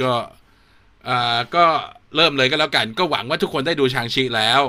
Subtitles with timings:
[0.00, 0.12] ก็
[1.08, 1.64] อ่าก็
[2.16, 4.62] เริ่มเลยก็แล้วกัน ก็หวังว่าทุกคนได้ดูชางชีแล้ว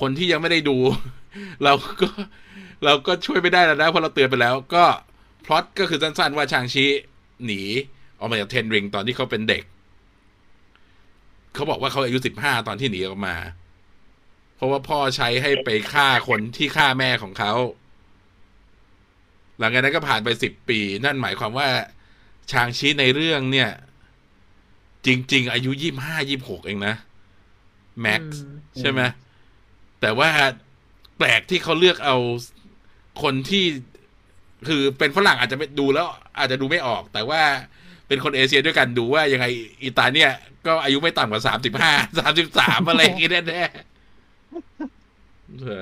[0.00, 0.76] คนที่ยังไม่ได้ดู
[1.64, 2.08] เราก็
[2.84, 4.84] เราก็ช่วยไม่ได้แล้วนะเพราะเราเตือนไปแล้ว ก็
[5.44, 6.84] พล็อตก็คือสั้นๆว่าชางชี
[7.44, 7.62] หนี
[8.18, 9.62] ออกมาจากเทนริงตอนที่เขาเป็นเด็ก
[11.54, 13.36] เขาบอกว่าเขาอายุสิบห้าตอนที่หนีออกมา
[14.56, 17.52] เพราะว่าพ่อใช้ให้ไปฆ่าคนที่ฆ่าแม่ของเขา
[19.58, 21.68] หลังจากนั้นก็ผ่านไปสิบปี นั่นหมายความว่า
[22.52, 23.70] ชางชีในเรื่องเนี่ย
[25.06, 26.94] จริง ๆ อายุยี่ห้ายี่หกเองนะ
[28.00, 29.00] แม็กซ์อืมใช่ไหม
[30.00, 30.28] แต่ว่า
[31.18, 32.16] แปลกที่เขาเลือกเอา
[33.22, 33.64] คนที่
[34.68, 36.06] คือเป็นฝรั่งอาจจะไม่ดูแล้ว
[36.38, 37.42] อาจจะดูไม่ออก แต่ว่า
[38.08, 39.46] เป็นคนเอเชียด้วยกันดูว่ายังไง
[39.82, 40.32] อีตาเนี่ย
[40.66, 45.80] ก็อายุไม่ต่ำกว่าสามสิบห้าสามสิบสามอะไรอย่างงี้แน่ๆใช่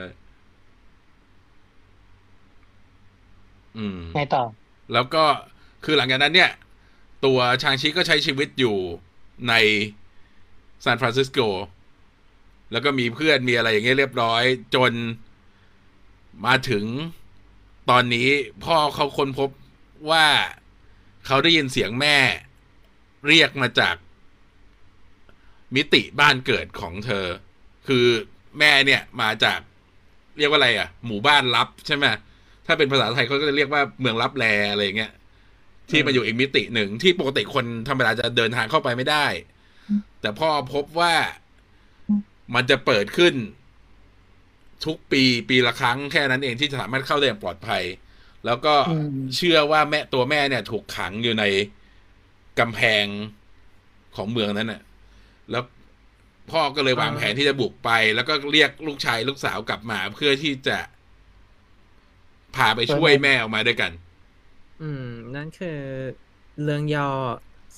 [3.77, 4.45] อืมไงต่อ
[4.93, 5.25] แล้วก็
[5.85, 6.51] คือหลังจากนั้นเนี่ย
[7.25, 8.77] ตัวชางชิก็ใช้ชีวิตอยู่
[9.49, 9.55] ใน
[10.85, 11.39] ซานฟรานซิสโก
[12.73, 14.43] แล้วก็มีเพื่อนมีอะไรอย่างเงี้ยเรียบร้อย
[14.75, 14.93] จน
[16.47, 16.85] มาถึง
[17.91, 18.29] ตอนนี้
[18.65, 19.51] พ่อเขาค้นพบ
[20.11, 20.27] ว่า
[21.27, 22.17] เขาได้ยินเสียงแม่
[23.29, 23.97] เรียกมาจาก
[25.75, 27.27] มิติบ้านเกิดของเธอ
[27.89, 28.07] คือ
[28.59, 29.59] แม่เนี่ยมาจาก
[30.39, 32.05] เรียกว่าอะไรอะ หมู่บ้านลับใช่ไหม
[32.67, 35.13] ถ้าเป็นภาษาไทยเขาก็จะเรียกว่าเมืองลับแลอะไรอย่างเงี้ย
[35.91, 39.27] ที่มาอยู่อีกมิติหนึ่งที่ปกติคนธรรมดาจะเดินทางเข้าไปไม่ได้
[40.21, 41.15] แต่พ่อพบว่า
[42.55, 43.35] มันจะเปิดขึ้น
[44.87, 47.83] ทุกปีปีละครั้งแค่นั้นเองที่จะสามารถเข้าได้อย่างปลอดภัย
[48.47, 48.75] แล้วก็
[49.37, 51.45] เชื่อว่าแม่ตัวแม่เนี่ย ถูกขังอยู่ใน
[52.59, 53.07] กำแพง
[54.17, 54.83] ของเมืองนั้นน่ะ
[55.51, 55.65] แล้ว
[56.51, 60.79] พ่อก็เลยวางแผนที่จะบุกไป แล้วก็เรียกลูกชายลูกสาวกลับมา เพื่อที่จะ
[62.57, 63.93] พาไปช่วยแม่ออกมาด้วยกัน
[64.83, 65.79] อืม นั่นคือ
[66.63, 67.11] เรื่องย่อ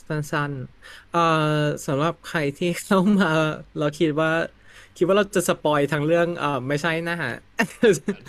[0.09, 1.25] สั้นๆเอ่
[1.59, 3.31] อสำหรับใครที่เข้ามา
[3.79, 4.31] เราคิดว่า
[4.97, 7.35] คิดว่าเราจะ spoil ทั้งเรื่องเอ่อไม่ใช่นะฮะ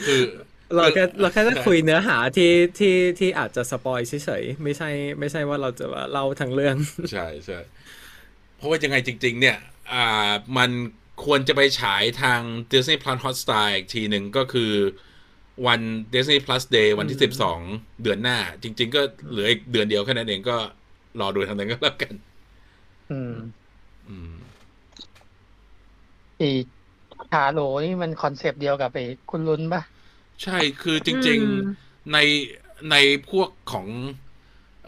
[0.08, 0.24] คือ
[0.76, 4.90] เราแค่เราแค่จะคุยเนื้อหาที่ที่ที่อาจจะ spoilเฉยๆไม่ใช่
[5.20, 6.76] ไม่ใช่ว่าเราจะว่าเล่าทั้งเรื่อง
[7.12, 7.60] ใช่ใช่
[8.58, 9.58] เพราะว่ายังไงจริง ๆ เนี่ย
[9.94, 10.70] อ่ามัน
[11.26, 12.42] ควรจะไปฉายทาง
[12.72, 14.72] Disney Plus Hotstar อีกทีหนึ่งก็คือ
[15.66, 15.82] วัน
[16.14, 17.60] Disney Plus Day วันที่สิบสอง
[18.04, 20.58] เดือนหน้า จริง ๆ ก็เหลืออีกเดือนเดียวแค่นั้นเองก็
[21.20, 22.14] รอดูทางนั้นก็แล้วกัน
[23.12, 23.34] อืม
[24.10, 24.32] อืม
[26.38, 26.50] ไอ้
[27.32, 29.82] Ta Lo นี่มัน concept เดียวกับไอ้คุนลุนปะ
[30.44, 32.18] ใช่คือจริงอืมๆใน
[32.92, 32.96] ใน
[33.30, 33.88] พวกของ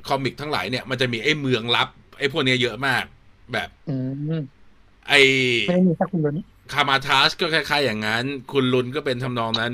[0.08, 3.04] คอมิกทั้งหลายเนี่ย มันจะมีไอ้เมืองลับ ไอ้พวกเนี้ยเยอะมาก
[3.54, 3.96] แบบอื
[4.36, 4.40] ม
[5.10, 5.22] ไอ้
[5.68, 6.36] ไม่ได้มีแค่คุณลุน
[6.74, 9.74] คามาทัสก็คล้ายๆอย่างนั้น คุณลุนก็เป็นทำนองนั้น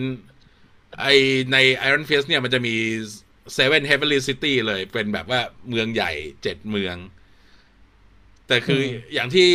[1.01, 1.05] ไอ
[1.51, 1.57] ใน
[1.87, 2.75] Iron Fist เนี่ยมันจะมี
[3.57, 5.39] Seven Heavenly City เลยเป็นแบบว่า
[5.69, 6.11] เมืองใหญ่
[6.43, 6.95] เจ็ดเมือง
[8.47, 9.47] แต่คือออย่างที่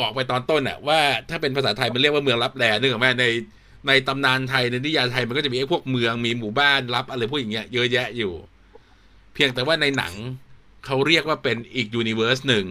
[0.00, 3.26] บอกไปตอนต้นอะว่าถ้าเป็นภาษาไทยมันเรียกว่าเมืองลับแลนึกออกไหมใน
[3.86, 8.32] ในตำนานไทยในนิยายไทยมันก็จะมีไอ้พวกเมืองมีหมู่บ้านลับอะไรพวกอย่างเงี้ยเยอะแยะอยู่
[9.34, 10.14] เพียงแต่ว่าในหนัง
[10.86, 12.66] เขาเรียกว่าเป็นอีก universe หนึ่ง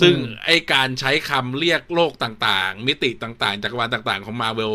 [0.00, 4.74] ซึ่งไอการใช้คำเรียกโลกต่างๆ มิติต่างๆจักรวาลต่างๆ ของมาเวล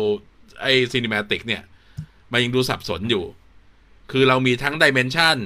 [0.60, 1.62] ไอ cinematic เนี่ย
[2.32, 3.24] มันยังดูสับสนอยู่
[4.12, 5.36] คือเรามีทั้ง dimension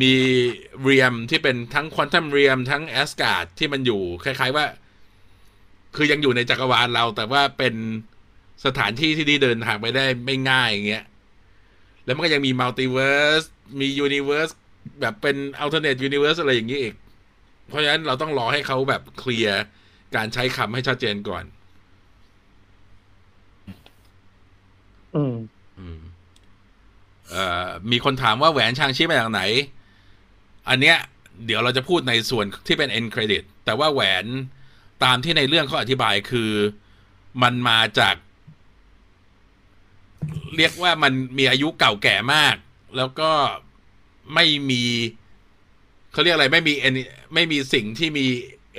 [0.00, 0.14] มี
[0.82, 4.66] realm ที่เป็นทั้ง quantum realm ทั้งแอสการ์ดที่มันอยู่ คล้าย ๆว่า
[5.96, 7.74] คือยังอยู่ในจักรวาลเรา แต่ว่าเป็น
[8.64, 11.04] สถานที่ที่ที่เดินทางไปได้ไม่ง่ายอย่างเงี้ย
[12.04, 13.42] แล้วมันก็ยังมี multiverse
[13.80, 14.48] มี universe
[15.00, 16.94] แบบเป็น alternate universe อะไรอย่างนี้อีก
[17.68, 19.62] เพราะฉะนั้นเราต้องรอให้เขาแบบ clear
[20.16, 21.44] การใช้คำให้ชัดเจนก่อน
[25.16, 25.34] อืม
[25.78, 26.00] อืม
[27.30, 29.42] เอ่อ มีคนถามว่าแหวนชางชีมาจากไหน
[30.68, 30.96] อันเนี้ย
[31.46, 34.26] เดี๋ยวเราจะพูดในส่วนที่เป็น end credit แต่ว่าแหวน
[35.04, 36.50] ตามที่ในเรื่องเขาอธิบายคือ
[37.42, 38.16] มันมาจาก
[40.56, 42.56] เรียกว่ามันมีอายุเก่าแก่มาก
[42.96, 43.30] แล้วก็
[44.34, 44.82] ไม่มี
[46.12, 48.26] เขาเรียกอะไรไม่มี en- ไม่มีสิ่งที่มี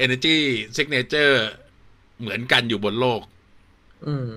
[0.04, 0.38] energy
[0.78, 1.36] signature
[2.20, 3.22] เหมือนกันอยู่บนโลก
[4.08, 4.30] อืม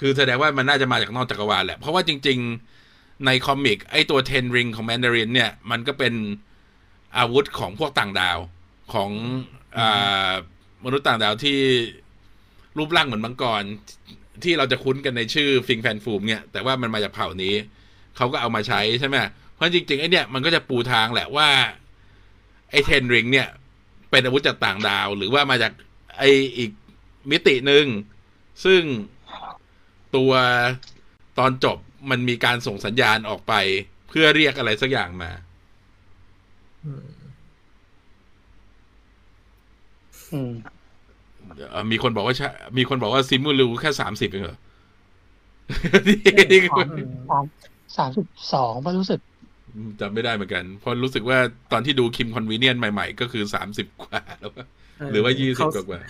[0.00, 2.38] คือแสดงว่ามันน่าจะมาจากนอกจักรวาลแหละ เพราะว่าจริง
[2.82, 6.14] ๆ ในคอมิกไอตัวเทนริงของแมนดารินเนี่ย มันก็เป็น
[7.18, 8.38] อาวุธของพวกต่างดาว
[8.94, 9.10] ของ
[9.78, 9.80] อ
[10.84, 11.58] มนุษย์ต่างดาวที่
[12.78, 13.62] รูปร่างเหมือนมังกร
[14.42, 17.54] ที่เราจะคุ้นกันในชื่อฟิงแฟนฟูมเนี่ย แต่ว่ามันมาจากเผ่านี้
[18.16, 19.16] เขาก็เอามาใช้ใช่ไหม
[19.54, 21.48] เพราะจริงๆไอเนี่ยมันก็จะปูทางแหละว่า
[22.70, 23.48] ไอเทนริงเนี่ย
[24.10, 25.72] เป็นอาวุธจากต่างดาว หรือว่ามาจาก
[26.18, 26.22] ไอ
[26.56, 26.70] อีก
[27.30, 27.84] มิติหนึ่ง
[28.64, 28.82] ซึ่ง
[30.16, 30.32] ตัว
[31.38, 31.78] ตอนจบ
[32.10, 33.54] มันมีการส่งสัญญาณออกไป
[34.08, 35.30] เพื่อเรียกอะไรสักอย่างมา
[41.90, 42.34] มีคนบอกว่า
[42.78, 44.58] มีคนบอกว่าซิมูลูแค่สามสิบเองเหรอ
[47.30, 47.44] สาม
[47.96, 49.20] สามสิบสองป่ะรู้สึก
[50.00, 51.38] จำไม่ได้เหมือนกัน เพราะรู้สึกว่า
[51.72, 54.52] ตอนที่ดูคิมคอนเวเนียนใหม่ ๆ ก็คือสามสิบกว่าแล้ว
[55.12, 56.00] หรือว่ายี่สิบกว่า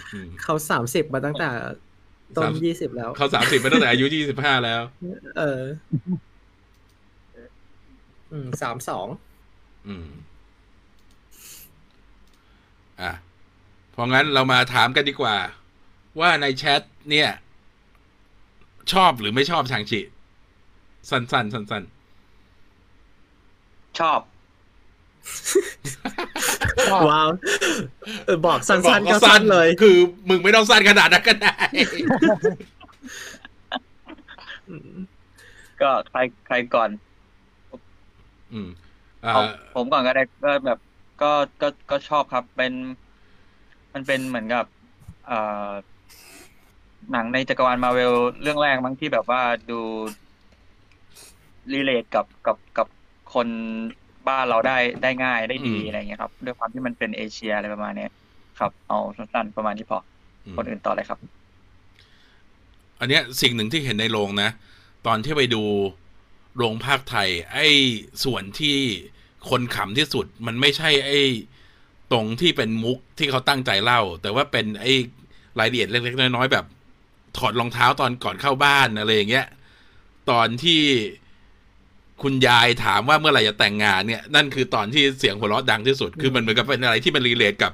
[0.42, 1.48] เขาสามสิบมาตั้งแต่
[2.36, 4.82] ต้นสามยี่สิบแล้ว เขาสามสิบมาตั้งแต่อายุยี่สิบห้าแล้ว
[5.38, 5.62] เออ
[8.32, 9.06] อืมสามสอง
[9.88, 10.08] อืม
[13.00, 13.12] อะ
[13.90, 15.36] เพราะงั้นเรามาถามกันดีกว่า
[16.20, 17.30] ว่าในแชทเนี่ย
[18.92, 20.00] ชอบหรือไม่ชอบชางชิ
[21.10, 21.84] สั้นๆสั้น
[23.98, 24.20] ชอบ
[27.08, 27.28] ว้าว
[28.24, 29.96] เออบอกๆสั้นๆบก็อสั้นเลย คือ
[30.28, 31.56] มึงไม่ต้องสั้นขนาดนั้นก็ได้
[34.68, 34.90] อืม
[35.80, 36.90] ก็ใครใครก่อน
[38.52, 38.68] อืม
[39.24, 39.42] อ่าเอา
[39.74, 40.78] ผมก่อนก็ได้ก็แบบ
[41.22, 42.72] ก็ก็ก็ชอบครับ เป็น
[43.92, 44.66] มันเป็นเหมือนกับ
[45.26, 45.38] เอ่
[45.68, 45.70] อ
[47.12, 48.12] หนังในจักรวาลมาเวล
[48.42, 49.80] เรื่องแรกมั้งที่แบบว่าดู
[51.72, 52.86] รีเลทกับกับกับ
[53.34, 53.48] คน
[54.28, 58.10] บ้านเราได้ได้ง่ายได้ดีอะไรอย่างเงี้ยครับด้วยความที่มันเป็นเอเชียอะไรประมาณเนี้ย
[58.60, 59.98] ครับเอาสั้นๆประมาณนี้พอ
[60.44, 61.18] อืมคนอื่นต่อเลยครับ
[63.00, 64.50] อันเนี้ยสิ่งหนึ่งที่เห็นในโรงนะ
[65.06, 65.62] ตอนที่ไปดู
[66.56, 67.68] โรงภาคไทย ไอ้
[68.24, 68.76] ส่วนที่
[69.50, 71.20] คนขำที่สุด มันไม่ใช่ไอ้
[72.12, 74.92] ตรงที่เป็นมุกที่เขาตั้งใจเล่า แต่ว่าเป็นไอ้
[75.58, 76.64] รายละเอียดเล็กๆน้อยๆแบบ
[77.36, 79.46] ถอดรองเท้าตอนก่อนเข้าบ้านอะไรอย่างเงี้ย
[80.30, 80.80] ตอนที่
[82.22, 87.72] คุณยายถามว่าเมื่อไหร่จะแต่งงานเนี่ยนั่นคือตอนที่เสียงหัวเราะดังที่สุด คือมันเหมือนกับเป็นอะไรที่มันรีเลทกับ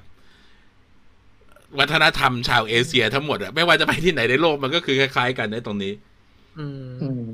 [1.78, 5.92] วัฒนธรรมชาวเอเชียทั้งหมดอะไม่ว่าจะไปที่ไหนในโลกมันก็คือคล้ายๆกันในตรงนี้
[6.58, 7.28] อืมอืม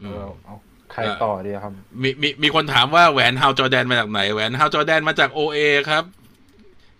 [0.00, 0.14] อืม
[0.44, 0.56] เอา
[0.92, 5.58] ใครต่อดีครับ มีมีมีคนถามว่าแหวนฮาวจอแดนมาจากไหนแหวนฮาวจอแดนมาจาก OA
[5.90, 6.04] ครับ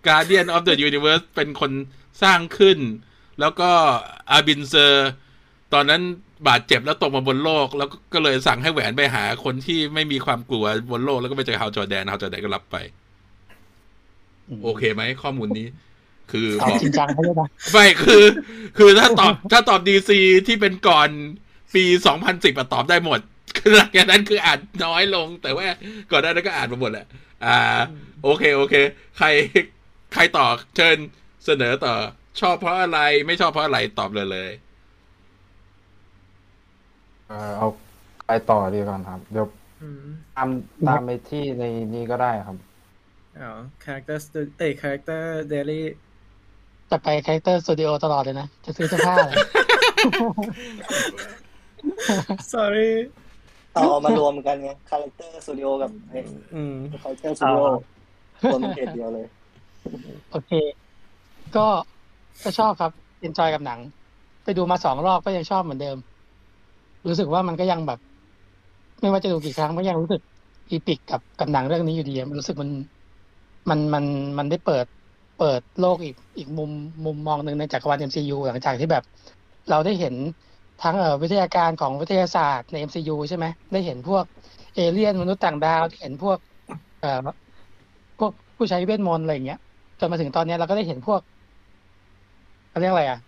[0.07, 1.71] Guardian of the Universe เป็นคน
[2.23, 2.77] สร้างขึ้น
[3.39, 3.69] แล้วก็
[4.31, 5.09] อาบินเซอร์
[5.73, 6.01] ตอนนั้น
[6.47, 12.75] บาดเจ็บแล้วตกมาบนโลก แล้วก็ก็เลยสั่งให้แหวนไปหาคนที่ไม่มีความกลัวบนโลกแล้วก็ไปเจอฮาวจอแดนฮาวจอแดนก็รับไป
[14.63, 15.67] โอเคไหมข้อมูลนี้
[16.31, 18.23] คือตอบบอกจริงจังเขาเลยนะไม่คือ
[18.77, 21.09] คือถ้าตอบถ้าตอบดีซีที่เป็นก่อน
[21.75, 23.19] ปีสองพันสิบตอบได้หมด
[23.57, 25.67] คือหลังจากนั้นคืออ่านน้อยลง แต่ว่า
[26.11, 27.05] ก่อนหน้านั้นก็อ่านมาหมดแหละ
[27.45, 27.57] อ่า
[28.23, 28.75] โอเคโอเค
[29.17, 29.27] ใคร
[30.13, 30.97] ใครต่อเชิญ
[31.45, 31.93] เสนอต่อ
[32.41, 34.51] ชอบเพราะอะไรไม่ชอบเพราะอะไรตอบเลยเลย
[37.27, 37.67] เอ่อเอา
[38.23, 39.47] ใครต่อดีก่อนครับ เดี๋ยว
[39.81, 40.05] อืม
[40.35, 40.49] ตาม
[40.87, 41.63] ตามไปที่ใน
[41.93, 42.57] นี้ก็ได้ครับ
[43.41, 43.51] อ๋อ
[43.83, 45.81] character stu- เอ้ย character daily
[46.89, 49.35] จะไป character studio ตลอดเลยนะ จะซื้อเสื้อผ้าเลย
[52.53, 52.89] sorry
[53.73, 56.19] เอาเอามารวมกันไง character studio กับไอ้
[56.55, 57.63] อืม character studio
[58.51, 59.25] รวมเป็นเพจเดียวเลย
[60.31, 60.51] โอเค
[61.55, 61.67] ก็
[62.43, 62.91] ก็ชอบครับ
[63.21, 63.79] enjoy กับหนัง
[64.43, 65.97] ไปดูมาสองรอบก็ยังชอบเหมือนเดิม
[67.07, 67.99] รู้สึกว่ามันก็ยังแบบ
[69.01, 70.21] ไม่ว่าจะดูกี่ครั้งก็ยังรู้สึก
[70.69, 72.69] อีปิกกับกับหนังเรื่องนี้อยู่ดีมันรู้สึกมัน
[73.69, 74.05] มันมัน
[74.37, 74.85] มันได้เปิด
[75.39, 76.71] เปิดโลกอีกอีกมุม
[77.05, 79.03] มุมมองหนึ่งในจักรวาล MCU หลังจากที่แบบ
[79.69, 80.15] เราได้เห็น
[80.83, 84.23] ทั้งเอ่อวิทยาการของวิทยาศาสตร์ใน MCU ใช่ไหมได้เห็นพวก
[84.75, 86.37] เอเลี่ยนมนุษย์ต่างดาวได้เห็นพวก
[86.99, 87.19] เอ่อ
[88.19, 89.59] พวกผู้ใช้เวทมนต์อะไรอย่างเงี้ย
[89.99, 91.21] จนมาถึงตอนนี้เราก็ได้เห็นพวก
[92.69, 93.19] เขาเรียกอะไรอะ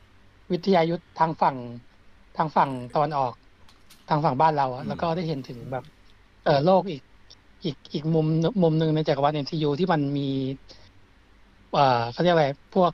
[0.52, 1.56] วิทยายุทธทางฝั่ง
[2.38, 3.34] ทางฝั่งตะวันออก
[4.08, 5.84] ทางฝั่งบ้านเราอะอืมแล้วก็ได้เห็นถึงแบบ
[6.44, 7.02] เออโลกอีก
[7.66, 8.26] อีกอีกมุม
[8.64, 10.22] มุมหนึ่งในจักรวาล MCU ที่มันมี
[11.72, 12.92] เอ่อเขาเรียกอะไรพวก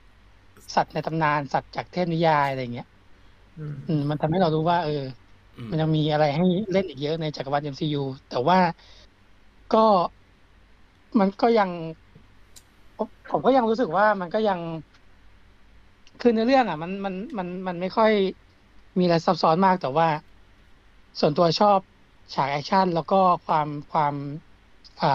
[0.75, 2.85] สัตว์ในตำนานสัตว์จากเทพนิยายอะไรอย่างเงี้ย
[3.57, 4.91] อืมอืมมันทำให้เรารู้ว่า เออ
[5.57, 7.97] อืมมันยังมีอะไรให้เล่นอีกเยอะในจักรวาล MCU
[8.29, 8.57] แต่ว่า
[9.73, 9.85] ก็
[11.19, 11.69] มันก็ยัง
[12.97, 14.59] ผมผมก็ยังรู้สึกว่ามันก็ยัง
[16.19, 18.11] คือในอเรื่องอะ มันมันมันมันไม่ค่อย
[18.97, 20.07] มีอะไรซับซ้อนมากแต่ว่า
[21.19, 21.79] ส่วนตัวชอบ
[22.33, 23.15] ฉาก action แล้วก็
[23.45, 24.15] ความความ
[25.01, 25.07] อ่า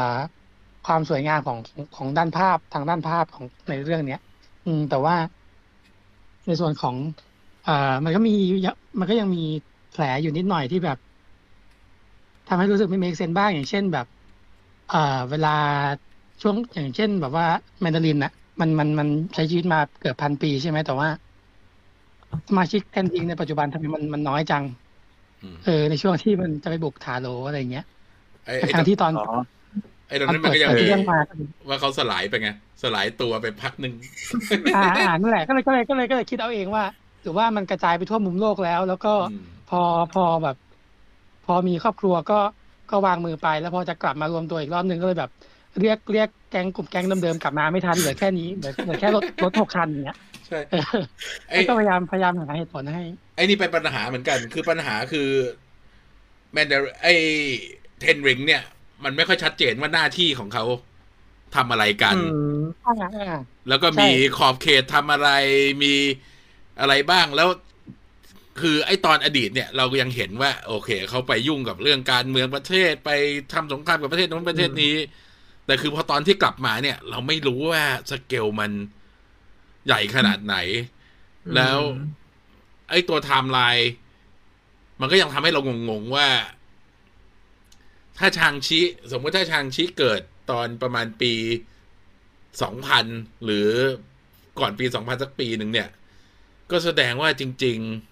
[0.85, 1.59] ความสวยงามของ
[1.95, 4.19] ของด้านภาพทางด้านภาพของในเรื่องเนี้ย
[4.65, 5.17] อืม แต่ว่า
[6.47, 6.97] ในส่วนของ
[7.67, 7.73] อ่า
[8.05, 8.33] มันก็มี
[8.99, 9.41] มันก็ยังมี
[9.91, 10.99] แผลอยู่นิดหน่อยที่แบบ
[12.47, 14.07] ทำให้รู้สึกไม่ make sense บ้างอย่างเช่นแบบ
[14.91, 14.97] อ่า
[15.31, 15.49] เวลา
[16.43, 17.47] ช่วงอย่างเช่น แบบว่า
[17.81, 21.09] แมนดารินนะมันมันมันใช้ชีวิตมาเกือบพันปีใช่ไหมแต่ว่า
[22.49, 24.65] สมาชิกแทนทิงในปัจจุบันทำไมมันมันน้อยจัง
[25.65, 27.85] เออในช่วงที่มันจะไปบุกทาโรอะไรอย่างเงี้ย
[28.47, 29.25] ไอ้ไอ้ทางที่ตอนอ๋อ
[30.09, 31.19] ไอ้ตรงตอนนั้นมันเปิดก็ยังเปิดมีเรื่องมา
[31.69, 32.49] ว่าเขาสลายไปไง
[32.83, 33.93] สลายตัวไปพักหนึ่ง
[34.75, 36.85] อ่าอ่านั่นแหละก็เลยก็เลยก็เลยก็เลยคิดเอาเองว่า
[37.23, 39.81] หรือว่ามันกระจายไปทั่วมุมโลกแล้ว แล้วก็อืมพอ
[40.13, 40.57] พอแบบ
[41.47, 42.35] พอมีครอบครัวก็
[42.91, 45.31] ก็วางมือไปแล้วพอจะกลับมารวมตัวอีกรอบนึงก็เลยแบบ
[45.83, 51.03] เรียกเรียกแก๊งกลุ่มแก๊งเดิมๆกลับมาไม่ทันเหลือแค่นี้เหลือเหลือแค่รถรถหกคันอย่างเงี้ยใช่เออ
[51.49, 53.03] ไอ้แล้วก็พยายามพยายามหาเหตุผลให้
[53.37, 55.29] ไอ้นี่เป็นปัญหาเหมือนกัน คือปัญหาคือ
[56.53, 57.15] แมนเดอไอ้
[58.01, 58.63] เทนริงเนี่ย
[59.05, 60.65] มันไม่ค่อยชัดเจนว่าหน้าที่ของเขา
[61.57, 62.21] ทำอะไรกันอื
[62.59, 65.31] มอ่าอ่าแล้วก็ใช่มีขอบเขตทำอะไร
[65.83, 65.95] มี
[66.81, 67.49] อะไรบ้างแล้ว
[68.61, 73.11] คือไอ้ตอนอดีตเนี่ยเรายังเห็นว่า โอเค เขาไปยุ่งกับเรื่องการเมืองประเทศไป
[73.53, 74.95] ทำสงครามกับประเทศนู้นประเทศนี้
[75.69, 78.71] แต่คือพอตอนที่กลับมาเนี่ย เราไม่รู้ว่าสเกลมัน
[79.87, 80.57] ใหญ่ขนาดไหน
[81.55, 81.79] แล้ว
[82.91, 83.91] ไอ้ตัวไทม์ไลน์
[85.01, 85.61] มันก็ยังทำให้เรา
[85.91, 86.29] งงๆว่า
[88.19, 88.81] ถ้าชางชิ
[89.13, 90.21] สมมติถ้าชางชิเกิด
[90.51, 91.33] ตอนประมาณปี
[92.63, 93.07] สองพัน
[93.45, 93.69] หรือ
[94.59, 95.89] ก่อนปีสองพันสักปีหนึ่งเนี่ย
[96.71, 98.08] ก็แสดงว่าจริง ๆ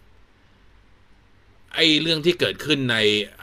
[1.77, 2.97] ไอ้เรื่องที่เกิดขึ้นใน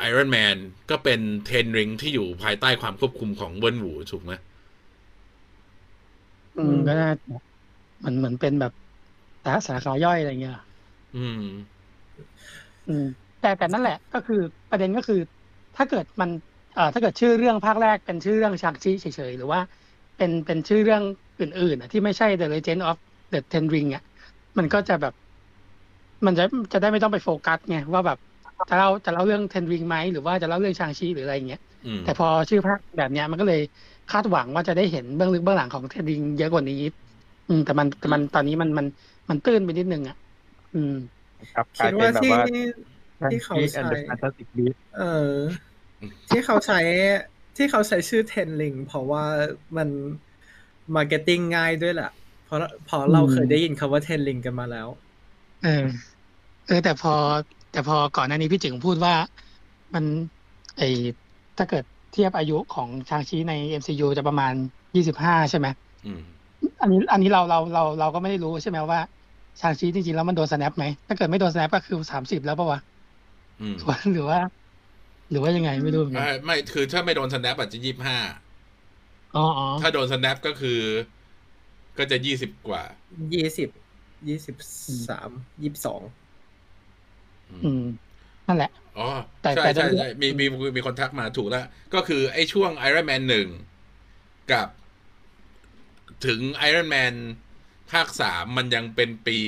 [0.09, 0.57] Iron Man
[0.89, 4.31] ก็เป็นเทนริงที่อยู่ภายใต้ความควบคุมของเบิร์นหูถูกไหม
[6.55, 7.07] อืมก็น่า
[7.99, 8.71] เหมือนเหมือนเป็นแบบ
[9.45, 10.55] สาสาขาย่อยอะไรเงี้ย
[11.15, 11.43] อืม
[12.85, 13.03] อืม
[13.39, 14.35] แต่แต่นั่นแหละ ก็คือ
[14.69, 15.15] ประเด็นก็คือ
[15.75, 16.29] ถ้าเกิดมัน
[16.73, 19.61] เอ่อถ้าเกิดชื่อเรื่องภาคแรกเป็นชื่อเรื่องชางชิเฉยๆหรือว่า
[20.15, 21.03] เป็นเป็นชื่อเรื่อง
[21.39, 22.97] อื่นๆอะที่ไม่ใช่ The Legend of
[23.31, 24.01] the Ten Ring อะ
[24.57, 25.13] มันก็จะแบบ
[26.25, 28.17] มันจะจะได้ไม่ต้องไปโฟกัสไงว่าแบบ
[28.69, 33.59] จะเล่าจะเล่าเรื่อง Ten Ring ไหมหรือว่าจะเล่าเรื่องชางชิหรืออะไรเงี้ยอืมแต่พอชื่อภาคแบบเนี้ยมันก็เลย
[34.07, 36.75] คาดหวังว่าจะได้เห็นเบื้องลึกเบื้องหลังของเทนริงเยอะกว่านี้
[37.47, 38.85] อืม แต่มันแต่มันตอนนี้มันมัน
[39.29, 40.15] มันตื้นไปนิดนึงอะ
[40.73, 40.89] อืม
[41.53, 42.41] ครับกคิลายดเป็นว่าแบบที่ว่า
[43.27, 45.01] ที่เขาแอใช้นเดอร์แฟนตาสติกบีเออ
[46.29, 46.75] ที่เขาใช้
[47.55, 49.23] ที่เขาใช้ชื่อเทนลิงเพราะว่า
[49.77, 49.89] มัน
[50.95, 52.05] มาร์เก็ตติ้งง่ายด้วยแหละ
[52.41, 54.89] เพราะเพราะเราเคยได้ยินคำว่าเทนลิงกันมาแล้ว
[55.61, 55.69] เออ
[56.67, 57.13] เออแต่พอ
[57.71, 59.13] แต่พอก่อนหน้านี้พี่จึงพูดว่า
[59.93, 60.05] มัน
[60.77, 60.81] ไอ
[61.57, 64.53] ถ้าเกิดเทียบอายุของชางชีใน MCU จะประมาณ
[64.95, 65.67] ยี่สิบห้าใช่ไหม
[66.05, 66.21] อืม
[66.81, 68.99] อันนี้อันนี้เราเราเราเราก็ไม่ได้รู้ใช่ไหมว่า
[69.61, 72.79] ชางชีจริงๆแล้วมันโดนสแนปไหมถ้าเกิดไม่โดนสแนปก็คือสามสิบแล้วปะวะ
[73.61, 73.75] อืม
[74.13, 74.39] หรือว่า
[75.31, 78.17] หรือว่ายังไงไม่รู้เหมือนกันอ่าไม่คือถ้าไม่โดนสแนปอาจจะยี่ห้า
[79.35, 80.79] อ๋ออ๋อถ้าโดนสแนปก็คือ
[81.97, 82.83] ก็จะยี่สิบกว่า
[83.33, 83.69] ยี่สิบ
[84.27, 84.55] ยี่สิบ
[85.09, 85.29] สาม
[85.61, 86.01] ยี่สิบสอง
[87.63, 87.83] อืม
[88.47, 89.09] นั่นแหละอ๋อ
[89.41, 90.45] แต่ใช่แต่ใช่โดยใช่มีมี
[90.75, 93.47] มีคนทักมาถูกแล้วก็คือไอ้ช่วง Iron Man หนึ่ง
[94.51, 94.67] กับ
[96.25, 97.13] ถึง Iron Man
[97.91, 99.39] ภาคสามมันยังเป็นปี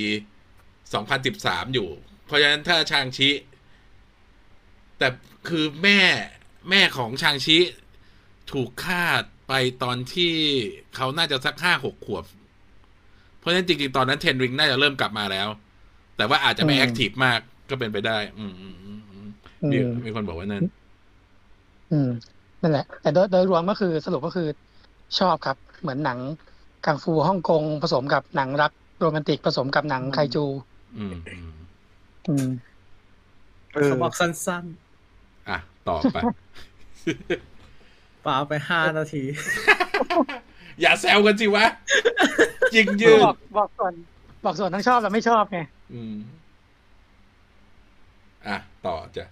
[0.93, 1.89] สองพันสิบสามอยู่
[2.25, 3.29] เพราะฉะนั้นถ้า Shang-Chi
[4.97, 5.07] แต่
[5.49, 5.99] คือแม่
[6.69, 7.57] แม่ของ Shang-Chi
[8.51, 9.03] ถูกฆ่า
[9.47, 10.33] ไปตอนที่
[10.95, 12.25] เขาน่าจะสักห้าหกขวบ
[13.39, 15.47] เพราะฉะนั้นจริงๆ ตอนนั้น Ten Rings น่าจะเริ่มกลับมาแล้ว
[16.17, 19.27] แต่ว่าอาจจะไม่อืม active มาก ก็เป็นไปได้ อืมอืมอืมอืม
[19.63, 20.63] อืมีมมีคนบอกว่านั้น
[21.91, 22.09] อืม
[22.61, 24.47] นั่นแหละ แต่โดยโดยรวมก็คือสรุปก็คือ
[25.19, 26.19] ชอบครับ เหมือนหนัง
[26.85, 30.45] กังฟูฮ่องกงผสมกับหนังรักโรแมนติกผสมกับหนังไคจู
[30.97, 31.49] อืมอืม
[32.27, 32.47] อืม
[33.73, 34.63] เออเขาบอกสั้น
[35.49, 35.57] อะ
[35.89, 39.23] ต่อไปๆป่าไปห้านาที
[40.81, 41.65] อย่าแซวกันสิวะ
[42.73, 43.93] จริงยืนบอกบอกส่วน
[44.45, 45.59] บอกส่วนทั้งชอบและไม่ชอบไง
[45.93, 46.15] อืม
[48.47, 49.25] อะต่อจ้ะ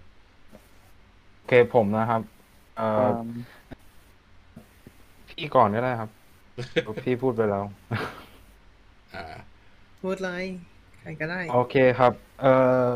[1.34, 2.22] โอเคผมนะครับ
[2.76, 3.10] เอ่อ
[5.28, 6.10] พี่ก่อนก็ได้ครับ
[7.04, 7.64] พี่พูดไปแล้ว
[9.14, 9.24] อ่า
[10.02, 10.44] พูดเลย
[11.00, 12.54] ใครก็ได้ โอเคครับ เอ่
[12.84, 12.88] อ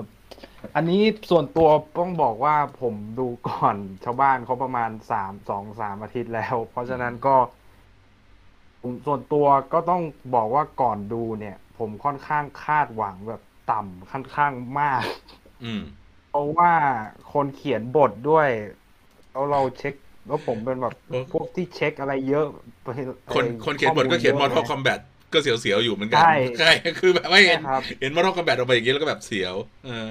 [0.77, 7.37] อันนี้ส่วนตัวต้องบอกว่าผมดูก่อนชาวบ้านเขาประมาณสามสองสามอาทิตย์แล้ว เพราะฉะนั้นก็
[8.81, 10.03] ผมส่วนตัวก็ต้อง
[10.35, 15.03] บอกว่าก่อนดูเนี่ย ผมค่อนข้างคาดหวังแบบต่ำค่อนข้างมาก
[15.65, 15.83] อืม
[16.29, 16.73] เพราะว่า
[17.33, 18.49] คนเขียนบทด้วย
[19.33, 19.95] แล้วเราเช็ค
[20.27, 22.47] แล้วผมเป็นแบบโอ้พวกที่เช็คอะไรเยอะ
[22.83, 22.89] ไป
[23.35, 25.01] คนไอ้คนเขียนบทก็เขียนข้ Mortal มูลอะ Kombat
[25.33, 26.71] ก็เสียวๆอยู่เหมือนกัใช่ใช่
[27.01, 29.55] คือแบบว่าเห็นใช่ครับเห็น Mortal Kombat ออกมาอย่างนี้แล้วก็แบบเสียว
[29.87, 30.11] เออ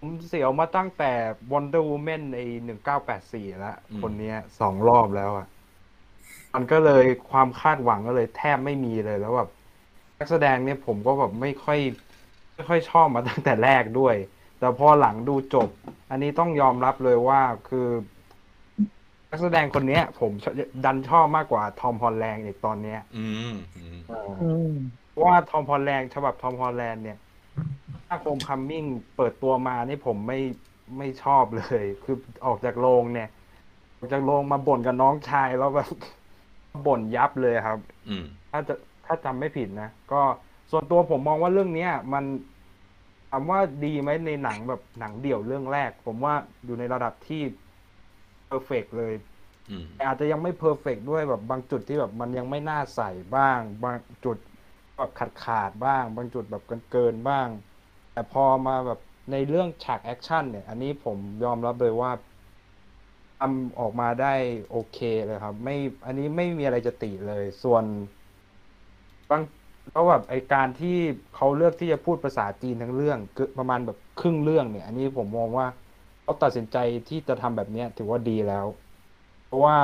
[0.00, 1.12] ผมเสียวมาตั้งแต่
[1.52, 5.46] Wonder Woman ไอหนึ่งเก้าแปดสี่แล้วอืมคนเนี้ยสองรอบแล้วอะ
[6.54, 9.50] มันก็เลยความคาดหวังก็เลยแทบไม่มีเลยแล้วแบบ
[10.18, 11.78] นักแสดงเนี่ยผมก็แบบไม่ค่อย
[12.54, 14.16] ไม่ค่อยชอบมาตั้งแต่แรกด้วย
[14.58, 15.68] แต่พอหลังดูจบ
[16.10, 17.88] อันนี้ต้องยอมรับเลยว่าคือ
[19.30, 20.32] นักแสดงคนเนี้ย ผม
[20.84, 23.98] ดันชอบมากกว่า Tom Holland อีกตอนเนี้ย อืมอืม
[24.42, 24.74] อืม
[25.10, 27.18] เพราะว่า Tom Holland ฉบับ Tom Holland เนี่ย
[28.06, 28.84] ถ้า Homecoming
[29.16, 30.40] เปิดตัวมานี่ผมไม่
[30.98, 33.28] ไม่ชอบเลย คือออกจากโรงเนี่ย
[33.96, 35.88] ออกจากโรงมาบ่นกับน้องชายแล้วแบบ
[36.86, 38.74] บ่นยับเลยครับอืมถ้าจะ
[39.06, 40.20] ถ้าจำไม่ผิดนะ ก็
[40.70, 47.36] ส่วนตัวผมมองว่าเรื่องเนี้ย มันถามว่าดีไหมในหนังแบบหนังเดี่ยวเรื่องแรก ผมว่าอยู่ในระดับที่
[48.46, 49.12] perfect เลย
[49.68, 54.36] อืมอาจจะยังไม่ perfect ด้วยแบบบางจุดที่แบบมันยังไม่น่าใส่บ้าง บางจุด
[54.96, 57.48] แบบขาดขาดๆบ้าง บางจุดแบบเกินเกินๆบ้าง
[58.10, 58.98] แต่พอมาแบบ
[59.30, 62.10] ในเรื่องฉาก action เนี่ย อันนี้ผมยอมรับเลยว่า
[63.38, 64.26] ทำออกมาได้
[64.68, 65.72] โอเคเลยครับ ไม่
[66.06, 67.86] อันนี้ไม่มีอะไรจะติเลย ส่วน
[69.30, 69.42] บาง
[69.92, 70.96] แล้วแบบไอการที่
[71.34, 75.66] เขาเลือกที่จะพูดภาษาจีนทั้งเรื่องคือประมาณแบบครึ่งเรื่องเนี่ย อันนี้ผมมองว่า
[76.22, 76.76] เขาตัดสินใจ
[77.08, 78.66] ที่จะทำแบบเนี้ยถือว่าดีแล้ว
[79.46, 79.76] เพราะว่า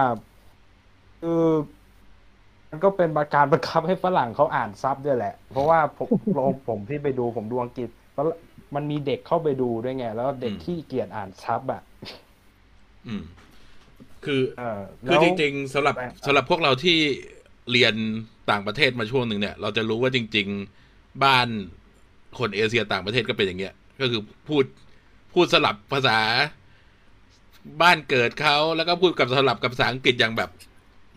[1.21, 1.45] คือ
[2.71, 8.27] มันก็เป็นการบังคับให้ฝรั่งเขาอ่านซับด้วยแหละ เพราะว่าผมผมผมที่ไปดูผมดูอังกฤษแล้ว
[8.75, 11.83] มันมีเด็กเข้าไปดูด้วยไง แล้วเด็กอืมขี้เกียจอ่านซับอะ
[13.07, 13.23] อืม
[14.25, 16.99] คือเออคือแล้วจริงๆสำหรับแปลกสำหรับพวกเราที่
[17.71, 17.95] เรียน
[18.51, 20.47] ต่างประเทศมาช่วงหนึ่งเนี่ย เราจะรู้ว่าจริง
[20.85, 21.49] ๆบ้าน
[22.39, 24.65] คนเอเชียต่างประเทศก็เป็นอย่างเงี้ย ก็คือพูด
[25.35, 26.19] พูดสลับภาษา
[27.83, 30.51] บ้านเกิดเขาแล้วก็พูดกับสลับกับภาษาอังกฤษอย่างแบบ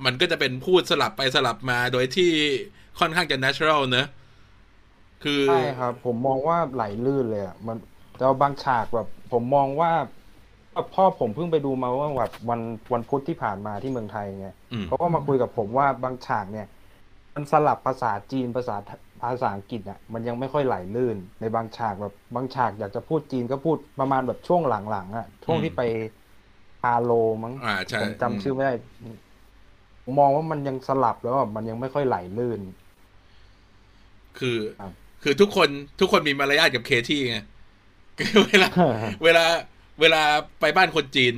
[0.06, 2.32] มันก็จะเป็นพูดสลับไปสลับมาโดยที่
[3.00, 4.08] ค่อนข้างจะ natural เนอะ
[5.24, 7.78] คือใช่ครับ ผมมองว่าไหลลื่นเลยอะมัน
[8.18, 9.92] แต่ว่าบางฉากแบบ ผมมองว่า
[10.94, 12.62] พ่อผมเพิ่งไปดูมาว่าแบบวัน
[12.94, 16.68] วันพุธที่ผ่านมาที่เมืองไทยไงอืม เขาก็มาคุยกับผมว่าบางฉากเนี่ย
[17.36, 18.76] มันสลับภาษาจีนภาษา
[19.24, 25.82] ภาษาอังกฤษอะมันยังไม่ค่อยไหลลื่น ในบางฉากแบบบางฉากอยากจะพูดจีนก็พูดประมาณแบบช่วงหลังๆอะช่วงที่ไป
[26.84, 27.12] ฮาโล
[27.44, 28.74] มั้ง อ่าใช่ผมจำชื่อไม่ได้
[30.04, 32.62] ผมมองว่ามันยังสลับแล้วแบบมันยังไม่ค่อยไหลลื่น
[34.40, 34.92] คือ ครับ
[35.24, 37.38] คือทุกคนทุกคนมีมารยาทกับเคที่ไง
[38.20, 38.68] คือเวลา
[39.24, 39.46] เวลา
[40.02, 40.24] เวลา
[40.60, 41.36] ไปบ้านคนจีน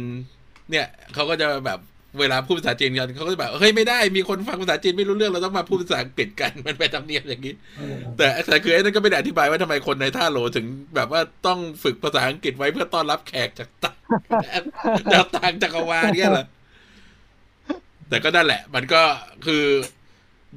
[0.72, 1.80] เนี่ยเขาก็จะแบบ
[2.20, 7.54] เวลาพูดภาษาจีนกันเขาก็จะแบบเฮ้ยไม่ได้มีคนฟังภาษาจีนไม่รู้เรื่องเราต้องมาพูดภาษาอังกฤษกันมันเป็นธรรมเนียมอย่างนี้
[8.18, 13.98] แต่แต่คือไอ้นั่นก็ไม่ได้อธิบายว่าทำไมคนในท่าโหลถึง แบบว่าต้องฝึกภาษาอังกฤษไว้เพื่อต้อนรับแขกจากต่าง
[15.14, 16.46] จากต่างจักรวาลเนี่ยเหรอ
[18.10, 19.02] แต่ก็นั่นแหละ มันก็
[19.46, 19.64] คือ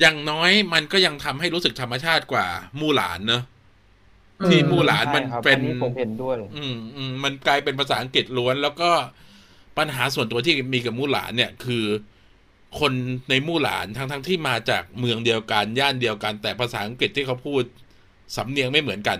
[0.00, 2.46] อย่างน้อยมันก็ยังทำให้รู้สึกธรรมชาติกว่า
[2.80, 3.42] มู่หลานเนอะ
[4.48, 8.90] ที่มู่หลานมันใช่ครับเป็นอันี้ผมเห็นด้วย อืมอืมมันกลายเป็นภาษาอังกฤษล้วน แล้วก็
[9.78, 11.84] ปัญหาส่วนตัวที่มีกับมู่หลานเนี่ยคือ
[12.80, 12.92] คน
[13.30, 17.62] ในมู่หลานทั้งทั้งที่มาจากเมืองเดียวกันย่านเดียวกัน แต่ภาษาอังกฤษที่เขาพูด
[18.36, 19.18] สำเนียงไม่เหมือนกัน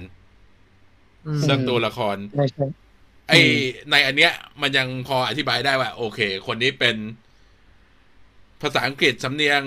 [1.26, 2.66] อืมสักตัวละครใช่ใช่
[3.28, 3.33] ไอ
[3.90, 6.96] ในอันเนี้ย มันยังพออธิบายได้ว่า โอเค คนนี้เป็น
[8.62, 9.62] ภาษาอังกฤษสำเนียง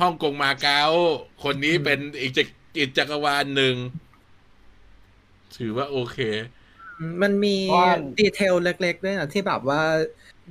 [0.00, 0.82] ฮ่องกงมาเก๊า
[1.44, 2.46] คนนี้เป็นอีกจัก
[2.78, 3.74] อีกจักรวาลหนึ่ง
[5.56, 6.18] ถือว่าโอเค
[7.22, 9.82] มันมีว่าดีเทลเล็กๆด้วยนะที่แบบว่า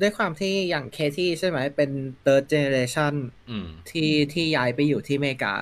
[0.02, 1.92] ด้วยความที่อย่างเคที่ใช่ไหมเป็น
[2.26, 3.16] third generation
[3.50, 5.54] อืมที่ที่ย้ายไปอยู่ที่อเมริกา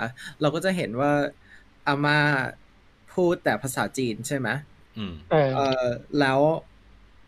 [0.41, 1.11] เราก็จะเห็นว่า
[1.87, 2.19] อาม่า
[3.13, 4.49] พูดแต่ภาษาจีนใช่ไหม
[4.97, 5.85] อืมเออเออ
[6.19, 6.39] แล้ว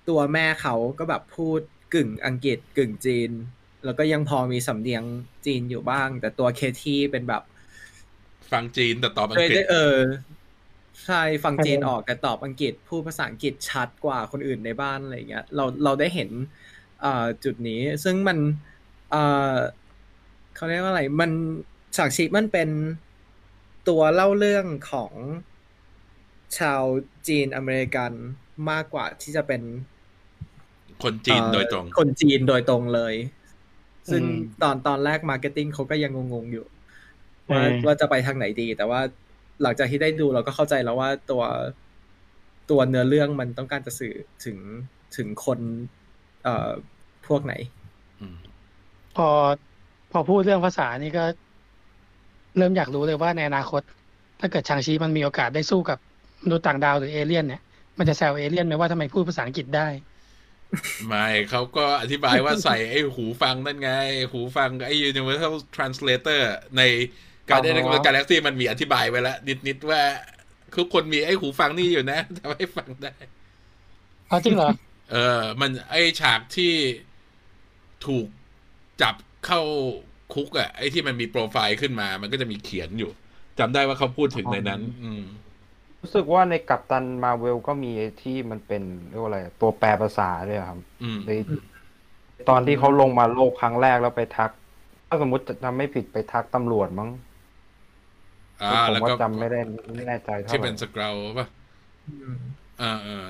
[0.09, 1.59] ตัวแม่เขาก็แบบพูด
[1.93, 3.31] กึ่งอังกฤษกึ่งจีน
[3.85, 5.03] แล้วก็ยังพอมีสำเนียง
[5.45, 7.43] จีนอยู่บ้าง แต่ตัวเคที่เป็นแบบ
[8.51, 9.95] ฟังจีนแต่ตอบอังได้กฤษได้เออ
[11.05, 16.29] ใช่ฟังจีนออกแต่ตอบอังกฤษพูดภาษาอังกฤษชัดกว่าคนอื่นในบ้านอะไรเงี้ยเราเราได้เห็น
[17.01, 18.37] เอ่อจุดนี้ ซึ่งมัน
[19.11, 19.55] เอ่อ
[20.55, 21.31] เขาเรียกว่าอะไร มัน
[21.95, 22.69] Shang-Chi มันเป็น
[23.87, 25.13] ตัวเล่าเรื่องของ
[26.57, 26.83] ชาว
[27.27, 28.11] จีนอเมริกัน
[28.69, 29.61] มากกว่าที่จะเป็น
[31.03, 33.15] คนจีนเอ่อโดยตรง คนจีนโดยตรงเลย
[34.09, 36.65] ซึ่งอืมตอนตอนแรก marketing เขาก็ยังงงๆอยู่
[37.47, 39.01] เอว่าอว่าจะไปทางไหนดี แต่ว่า
[39.61, 41.43] หลังจากที่ได้ดูเราก็เข้าใจแล้วว่าตัว
[42.69, 44.13] ตัวเนื้อเรื่องมันต้องการจะสื่อ
[44.45, 44.57] ถึง
[45.15, 45.59] ถึงคน
[46.43, 46.69] เอ่อ
[47.27, 47.53] พวกไหน
[48.19, 48.37] อืม
[49.15, 49.29] พอ
[50.11, 51.23] พอพูดเรื่องภาษานี่ก็
[52.57, 53.81] เริ่มอยากรู้เลยว่าในอนาคต
[54.39, 55.97] ถ้าเกิดชางชีมันมีโอกาสได้สู้กับ
[56.43, 57.61] มนุษย์ต่างดาวหรือเอเลี่ยนเนี่ย
[57.97, 59.87] มันจะแซวเอเลี่ยนไหมว่าทำไมพูดภาษาอังกฤษได้
[61.07, 63.91] ไม่เขาก็อธิบายว่าใส่ไอ้หูฟังนั่นไง
[64.31, 66.41] หูฟังไอ้ universal translator
[66.77, 66.81] ใน
[67.49, 70.01] การได้อ๋อกาแล็กซี่มันมีอธิบายไว้แล้วนิดๆว่า
[70.77, 73.13] ทุกคนมีไอ้หูฟังนี่อยู่นะทำให้ฟังได้
[74.27, 74.71] เอาจริงเหรอ
[75.11, 76.73] เออ มันไอ้ฉากที่
[78.05, 78.27] ถูก
[79.01, 79.61] จับเข้า
[80.33, 83.11] คุกอะ่ะไอ้ที่มันมีโปรไฟล์ขึ้นมา มันก็จะมีเขียนอยู่
[83.59, 85.23] จำได้ว่าเขาพูดถึงในนั้น อืม
[86.01, 91.31] รู้สึกว่าในกัปตันมาเวลก็มีไอ้ที่มันเป็นเรียกว่าอะไร ตัวแปลภาษาด้วยครับอืมใน
[92.49, 94.51] ตอนที่เขาลงมาโลกครั้งแรกแล้วไปทัก
[95.07, 97.09] ถ้าสมมติจำไม่ผิดไปทักตำรวจมั้ง
[98.61, 99.59] อ่าผมแล้วว่าก็จำไม่ได้
[99.95, 101.03] ไม่แน่ใจเท่าที่ไหเป็ร่นสเกล
[101.37, 101.47] ป่ะ
[102.81, 103.27] อ่าอ่า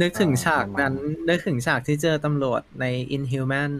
[0.00, 2.86] นึกถึงอ่าฉากนั้นประมาณนึกถึงฉากที่เจอตำรวจใน
[3.16, 3.70] Inhuman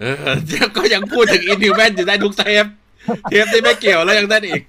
[0.00, 2.66] เออเดี๋ยวก็ยังพูดถึงอินฮิวแมนอยู่ได้ทุกเทป
[3.30, 4.62] เทปที่ไม่เกี่ยวแล้วยังได้อีก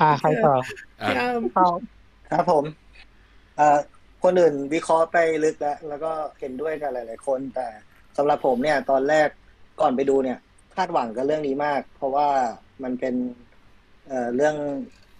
[0.00, 0.54] อ่าใครต่อ
[1.02, 1.12] อะ
[2.32, 2.64] ครับผม
[3.56, 3.78] เอ่อ
[4.22, 7.68] คนอื่นวิเคราะห์ไปลึกแล้ว แล้วก็เห็นด้วยกับหลาย ๆ คนแต่
[8.16, 9.28] สำหรับผมเนี่ย ตอนแรก
[9.80, 10.38] ก่อนไปดูเนี่ย
[10.76, 12.28] คาดหวังกับเรื่องนี้มาก เพราะว่า
[12.82, 13.14] มันเป็น
[14.08, 14.56] เอ่อเรื่อง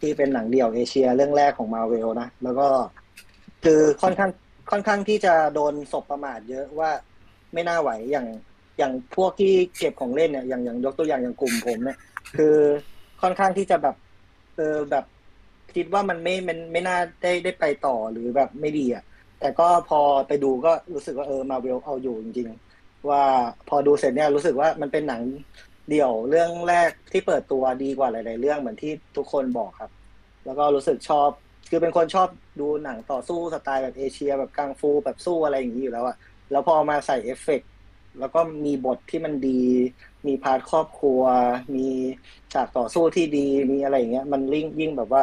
[0.00, 2.68] ที่เป็นหนังเดี่ยวเอเชีย เรื่องแรกของมาเวลนะ แล้วก็
[3.64, 4.30] คือค่อนข้าง
[4.70, 6.90] ค่อนข้างที่จะโดนศพประมาทเยอะว่า
[7.52, 8.26] ไม่น่าไหวอย่าง
[8.78, 11.98] อย่างพวกที่เก็บของเล่นเนี่ยอย่างอย่างยกตัวอย่างอย่างกลุ่มผมเนี่ย
[12.36, 12.56] คือ
[13.22, 13.96] ค่อนข้างที่จะแบบ
[14.56, 15.04] เออแบบ
[15.74, 19.04] คิดว่ามันไม่มันไม่น่าได้ได้ไปต่อหรือแบบไม่ดีอะ
[19.40, 22.48] แต่ก็พอไปดูก็รู้สึกว่าเออมาเวลเอาอยู่จริง
[23.10, 23.22] ว่า
[23.68, 25.22] พอดูเสร็จเนี่ยรู้สึกว่ามันเป็นหนัง
[25.88, 29.90] เดี่ยวเรื่องแรกที่เปิดตัวดีกว่าหลาย ๆ เรื่องเหมือนที่ทุกคนบอกครับ
[30.44, 31.30] แล้วก็รู้สึกชอบ
[31.70, 32.28] คือเป็นคนชอบ
[32.60, 36.16] ดูหนังต่อสู้สไตล์แบบเอเชีย แบบกังฟูแบบสู้อะไรอย่างนี้อยู่แล้วอะ
[36.50, 37.70] แล้วพอมาใส่เอฟเฟกต์
[38.18, 39.62] แล้วก็มีบทที่มันดี
[40.26, 41.22] มี part ครอบครัว
[41.74, 41.86] มี
[42.52, 45.22] ฉากต่อสู้ที่ดี มีอะไรอย่างเงี้ย มันยิ่งยิ่งแบบว่า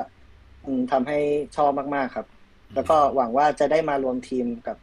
[0.65, 1.17] อืมทำให้
[1.55, 2.25] ชอบมาก ๆ ครับ
[2.75, 4.77] แล้วก็หวังว่าจะได้มารวมทีมกับ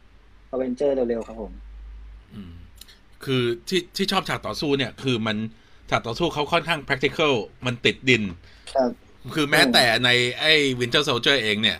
[0.51, 1.53] อเวนเจอร์เร็ว ๆ ครับผม
[2.33, 2.66] อืม
[3.25, 5.37] คือที่ที่ชอบฉากต่อสู้เนี่ย คือมัน
[5.89, 7.33] ฉากต่อสู้เขาค่อนข้าง practical
[7.65, 8.23] มันติดดิน
[8.75, 8.91] ครับ
[9.35, 11.79] คือแม้แต่ในไอ้ Winter Soldier เองเนี่ย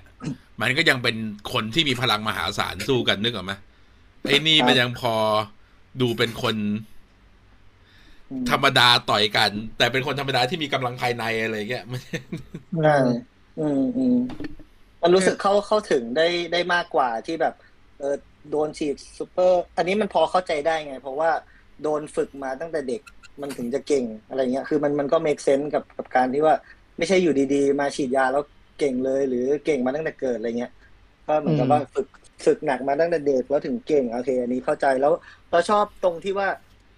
[0.62, 1.16] มันก็ยังเป็น
[1.54, 3.54] คนที่มีพลังมหาศาลสู้กันนึกออกไหม
[4.24, 5.14] ไอ้นี่มันยังพอ
[6.02, 6.56] ดูเป็นคน
[8.32, 12.18] อืมธรรมดาต่อยกัน แต่เป็นคนธรรมดาที่มีกำลังภายในอะไรเงี้ยไม่ใช่
[12.84, 12.98] ใช่
[13.60, 14.18] อืมอืม
[15.02, 17.54] มันรู้สึกเข้าเข้าถึงได้ได้มากกว่าที่แบบ
[18.00, 18.16] เออ
[18.52, 21.30] โดนฉีดซูเปอร์ อันนี้มันพอเข้าใจได้ไง เพราะว่า
[21.84, 23.02] โดนฝึกมาตั้งแต่เด็ก
[23.42, 26.56] มันถึงจะเก่งอะไรเงี้ย คือมันมันก็ make sense กับกับการที่ว่า
[26.98, 28.44] ไม่ใช่อยู่ดีๆ มาฉีดยาแล้ว
[28.80, 30.72] เก่งเลย หรือเก่งมาตั้งแต่เกิดอะไรเงี้ย
[31.28, 32.08] ก็เหมือนกับว่าฝึก
[32.46, 35.14] ฝึกหนักมาตั้งแต่เด็กแล้วถึงเก่งโอเค อันนี้เข้าใจแล้ว
[35.52, 36.48] เราชอบตรงที่ว่า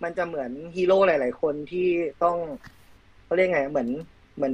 [0.03, 1.87] มันจะเหมือนฮีโร่หลาย ๆ คนที่
[2.23, 2.37] ต้อง
[3.25, 3.89] เขาเรียกไงเหมือน
[4.37, 4.53] เหมือน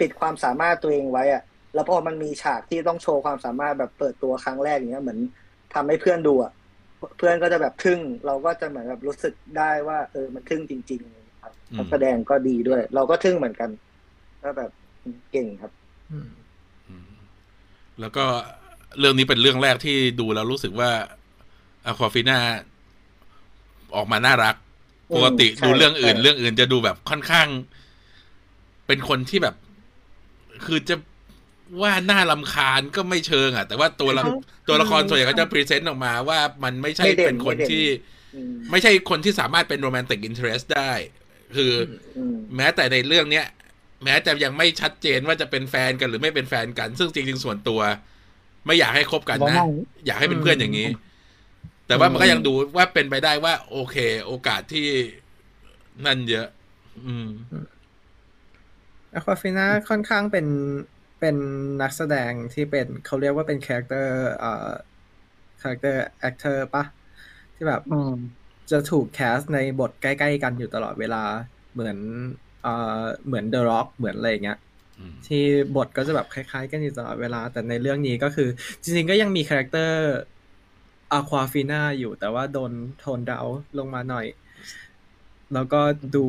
[0.00, 1.42] ปิดความสามารถตัวเองไว้อะ
[1.74, 5.20] แล้วพอมันมีฉากที่ต้องโชว์ความสามารถแบบเปิดตัวครั้งแรกอย่างเงี้ยเหมือน
[5.74, 6.52] ทำให้เพื่อนดูอะ
[7.18, 13.70] เพื่อนก็จะแบบทึ่ง เราก็จะเหมือนแบบรู้สึกได้ว่า เออมันทึ่งจริง ๆ ครับอืมนักแสดงก็ดีด้วย เราก็ทึ่งเหมือนกัน
[14.42, 14.70] ก็แบบ
[15.32, 15.72] เก่งครับ
[16.12, 16.28] อืม
[16.88, 17.10] อืม
[18.00, 18.24] แล้วก็
[18.98, 20.90] เรื่องนี้เป็นเรื่องแรกที่ดูแล้วรู้สึกว่า
[21.86, 22.38] Awkwafina
[23.96, 24.54] ออกมาน่ารัก
[25.10, 27.48] อืมปกติใช่ดูเรื่องอื่นใช่เรื่องอื่นจะดูแบบค่อนข้าง
[28.86, 29.54] เป็นคนที่แบบ
[30.64, 30.94] คือจะ
[31.82, 34.32] ว่าน่ารำคาญก็ไม่เชิงอะ แต่ว่าตัวละเขา
[34.68, 37.86] ตัวละครส่วนใหญ่ก็จะ present ออกมาว่ามันไม่ใช่ไม่เด่นเป็นคนไม่เด่นที่
[38.34, 40.92] อืมไม่ใช่คนที่สามารถเป็น romantic interest ได้
[41.56, 43.46] คือออืมแม้แต่ในเรื่องเนี้ย
[44.04, 47.80] แม้จะยังไม่ชัดเจนว่าจะเป็นแฟนกันหรือไม่เป็นแฟนกัน ซึ่งจริงๆส่วนตัว
[48.66, 50.88] ไม่อยากให้คบกันว่านะไม่อยากให้เป็นเพื่อนอย่างนี้
[51.86, 54.88] แต่ว่ามันก็ยังดูว่าเป็นไปได้ว่า โอเค โอกาสที่
[56.06, 56.46] นั่นเยอะ
[57.06, 57.28] อืม
[59.12, 60.46] Awkwafina ค่อนข้างเป็น
[61.20, 61.36] เป็น
[61.82, 64.68] นักแสดงที่เป็นเขาเรียกว่าเป็น character เอ่อ
[65.60, 66.84] character actor ปะ
[67.54, 68.14] ที่แบบอืม
[68.70, 71.24] จะถูก cast ในบทใกล้ๆกันอยู่ตลอดเวลา
[71.72, 71.98] เหมือน
[72.62, 74.58] เอ่อเหมือน The Rock เหมือนอะไรอย่างเงี้ย
[74.98, 75.44] อืมที่
[75.76, 78.48] บทก็จะแบบคล้ายๆ กันอยู่ตลอดเวลา แต่ในเรื่องนี้ก็คือ
[78.82, 84.26] จริงๆก็ยังมี character Awkwafina อยู่แต่ว่าโดน tone down ลงมาหน่อย
[85.54, 85.80] แล้วก็
[86.16, 86.24] ดู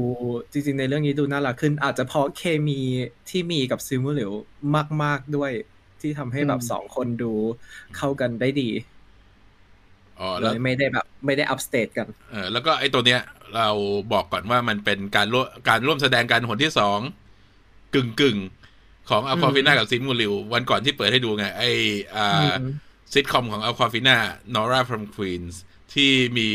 [0.51, 2.79] จริงๆ ในเรื่องนี้ดูน่ารักขึ้น อาจจะเพราะเคมี
[3.29, 4.31] ที่มีกับ Simu Liu
[5.03, 5.51] มาก ๆด้วย
[6.01, 7.33] ที่ทำให้แบบอืมสองคนดู
[7.97, 8.69] เข้ากันได้ดี
[10.19, 13.21] อ๋อโดแล้วยไม่ได้แบบ ไม่ได้ upstage กันเออแล้วก็ไอ้ตัวเนี้ย
[13.55, 13.69] เรา
[14.13, 16.99] บอกก่อนว่ามันเป็นการร่วมการร่วมแสดงกันหนที่สอง
[17.95, 21.71] กึ่งกึ่งๆของ Awkwafina กับ Simu Liu วันก่อนที่เปิดให้ดูไง ไอ้
[22.15, 22.71] อ่าอืม
[23.13, 24.17] ซิทคอมของ a q u a f i n a
[24.55, 25.55] Nora from Queens
[25.93, 26.49] ที่มี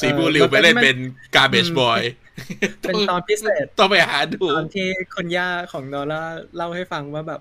[0.00, 0.96] Simu Liu ไปเล่นเป็น
[1.34, 2.00] garbage boy
[2.82, 6.22] เป็นตอนพิเศษต้องไปหาดูตอนที่คุณย่าของนอร่า
[6.56, 7.40] เล่าให้ฟังว่าแบบ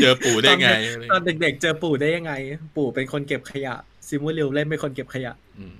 [0.00, 0.68] เจอปู่ได้ไง
[1.12, 2.32] ตอนเด็กๆ เจอปู่ได้ยังไง
[2.76, 3.74] ปู่เป็นคนเก็บขยะ
[4.08, 5.74] ซิมูลิวเล่นเป็นคนเก็บขยะอืม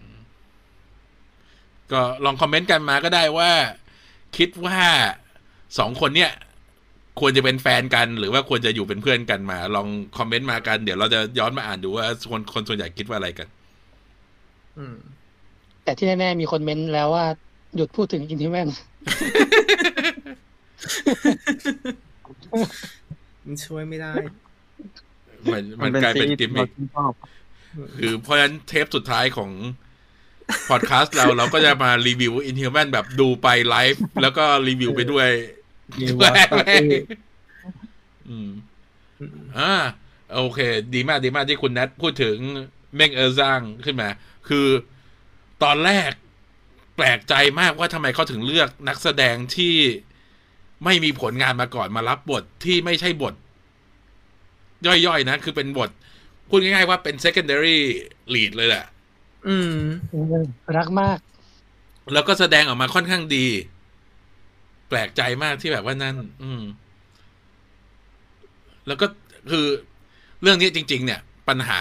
[1.92, 3.50] ก็ลองคอมเมนต์กันมาก็ได้ว่า
[4.36, 4.78] คิดว่า
[5.78, 6.32] สองคนเนี้ย
[7.20, 9.86] ควรจะเป็นแฟนกัน หรือว่าควรจะอยู่เป็นเพื่อนกันมา ลอง
[10.18, 13.59] คอมเมนต์มากัน เดี๋ยวเราจะย้อนมาอ่านดูว่าคนคนส่วนใหญ่คิดว่าอะไรกันอืม
[15.84, 17.26] แต่ที่แน่ๆมีคนเม้นแล้วว่า
[17.76, 18.68] หยุดพูดถึง Inhumans
[23.44, 24.12] มันช่วยไม่ได้
[25.52, 27.12] มันมันกลายเป็นกิมมิคที่ชอบ
[27.98, 29.50] คือเพราะฉะนั้นเทปสุดท้ายของ
[30.70, 35.28] พอดแคสต์เราเราก็จะมารีวิว Inhumans แบบดูไปไลฟ์แล้วก็รีวิวไปด้วย
[36.00, 36.84] มีว่าแม่ง
[38.28, 38.50] อืม
[39.58, 39.72] อ่า
[40.34, 40.60] โอเค
[40.94, 42.36] ดีมากดีมากที่คุณแนทพูดถึง
[42.94, 44.08] เม่งเออร์ซังขึ้นมา
[44.50, 44.68] คือ
[45.62, 46.10] ตอนแรก
[46.96, 49.74] แปลกใจมากว่าทำไมเขาถึงเลือกนักแสดงที่
[50.84, 53.34] ไม่มีผลงานมาก่อนมารับบทที่ไม่ใช่บท
[54.86, 55.90] ย่อยๆนะ คือเป็นบท
[56.48, 57.78] พูดง่ายๆว่าเป็น secondary
[58.34, 58.84] lead เลยแหละ
[59.48, 59.74] อืม
[60.76, 61.18] รักมาก
[62.12, 63.46] แล้วก็แสดงออกมาค่อนข้างดี
[64.88, 66.62] แปลกใจมากที่แบบว่านั่น อืม
[68.86, 69.06] แล้วก็
[69.50, 69.66] คือ
[70.42, 71.80] เรื่องนี้จริง ๆ เนี่ย ปัญหา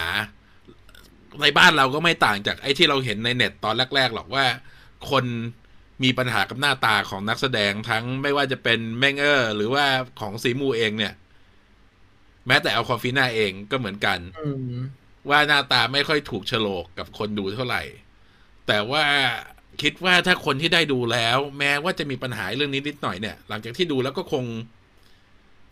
[1.42, 4.44] ในบ้านเราก็ไม่ต่างจากไอ้ที่เราเห็นในเน็ตตอนแรก ๆ หรอกว่า
[5.10, 5.24] คน
[6.02, 9.84] มีปัญหากับหน้าตาของนักแสดงทั้งไม่ว่าจะเป็น Meng'er หรือว่า
[10.20, 11.14] ของ Simu เองเนี่ย
[12.46, 14.18] แม้แต่ Awkwafina เองก็เหมือนกัน
[15.30, 17.82] ว่าหน้าตาไม่ค่อยถูกโฉลกกับคนดูเท่าไหร่
[18.66, 19.04] แต่ว่า
[19.82, 24.44] คิดว่าถ้าคนที่ได้ดูแล้ว แม้ว่าจะมีปัญหาเรื่องนี้นิดหน่อยเนี่ย หลังจากที่ดูแล้วก็คง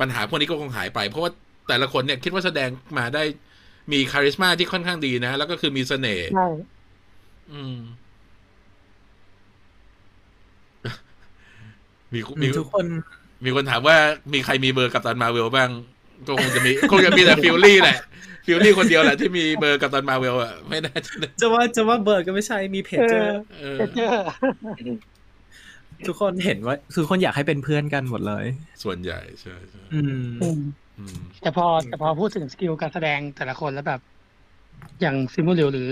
[0.01, 1.31] ปัญหาพวกนี้ก็คงหายไป เพราะว่า
[1.69, 2.69] แต่ละคนเนี่ยคิดว่าแสดง
[2.99, 3.25] มาได้
[3.93, 6.49] มี charisma ที่ค่อนข้างดีนะแล้วก็คือมีเสน่ห์ใช่
[7.53, 7.79] อืม
[12.13, 12.87] มีมีทุกคน
[13.45, 13.97] มีคนถามว่า
[14.33, 15.71] มีใครมีเบอร์ Captain Marvel บ้าง
[16.27, 17.99] ก็คงจะมีคงจะมีแต่ฟิลลี่แหละ
[18.47, 24.27] ฟิลลี่คนเดียวแหละที่มีเบอร์ Captain Marvel อะไม่น่าจะจะว่าจะว่าเบิร์ดก็ไม่ใช่มีเพจเจอร์เออเจเจอร์
[26.07, 28.45] ทุกคนเห็นว่าทุกคนอยากให้เป็นเพื่อนกันหมดเลย
[28.83, 30.61] ส่วนใหญ่ใช่ใช่อืมอืม
[31.41, 34.01] แต่พอแต่พอพูดถึงสกิลการแสดงแต่ละคนแล้วแบบ
[35.01, 35.89] อย่างซิมูเรลหรือ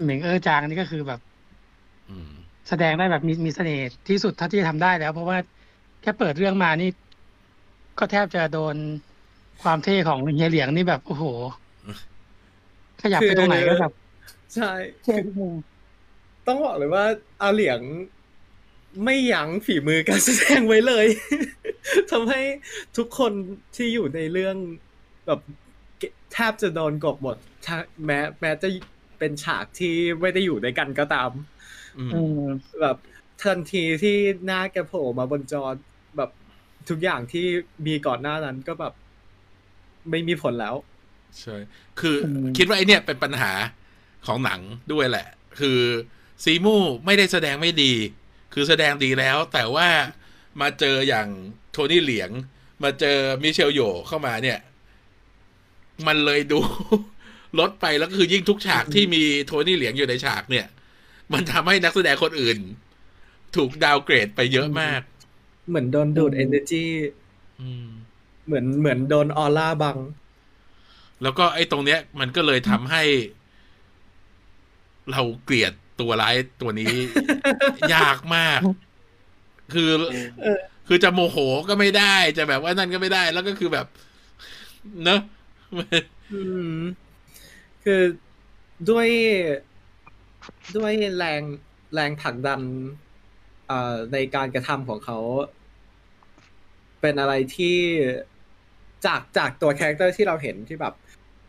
[0.00, 1.20] เหมิงเออร์จางนี่ก็คือแบบ
[2.10, 2.30] อืม
[2.68, 5.38] แสดงได้แบบมีมีเสน่ห์ที่สุดเท่าที่จะทำได้แล้ว เพราะว่า
[6.02, 6.90] แค่เปิดเรื่องมานี่
[7.98, 8.76] ก็แทบจะโดน
[9.62, 11.24] ความเท่ของเฮียเหลียงนี่แบบโอ้โห
[13.02, 13.92] ขยับไปตรงไหนก็แบบ
[14.54, 14.70] ใช่
[15.02, 15.54] เท่ทุกมุม
[16.46, 17.04] ต้องบอกเลยว่า
[17.42, 17.80] อาเหลียง
[19.04, 21.06] ไม่ยั้งฝีมือการแสดงไว้เลย
[22.10, 22.40] ทำให้
[22.96, 23.32] ทุกคน
[23.76, 24.56] ที่อยู่ในเรื่อง
[25.26, 25.40] แบบ
[26.32, 27.76] แทบจะโดนกบหมดถ้า
[28.06, 28.68] แม้แม้จะ
[29.18, 31.30] เป็นฉากที่ไม่ได้อยู่ด้วยกันก็ตาม
[31.98, 32.42] อืมอืม
[32.80, 32.96] แบบ
[33.42, 35.62] ทันทีที่หน้าแกโผล่มาบนจอ
[36.16, 36.30] แบบ
[36.88, 37.46] ทุกอย่างที่
[37.86, 38.94] มีก่อนหน้านั้นก็แบบ
[40.10, 40.74] ไม่มีผลแล้ว
[41.40, 41.56] ใช่
[42.00, 43.52] คืออมคิดว่าไอเนี่ยเป็นปัญหา
[44.26, 44.60] ของหนัง
[44.92, 45.28] ด้วยแหละ
[45.60, 45.80] คือ
[46.44, 47.92] ซีมูไม่ได้แสดงไม่ดี
[48.54, 49.88] คือแสดงดีแล้ว แต่ว่า
[50.60, 51.28] มาเจออย่าง
[51.72, 52.30] โทนี่เหลียง
[52.82, 54.58] มาเจอมิเชลโยเข้ามาเนี่ย
[56.06, 56.60] มันเลยดู
[57.58, 60.66] ลดไปแล้วก็คือยิ่งทุกฉากที่มีโทนี่เหลียงอยู่ในฉากเนี่ย
[61.32, 62.58] มันทำให้นักแสดงคนอื่น
[63.56, 65.00] ถูกดาวน์เกรดไปเยอะมาก
[65.68, 66.84] เหมือนโดนดูด energy
[67.60, 67.86] อืม
[68.46, 69.98] เหมือนเหมือนโดนออร่าบัง
[71.22, 73.02] แล้วก็ไอ้ตรงเนี้ย มันก็เลยทำให้
[75.12, 76.94] เราเกลียด ตัวร้ายตัวนี้
[77.94, 78.60] ยากมาก
[79.72, 79.90] คือ
[80.42, 81.36] เออคือจะโมโห
[81.68, 83.86] ก็ไม่ได้ จะแบบว่านั่นก็ไม่ได้ แล้วก็คือแบบ
[85.04, 85.20] เนอะ
[86.32, 86.40] อื
[86.76, 86.78] ม
[87.84, 88.02] คือ
[88.90, 89.08] ด้วย
[90.76, 91.42] ด้วยแรง
[91.94, 92.60] แรงผลักดัน
[93.68, 95.18] เอ่อในการกระทำของเขา
[97.00, 97.76] เป็นอะไรที่
[99.06, 100.94] จากจากตัว character ที่เราเห็นที่แบบ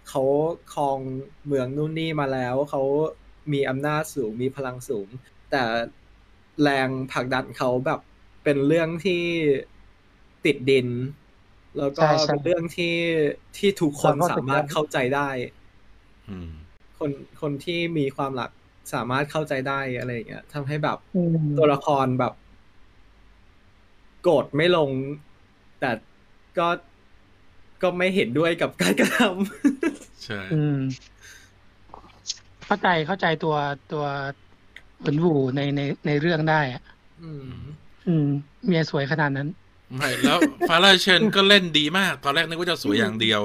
[0.10, 0.24] เขา
[0.74, 1.00] ครอง
[1.46, 2.82] เมืองนู่นนี่มาแล้วเขา
[3.54, 5.08] มีอำนาจสูงมีพลังสูง
[5.52, 5.64] แต่
[6.62, 8.00] แรงผลักดันเขาแบบ
[8.44, 9.24] เป็นเรื่องที่
[10.46, 10.88] ติดดิน
[11.78, 12.96] แล้วก็ใช่ใช่เป็นเรื่องที่
[13.58, 15.30] ที่ทุกคนเราก็สามารถเข้าใจได้
[16.30, 16.52] อืม
[17.00, 18.52] คนคนที่มีความหลัก
[18.94, 22.34] สามารถเข้าใจได้อะไรอย่างเงี้ยทำให้แบบอืมตัวละครแบบ
[24.22, 24.92] โกรธไม่ลง
[25.80, 25.92] แต่
[26.58, 26.68] ก็
[27.82, 29.20] ก็ไม่เห็นด้วยกับการกระท
[30.26, 30.80] ใช่อืม
[32.66, 33.56] เข้าใจเข้าใจตัว
[33.92, 34.06] ตัว
[34.98, 37.46] เหมือนวูในในในเรื่องได้อะำอืม
[38.08, 38.28] อืม
[38.66, 39.48] เมียสวยขนาดนั้น
[39.96, 43.42] ไม่แล้วฟาราเชนก็เล่นดีมาก ตอนแรกนึกว่าจะสวยอย่างเดียว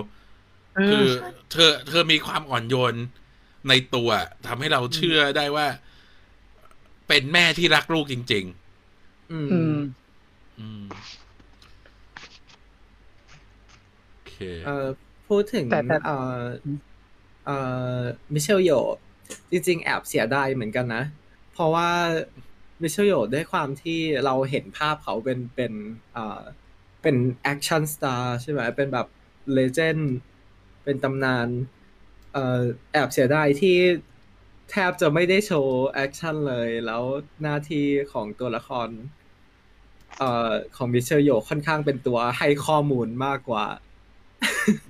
[0.77, 1.07] เอคืออ
[1.53, 2.95] เธอ เธอมีความอ่อนโยน
[3.69, 4.11] ในตัว
[4.47, 5.67] ทำให้เราเชื่อได้ว่า
[7.09, 8.45] เป็นแม่ที่รักลูกจริง
[9.33, 10.85] อืมอืมๆอืม
[14.11, 14.87] โอเค เอ่อ
[15.29, 16.39] พูดถึงแต่แต่เอ่อ
[17.47, 17.57] เอ่
[17.97, 18.01] อ
[18.35, 18.71] Michelle Yeoh
[19.51, 21.05] จริงๆ แอบเสียดายเหมือนกันนะ
[21.53, 21.91] เพราะว่า
[22.83, 25.73] Michelle Yeoh ด้วยความที่เราเห็นภาพเขาเป็นเป็น
[26.13, 26.41] เอ่อ
[27.03, 29.07] เป็น action star ใช่ไหมเป็นแบบ
[29.55, 30.13] legend
[30.85, 31.49] เป็นตำนาน
[32.33, 32.61] เอ่อ
[32.93, 33.77] แอบเสียดายที่
[34.71, 37.03] แทบจะไม่ได้โชว์ action เลย แล้ว
[37.43, 38.89] หน้าที่ของตัวละคร
[40.19, 43.67] เอ่อของ Michelle Yeoh ค่อนข้างเป็นตัวให้ข้อมูลมากกว่า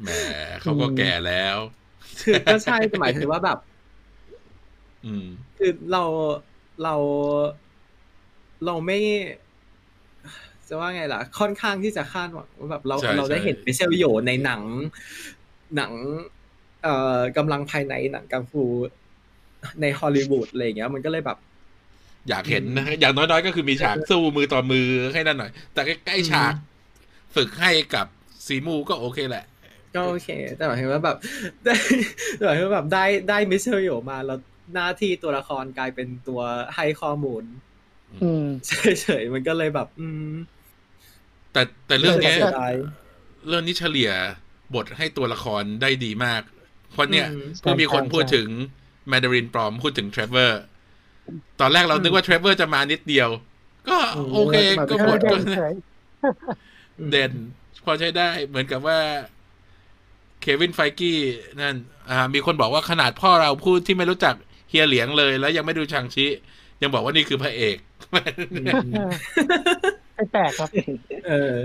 [0.02, 0.10] แหม
[0.60, 1.58] เขาก็แก่แล้ว
[2.22, 3.69] คือก็ใช่แต่หมายถึงว่าแบบอืม
[5.58, 6.04] คือเรา
[6.82, 6.94] เรา
[8.66, 8.98] เราไม่
[10.68, 14.62] จะว่าไงล่ะ ค่อนข้างที่จะคาดหวังว่าแบบเราใช่เราได้ใช่เห็นมิเชลโยในหนัง
[15.76, 15.92] หนัง
[16.82, 18.64] เอ่อกำลังภายในหนังกังฟู
[19.80, 21.38] ในฮอลลีวูดอะไรอย่างเงี้ย มันก็เลยแบบ
[22.28, 26.52] อยากเห็นนะอย่างน้อยๆ ก็คือมีฉากสู้มือต่อมือให้นั่นหน่อย แต่ใกล้อืมๆฉาก
[27.34, 28.06] ฝึกให้กับ
[28.46, 29.44] Simu ก็โอเคแหละ
[29.94, 31.16] ก็โอเค แต่หมายถึงว่าแบบ
[31.64, 31.74] ได้
[32.36, 34.38] แต่หมายถึงว่าแบบได้ได้ Michelle Yeoh มาแล้ว
[34.74, 36.40] หน้าที่ตัวละครกลายเป็นตัว
[36.76, 37.44] ให้ข้อมูล
[38.22, 40.32] อืมเฉยๆมันก็เลยแบบ อืม
[41.52, 42.74] แต่แต่เรื่องเนี้ยสียดาย
[43.48, 44.10] เรื่องนี้เฉลี่ย
[44.74, 46.42] บทให้ตัวละครได้ดีมาก
[46.92, 48.48] เพราะเนี่ยอืมเพิ่งมีคนใช่พูดถึง
[49.08, 50.62] แมด a รินปลอมพูดถึงเทรเวอร์
[51.60, 53.28] ตอนแรกเรานึกว่าเทรเวอร์จะมานิดเดียว
[53.88, 55.74] ก็อืมโอเคมาก็เอบอทเด่ก็นเฉย
[57.10, 57.32] เด่น
[57.84, 58.98] พอใช้ได้เหมือนกับว่า
[60.40, 61.18] เควินไฟกี้
[61.60, 61.76] นั่น
[62.10, 64.34] อ่า มีคนบอกว่าขนาดพ่อเราพูดที่ไม่รู้จัก
[64.70, 66.26] เฮียเหลียงเลย แล้วยังไม่ดูชางชิ
[66.82, 67.76] ยังบอกว่านี่คือพระเอก
[68.52, 68.60] อื
[69.08, 69.10] ม
[70.14, 70.68] ไม่แปลกครับ
[71.26, 71.58] เออ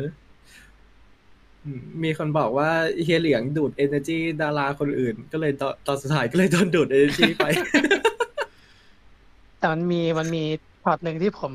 [1.64, 2.70] อืมมีคนบอกว่า
[3.04, 7.46] เฮียเหลียงดูด energy ดาราคนอื่น ก็เลยตอนตอนสุดท้ายก็เลยโดนดูด energy ไป
[9.60, 10.44] แต่มันมีมันมี
[10.84, 11.52] part หนึ่งที่ผม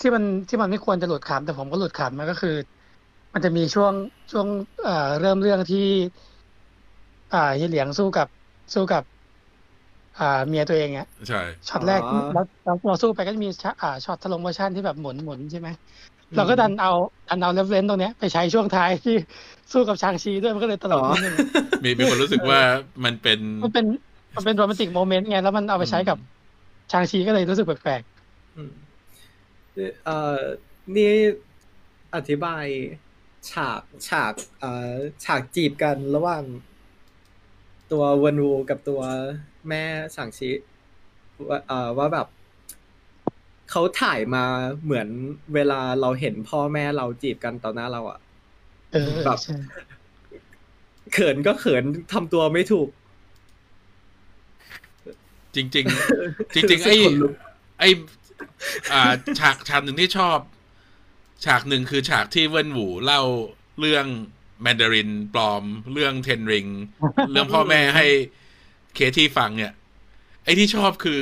[0.00, 2.54] ที่มันที่มันไม่ควรจะหลุดขำแต่ผมก็หลุดขำมันก็คือ
[3.32, 3.92] มันจะมีช่วง
[4.32, 4.46] ช่วง
[4.84, 5.86] เอ่อเริ่มเรื่องที่
[7.34, 8.28] อ่าเฮียเหลียงสู้กับ
[8.74, 9.02] สู้กับ
[10.20, 15.68] อ่าเมียตัวเองอะใช่ช็อตแรกอ๋อแล้วแล้วเราสู้ไปก็จะมีช็อตอ่าช็อต slow motion ที่แบบหมุนหมุนใช่ไหม
[16.36, 16.92] เราก็ดันเอา
[17.28, 19.16] ดันเอา reference ตรงเนี้ยไปใช้ช่วงท้ายที่
[19.72, 21.36] สู้กับชางชีด้วยมันก็เลยตลกนิดนึง
[21.84, 22.60] มีมีคนรู้สึกว่า
[23.04, 23.86] มันเป็นมันเป็น
[24.34, 26.18] มันเป็นโรแมนติกโมเมนต์ไงแล้วมันเอาไปใช้กับ
[26.92, 28.02] ชางชีก็เลยรู้สึกแปลก
[28.56, 28.72] อืม
[30.04, 30.40] เอ่อ
[30.96, 31.12] นี่
[32.14, 32.64] อธิบาย
[33.50, 34.92] ฉากฉากเอ่อ
[35.24, 36.44] ฉากจีบกันระหว่าง
[37.92, 39.00] ตัวเวนวูกับตัว
[39.68, 39.82] แม่
[40.16, 40.50] สังชิ
[41.48, 42.26] ว่าเอ่อว่าแบบ
[43.70, 44.44] เขาถ่ายมา
[44.84, 45.08] เหมือน
[45.54, 49.56] เวลาเราเห็นพ่อแม่เราจีบกันต่อหน้าเราอะๆเออแบบใช่
[51.12, 52.88] เขินก็เขินทำตัวไม่ถูก
[55.54, 57.32] จริงๆจริงๆไอ้ขนลุก
[57.78, 57.88] ไอ้
[58.92, 60.38] อ่าฉากฉากหนึ่งที่ชอบ
[61.44, 63.22] ฉากหนึ่งคือฉากที่เวินหวูเล่า
[63.80, 64.06] เรื่อง
[64.62, 66.66] แมนดารินปลอม เรื่องเทนริง
[67.30, 68.06] เรื่องพ่อแม่ให้
[68.94, 69.72] เคที่ฟังเนี่ย
[70.44, 71.20] ไอ้ที่ชอบคือ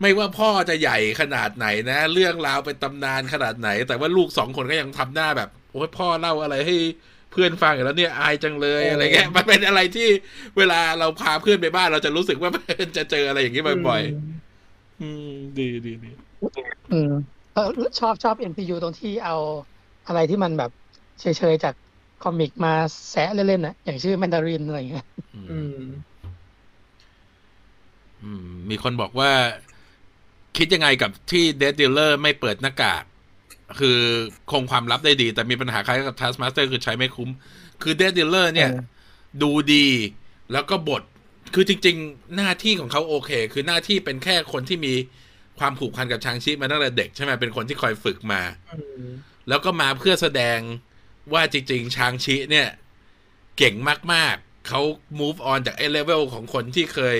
[0.00, 6.76] ไม่ว่าพ่อจะใหญ่ขนาดไหนนะ เรื่องราวเป็นตำนานขนาดไหน แต่ว่าลูกสองคนก็ยังทำหน้าแบบโอ้ยพ่อเล่าอะไรให้
[7.32, 10.08] เพื่อนฟังอยู่แล้วเนี่ยอายจังเลยเออออะไรเงี้ยมันเป็นอะไรที่
[10.58, 12.50] เวลาเราพาเพื่อนไปบ้านเราจะรู้สึกว่า
[12.96, 16.10] จะเจออะไรอย่างนี้บ่อยๆอืม ดีดีดี
[16.92, 17.12] อืม
[17.54, 19.36] เออชอบชอบ NPU ตรงที่เอา
[20.06, 20.70] อะไรที่มันแบบ
[21.20, 21.74] เฉยๆจาก
[22.22, 22.72] คอมิกมา
[23.10, 25.60] แซะเล่นๆน่ะอย่างชื่อแมนดารินอะไรอย่างเงี้ยอืมอื
[28.44, 29.30] มมีคนบอกว่า
[30.56, 33.04] คิดยังไงกับที่เด d ด e ลเลอร์ไม่เปิดหน้ากาก
[33.80, 33.98] คือ
[34.50, 37.30] คงความลับได้ดี แต่มีปัญหาคล้ายกับ Taskmaster คือใช้ไม่คุ้ม
[37.82, 38.94] คือเด d ด e ลเลอร์เนี่ยเออ
[39.42, 39.88] ดูดี
[40.52, 41.02] แล้วก็บท
[41.54, 44.94] คือจริง ๆ หน้าที่ของเขาโอเค คือหน้าที่เป็นแค่คนที่มี
[45.58, 49.08] ความผูกพันกับชางชิมาตั้งแต่เด็กใช่ไหมเป็นคนที่คอยฝึกมาอืม
[49.48, 50.58] แล้วก็มาเพื่อแสดง
[51.32, 52.68] ว่าจริง ๆ ชางชิเนี่ย
[53.58, 53.74] เก่ง
[54.12, 54.80] มาก ๆ เขา
[55.20, 57.18] move on จากไอ้เลเวลของคนที่เคย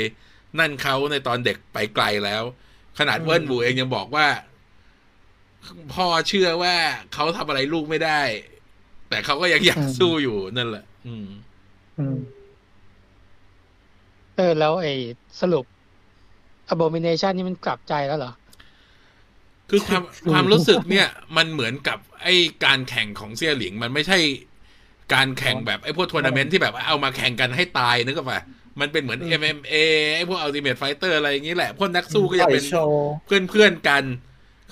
[0.60, 2.42] นั่นเขาในตอนเด็กไปไกลแล้ว
[2.98, 4.26] ขนาดเวิร์นบูเองยังบอกว่า
[5.94, 6.76] พ่อเชื่อว่า
[7.14, 8.20] เขาทำอะไรลูกไม่ได้
[9.08, 11.28] แต่เขาก็ยังอยากอืมสู้อยู่นั่นแหละ อืม
[11.98, 12.16] อืม
[14.36, 14.94] เออ แล้วไอ้
[15.40, 15.64] สรุป
[16.72, 18.32] Abomination นี่มันกลับใจแล้วเหรอ
[19.70, 24.18] คือความความรู้สึกเนี่ย มันเหมือนกับไอ้การแข่งของเซี่ยหลิง มันไม่ใช่
[25.14, 28.40] การแข่งแบบไอ้พวกทัวร์นาเมนต์ที่แบบว่าเอามาแข่งกันให้ตายนึกออกปะ
[28.80, 29.74] มันเป็นเหมือน MMA
[30.14, 34.04] ไอ้พวก Ultimate Fighter อะไรอย่างนี้แหละ พวกนักสู้ก็ยังเป็นต่อยโชว์เพื่อนเพื่อนๆกัน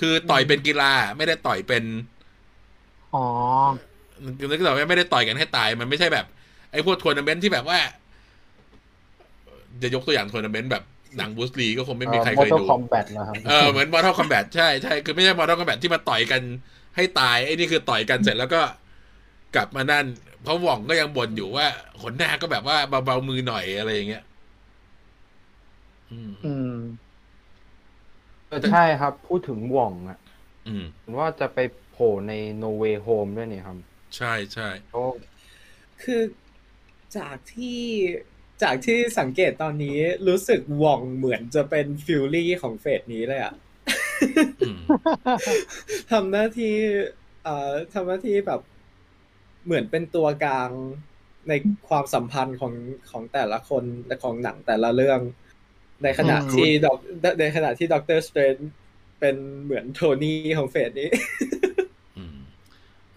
[0.01, 1.85] คือต่อยเป็นกีฬาไม่ได้ต่อยเป็น
[3.15, 3.25] อ๋อ
[4.51, 6.27] นึกออกไหมไม่ได้ต่อยกันให้ตาย มันไม่ใช่แบบ
[6.73, 7.79] ไอ้พวกทัวร์นาเมนต์ที่แบบว่า
[9.83, 10.85] จะยกตัวอย่างทัวร์นาเมนต์แบบ
[11.19, 16.43] หนังบรูซลีก็คงไม่มีใครเคยดู Mortal Kom bat นะครับเออเหมือน Mortal Kombat ใช่ใช่คือไม่ใช่ Mortal Kombat ที่มาต่อยกัน
[16.97, 18.61] ให้ตายไอ้นี่คือต่อยกันเสร็จแล้วก็
[19.57, 21.67] กลับมานั่นเพราะหว่องก็ยังบ่นอยู่ว่า
[22.03, 24.25] ขนหน้าก็แบบว่าเบาๆมือหน่อยอะไรอย่างเงี้ย
[26.11, 26.75] อืมอืม
[28.49, 30.19] เออใช่ครับ พูดถึงหว่องอะ
[30.67, 31.59] อืมเห็นว่าจะไป
[31.91, 33.77] โผล่ใน No Way Home ด้วยนี่ครับ
[34.17, 35.05] ใช่ใช่โอ้
[36.03, 36.23] คือ
[37.17, 37.83] จากที่
[38.63, 39.99] จากที่สังเกตตอนนี้
[40.29, 43.55] รู้สึกหว่องเหมือนจะเป็นฟิลลี่ของเฟสนี้เลยอะ
[44.63, 44.81] อืม
[46.11, 46.75] ทำหน้าที่
[47.45, 48.61] เอ่อทำหน้าที่แบบ
[49.65, 50.71] เหมือนเป็นตัวกลาง
[51.49, 51.53] ใน
[51.89, 52.75] ความสัมพันธ์ของ
[53.11, 55.21] ของแต่ละคนและของหนังแต่ละเรื่อง
[56.03, 56.97] ในขณะอืมที่ Doc
[57.41, 58.57] ในขณะที่ Doctor Strange
[59.21, 61.09] เป็นเหมือนโทนี่ของ phase นี้
[62.17, 62.39] อืม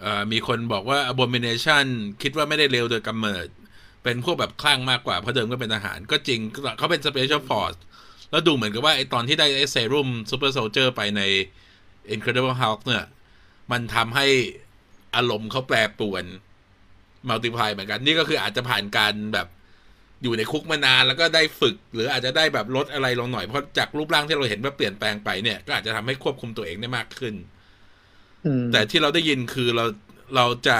[0.01, 1.85] เอ่อมีคนบอกว่า Abomination
[2.21, 3.47] คิดว่าไม่ได้เลวโดยกำเนิด
[4.03, 6.39] เป็นพวกแบบคลั่งมากกว่า เพราะเดิมก็เป็นทหาร ก็จริง
[6.77, 7.79] เขาเป็น special force
[8.31, 11.21] แล้วดูเหมือนกับว่าไอตอนที่ได้ไอเซรุ่ม super soldier ไปใน
[12.13, 13.05] incredible hulk เนี่ย
[13.71, 14.27] มันทำให้
[15.17, 16.23] อารมณ์เขาแปรปรวน
[17.29, 19.47] มัลติพายเหมือนกัน นี่ก็คืออาจจะผ่านการแบบ
[20.23, 27.33] อยู่ในคุกมานานแล้วก็ได้ฝึก หรืออาจจะได้แบบลดอะไรลงหน่อยเพราะจากรูปร่างที่เราเห็นว่าเปลี่ยนแปลงไปเนี่ยก็อาจจะทำให้ควบคุมตัวเองได้มากขึ้น
[28.71, 29.85] แต่ที่เราได้ยินคือเรา
[30.35, 30.77] เราจะ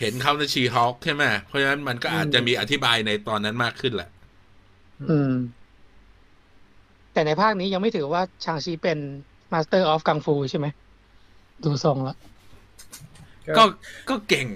[0.00, 4.08] เห็นเขาใน She-Hulk ใช่ไหมเพราะฉะนั้นมันก็อาจจะมีอธิบายในตอนนั้นมากขึ้นแหละ
[5.10, 5.32] อืม
[7.12, 8.98] แต่ในภาคนี้ยังไม่ถือว่าชางชีเป็น
[9.52, 10.66] Master of Kung Fu ใช่ไหม
[11.64, 12.16] ดูทรงแล้ว
[13.58, 13.64] ก็
[14.10, 14.46] ก็เก่ง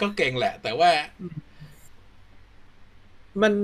[0.00, 0.90] ก็เก่งแหละ แต่ว่า
[3.42, 3.54] มัน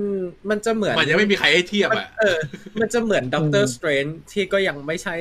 [0.49, 2.37] มันจะเหมือน มันยังไม่มีใครให้เทียบมันอะเออ
[2.81, 5.15] มันจะเหมือนด็อกเตออืม Strange ที่ก็ยังไม่ใช่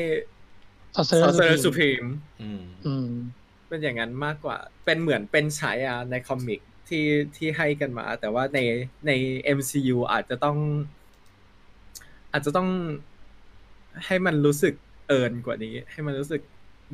[0.94, 2.04] Sorcerer Sorcerer Sup reme
[2.42, 3.08] อืมอืม
[3.68, 7.04] เป็นอย่างนั้นมากกว่า เป็นเหมือนเป็นฉายาใน comic ที่
[7.36, 8.58] ที่ให้กันมา แต่ว่าใน
[9.06, 9.12] ใน
[9.56, 10.58] MCU อาจจะต้อง
[12.32, 12.68] อาจจะต้อง
[14.06, 14.74] ให้มันรู้สึก
[15.08, 16.42] earn กว่านี้ ให้มันรู้สึก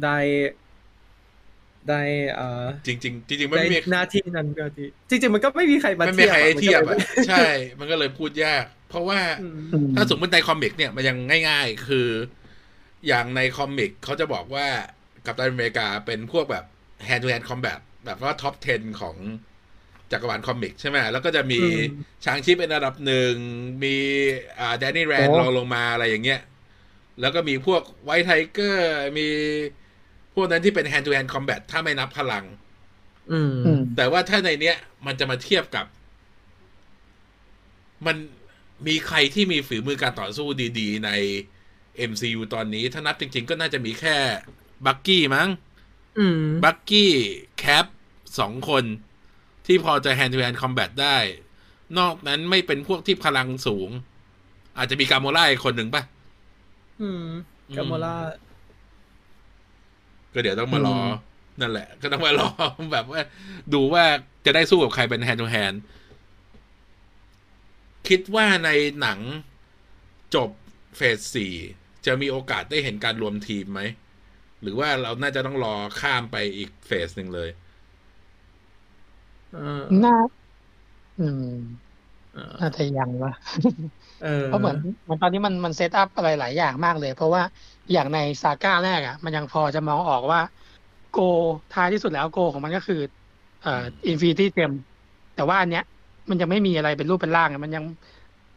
[0.04, 0.18] ได้
[1.90, 2.00] ได้
[2.34, 7.44] เอ่อจริงๆจริงๆมันได้ไม่มีหน้าที่นั้นก็ที่จริง ๆ มันก็ไม่มีใครมาไม่มีใครให้เทียบมันก็อะลใช่
[7.78, 11.16] มันก็เลยพูดยาก เพราะว่าอืมอืมถ้าสมมติใน comic เนี่ยมันยัง
[11.48, 12.08] ง่าย ๆ คือ
[13.06, 14.66] อย่างใน comic เขาจะบอกว่า
[15.26, 16.64] กัปตันอเมริกาเป็นพวกแบบ
[17.08, 19.16] hand to hand combat แบบว่า top 10 ของ
[20.12, 21.80] จักรวาล comic ใช่ไหมแล้วก็จะมีอืม
[22.24, 23.34] ชางชีเป็นอันดับหนึ่ง
[23.84, 23.96] มี
[24.60, 26.40] อ่าแดนนี่แรนโอ้รองลงมาอะไรอย่างเงี้ย
[27.20, 28.88] แล้วก็มีพวก White Tiger
[29.18, 29.28] มี
[30.36, 32.44] พวกนั้นที่เป็น hand to hand combat ถ้าไม่นับพลัง
[33.32, 34.76] อืมอืม แต่ว่าถ้าในเนี้ย
[35.06, 35.86] มันจะมาเทียบกับ
[38.06, 38.16] มัน
[38.86, 41.10] มีใครที่มีฝีมือการต่อสู้ดีๆ ใน
[42.10, 44.16] MCU ตอนนี้ ถ้านับจริง ๆ ก็น่าจะมีแค่
[44.86, 45.48] บักกี้มั้ง
[46.18, 47.12] อืมบักกี้
[47.58, 47.86] แคป
[48.38, 48.84] สองคน
[49.66, 51.18] ที่พอจะ hand to hand combat ได้
[51.98, 53.90] นอกนั้นไม่เป็นพวกที่พลังสูง
[54.78, 56.02] อาจจะมีกาโมล่าอีกคนหนึ่งป่ะ
[57.00, 57.26] อืม
[57.76, 58.14] กาโมล่า
[60.36, 61.04] ก็เดี๋ยวต้องมารออม
[61.60, 62.48] นั่นแหละ ก็ต้องมารอ
[62.92, 63.20] แบบว่า
[63.74, 64.04] ดูว่า
[64.46, 65.76] จะได้สู้กับใครเป็น hand to hand
[68.08, 68.70] คิดว่าใน
[69.00, 69.20] หนัง
[70.34, 70.50] จบ
[70.96, 71.54] เฟสสี่
[72.06, 73.80] จะมีโอกาสได้เห็นการรวมทีมไหม
[74.62, 77.48] หรือว่าเราน่าจะต้องรอข้ามไปอีกเฟสหนึ่งเลย
[79.54, 80.14] เออน่า
[81.20, 81.46] อืม
[82.34, 83.32] เออน่าจะยังวะ
[84.24, 87.42] เออเพราะเหมือนเหมือนตอนนี้มันมันเซตอัพอะไรหลายอย่างมากเลย เพราะว่า
[87.92, 90.40] อย่างในซาก้าแรกอะ มันยังพอจะมองออกว่า
[91.08, 91.14] โก
[91.70, 92.96] ท้ายที่สุดแล้วโกของมันก็คือ
[93.60, 93.70] เอ่อ
[94.06, 94.72] Infinity Gem
[95.34, 95.82] แต่ว่าอันเนี้ย
[96.30, 97.84] มันยังไม่มีอะไรเป็นรูปเป็นร่างอะมันยัง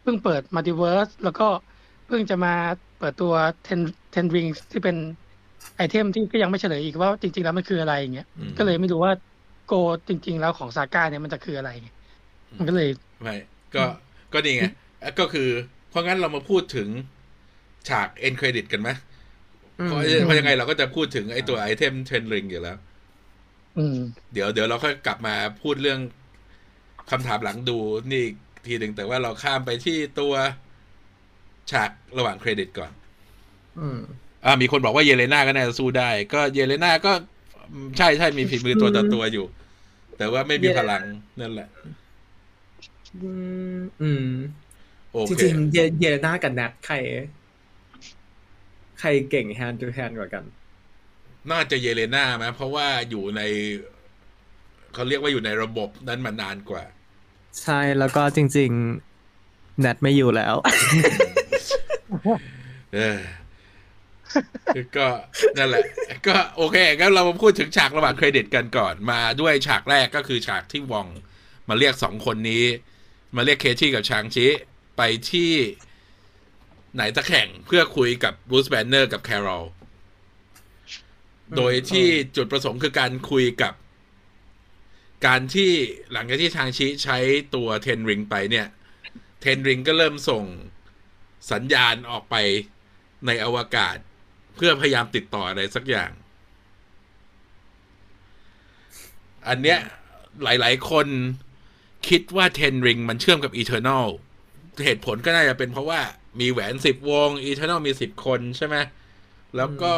[0.01, 1.43] เพิ่งเปิด multiverse แล้วก็
[2.05, 2.49] เพิ่งจะมา
[2.97, 3.79] เปิดตัว Ten
[4.09, 4.97] Ten Rings ที่เป็น
[5.75, 9.13] item ที่ก็ยังไม่เฉลยอีกว่าจริง ๆ แล้วมันคืออะไรอย่างเงี้ยอืมก็เลยไม่รู้ว่า
[9.65, 9.69] goal
[10.09, 11.87] จริง ๆ แล้วของ saga เนี่ยมันจะคืออะไรไง
[12.57, 12.87] มันก็เลย
[13.21, 13.35] ไม่
[13.75, 13.85] ก็
[14.33, 14.63] ก็นี่ไง
[15.19, 15.47] ก็คือ
[15.89, 16.89] เพราะงั้นเรามาพูดถึง
[17.89, 19.08] ฉาก end credit กันไหมอืม
[19.85, 22.77] เพราะเพราะยังไงเราก็จะพูดถึงไอ้ตัว item Ten Rings อยู่แล้ว
[23.75, 23.95] อืม
[24.33, 25.99] เดี๋ยวเดี๋ยวเราค่อยกลับมาพูดเรื่อง
[27.11, 27.77] คำถามหลังดู
[28.11, 28.35] นี่อีก
[28.67, 30.33] ทีหนึ่งแต่ว่าเราข้ามไปที่ตัว
[31.71, 32.91] ฉากระหว่างเครดิตก่อน
[33.77, 33.99] อืม
[34.45, 37.11] อ่ามีคนบอกว่าเยเลน่าก็น่าจะสู้ได้ ก็เยเลน่าก็
[37.73, 39.45] อืมใช่ใช่มีฝีมือตัวต่อตัวอยู่
[40.17, 41.03] แต่ว่าไม่มีพลัง
[41.41, 41.69] นั่นแหละ
[43.21, 43.27] อื
[43.73, 44.25] มอืม
[45.13, 46.95] โอจเคริงๆเยเยเลน่ากับแนทใคร
[48.99, 50.43] ใครเก่ง hand to hand กว่ากัน
[51.51, 53.41] น่าจะเยเลน่าไหมเพราะว่าอยู่ใน
[54.93, 56.83] เขาเรียกว่าอยู่ในระบบนั้นมานานกว่า
[57.61, 60.55] ใช่แล้วก็จริงๆแนทไม่อยู่แล้ว
[62.95, 63.19] เออ
[64.97, 65.07] ก็
[65.57, 65.83] นั่นแหละ
[66.27, 71.07] ก็โอเคงั้นเรามาพูดถึงฉากระหว่างเครดิตกันก่อนมาด้วยฉากแรกก็คือฉากที่วอง
[71.69, 72.65] มาเรียกสองคนนี้
[73.35, 74.47] มาเรียกเคที่กับชางชิ
[74.97, 75.51] ไปที่
[76.95, 79.65] ไหนตะแข่งเพื่อคุยกับบูสแบนเนอร์กับแคโรล
[81.57, 83.73] โดยที่จุดประสงค์คือการคุยกับ
[85.25, 85.71] การที่
[86.11, 87.17] หลังจากที่ชางชิใช้
[87.55, 88.67] ตัวเทนริงไปเนี่ย
[89.41, 90.43] เทนริงก็เริ่มส่ง
[91.51, 92.35] สัญญาณออกไป
[93.25, 93.97] ในอวกาศ
[94.55, 96.11] เพื่อพยายามติดต่ออะไรสักอย่าง
[99.47, 99.79] อันเนี้ย
[100.43, 101.07] หลาย ๆ คน
[102.09, 104.07] คิดว่า Ten Rings มันเชื่อมกับอีเทอร์น l
[104.85, 106.01] เหตุผลก็น่าจะเป็นเพราะว่า
[106.39, 108.75] มีแหวนสิบวง Eternals มีสิบคนใช่ไหม
[109.57, 109.93] แล้วก็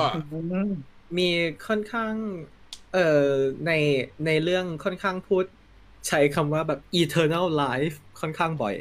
[1.18, 1.30] มี
[1.68, 2.14] ค่อนข้าง
[2.94, 3.30] เอ่อ
[3.68, 3.72] ใน
[4.26, 5.46] ในเรื่องค่อนข้างพูด
[6.08, 8.76] ใช้คำว่าแบบ eternal life ค่อนข้างบ่อย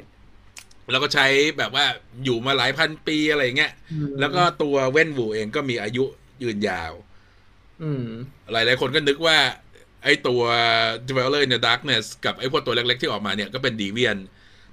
[0.91, 1.27] แล้วก็ใช้
[1.59, 1.85] แบบว่า
[2.25, 3.73] อยู่มาหลายพันปีอะไรอย่างเงี้ย
[4.21, 6.05] แล้วก็ตัวเวนวูเองก็มีอายุ
[6.43, 6.93] ยืนยาว
[7.83, 8.07] อืม
[8.53, 9.39] หลายๆคนก็นึกว่า
[10.05, 10.43] ไอ้ตัว
[11.09, 14.17] Dweller in the Darkness กับไอ้พวกตัวเล็กๆที่ออกมาเนี่ยก็เป็นดีเวียน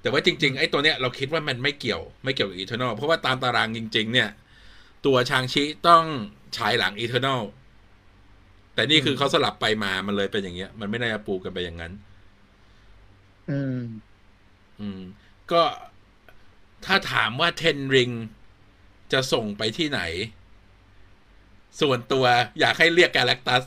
[0.01, 4.29] แต่ว่าจริงๆไอ้ตัวเนี้ยเราคิดว่ามันไม่เกี่ยวไม่เกี่ยวกับ Eternal เพราะว่าตามตารางจริง ๆ เนี่ย
[5.05, 6.03] ตัวชางชิต้อง
[6.57, 7.41] ฉายหลัง Eternal
[8.73, 11.93] แต่นี่คือเขาสลับไปมามันเลยเป็นอย่างเงี้ย มันไม่น่าจะปูกันไปอย่างนั้น
[13.49, 13.79] อืม
[14.79, 15.01] อืม
[15.51, 15.61] ก็
[16.85, 18.11] ถ้าถามว่าเทนริง
[19.13, 20.01] จะส่งไปที่ไหน
[21.81, 22.25] ส่วนตัว
[22.59, 23.63] อยากให้เรียกกาแล็กตัส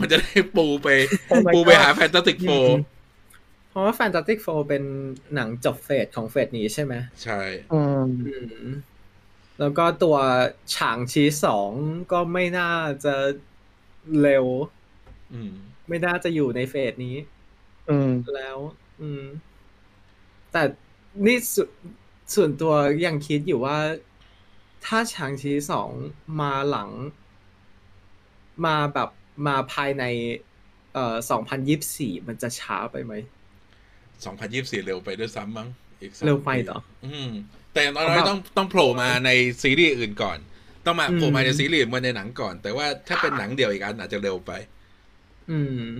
[0.00, 0.88] มันจะได้ปูไป
[1.30, 2.50] Oh my ปูไป God หาแฟนตาติกโฟ
[3.72, 4.82] เพราะว่า Fantastic Four เป็น
[5.34, 7.40] หนังจบเฟสของเฟสนี้ใช่ไหมใช่
[7.72, 8.66] อืมอืม
[9.60, 10.16] แล้วก็ตัว
[10.74, 11.70] ฉางชีสอง
[12.12, 12.72] ก็ไม่น่า
[13.04, 13.14] จะ
[14.20, 14.46] เร็ว
[15.32, 15.52] อืม
[15.88, 17.16] ไม่น่าจะอยู่ในเฟสนี้
[17.90, 18.58] อืมแล้ว
[19.00, 19.24] อืม
[20.52, 20.62] แต่
[21.26, 21.56] นี่ส
[22.34, 22.72] ส่วนตัว
[23.06, 23.78] ยังคิดอยู่ว่า
[24.84, 25.90] ถ้าฉางชีสอง
[26.40, 26.90] มาหลัง
[28.64, 29.10] มาแบบ
[29.46, 30.04] มาภายใน
[30.94, 33.12] เอ่อสองพันยิบสี่มันจะช้าไปไหม
[34.24, 35.68] สองพันยี่สิบเร็วไปด้วยซ้ำมั้ง
[36.00, 37.30] อีกสามเร็วไปเหรออืม
[37.72, 39.30] แต่อย่างน้อยๆต้องต้องโผล่มาใน
[39.62, 40.38] ซีรีส์อื่นก่อน
[40.86, 44.52] ต้องมาอืมโผล่มาในซีรีส์มาในหนังก่อน แต่ว่าถ้าเป็นหนังเดียวอีกอันอาจจะเร็วไป
[45.50, 45.90] อืม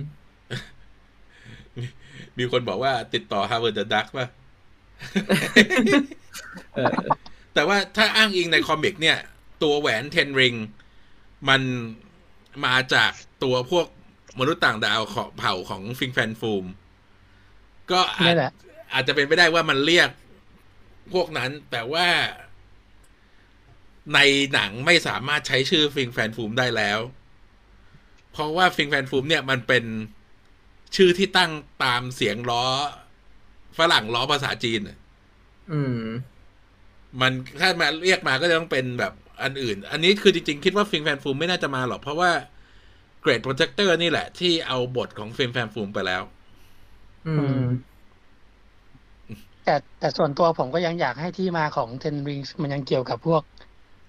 [2.37, 4.27] มีคนบอกว่าติดต่อ Howard the Duck ป่ะ
[6.75, 6.95] เออ
[7.53, 9.17] แต่ว่าถ้าอ้างอิงใน comic เนี่ย
[9.63, 10.55] ตัวแหวน Ten Rings
[11.49, 11.61] มัน
[12.65, 13.11] มาจาก
[13.43, 13.87] ตัวพวก
[14.39, 16.65] มนุษย์ต่างดาวของเผ่าของ Fin Fang Foom
[17.91, 18.51] ก็อานี่จแหละ
[18.93, 20.09] อาจจะเป็นไปได้ว่ามันเรียก
[21.13, 22.07] พวกนั้น แต่ว่า
[24.13, 24.19] ใน
[24.53, 26.99] หนังไม่สามารถใช้ชื่อ Fin Fang Foom ได้แล้ว
[28.31, 29.83] เพราะว่า Fin Fang Foom เนี่ยมันเป็น
[30.95, 31.51] ชื่อที่ตั้ง
[31.83, 32.65] ตามเสียงล้อ
[33.77, 34.97] ฝรั่งล้อภาษาจีนน่ะ
[35.71, 36.01] อืม
[37.21, 39.13] มันถ้ามาเรียกมาก็จะต้องเป็นแบบ
[39.43, 42.31] อันอื่น อันนี้คือจริง ๆ คิดว่า Fin Fang Foom ไม่น่าจะมาหรอก เพราะว่า
[43.21, 46.21] Great Protector นี่แหละที่เอาบทของ Fin Fang Foom ไปแล้ว
[47.25, 47.93] อือืมม
[49.63, 53.43] แต่แต่ส่วนตัวผมก็ยังอยากให้ที่มาของ Ten Rings มันยังเกี่ยวกับพวก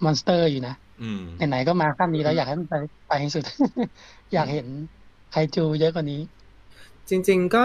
[0.05, 2.75] monster อยู่นะอืมไหนๆก็มาขั้นนี้แล้วอยากให้มันไป
[3.07, 3.45] ไปให้สุด
[4.33, 4.69] อยากเห็น
[5.29, 6.17] ไคจูเยอะกว่านี้
[7.11, 7.63] จริง ๆ ก็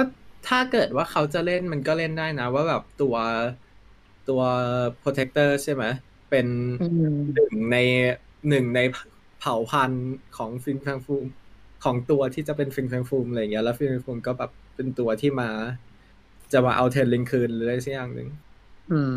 [0.47, 3.16] ถ้าเกิดว่าเขาจะเล่นมันก็เล่นได้นะ ว่าแบบตัว
[4.26, 4.41] ตัว
[5.02, 5.86] protector ใช่ไหม
[6.30, 6.47] เป็น
[6.80, 7.76] อืมหนึ่งใน
[8.47, 8.80] หนึ่งใน
[9.38, 11.26] เผ่าพันธุ์ของ Fin Fang Foom
[11.82, 15.49] ของตัวที่จะเป็น Fin Fang Foom อะไรอย่างเงี้ยแล้ว Fin Fang Foom ก็แบบ เป็นตัวที่มา
[16.53, 18.30] จะมาเอาเทนลิงคืนหรืออะไรสักอย่างหนึ่ง
[18.91, 19.13] อืม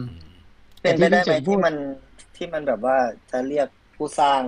[0.81, 1.75] เป็นไปได้ไหมแต่ที่พี่เจ๋งพูดที่มัน
[2.37, 2.97] ที่มันแบบว่า
[3.31, 4.41] จะเรียกผู้สร้าง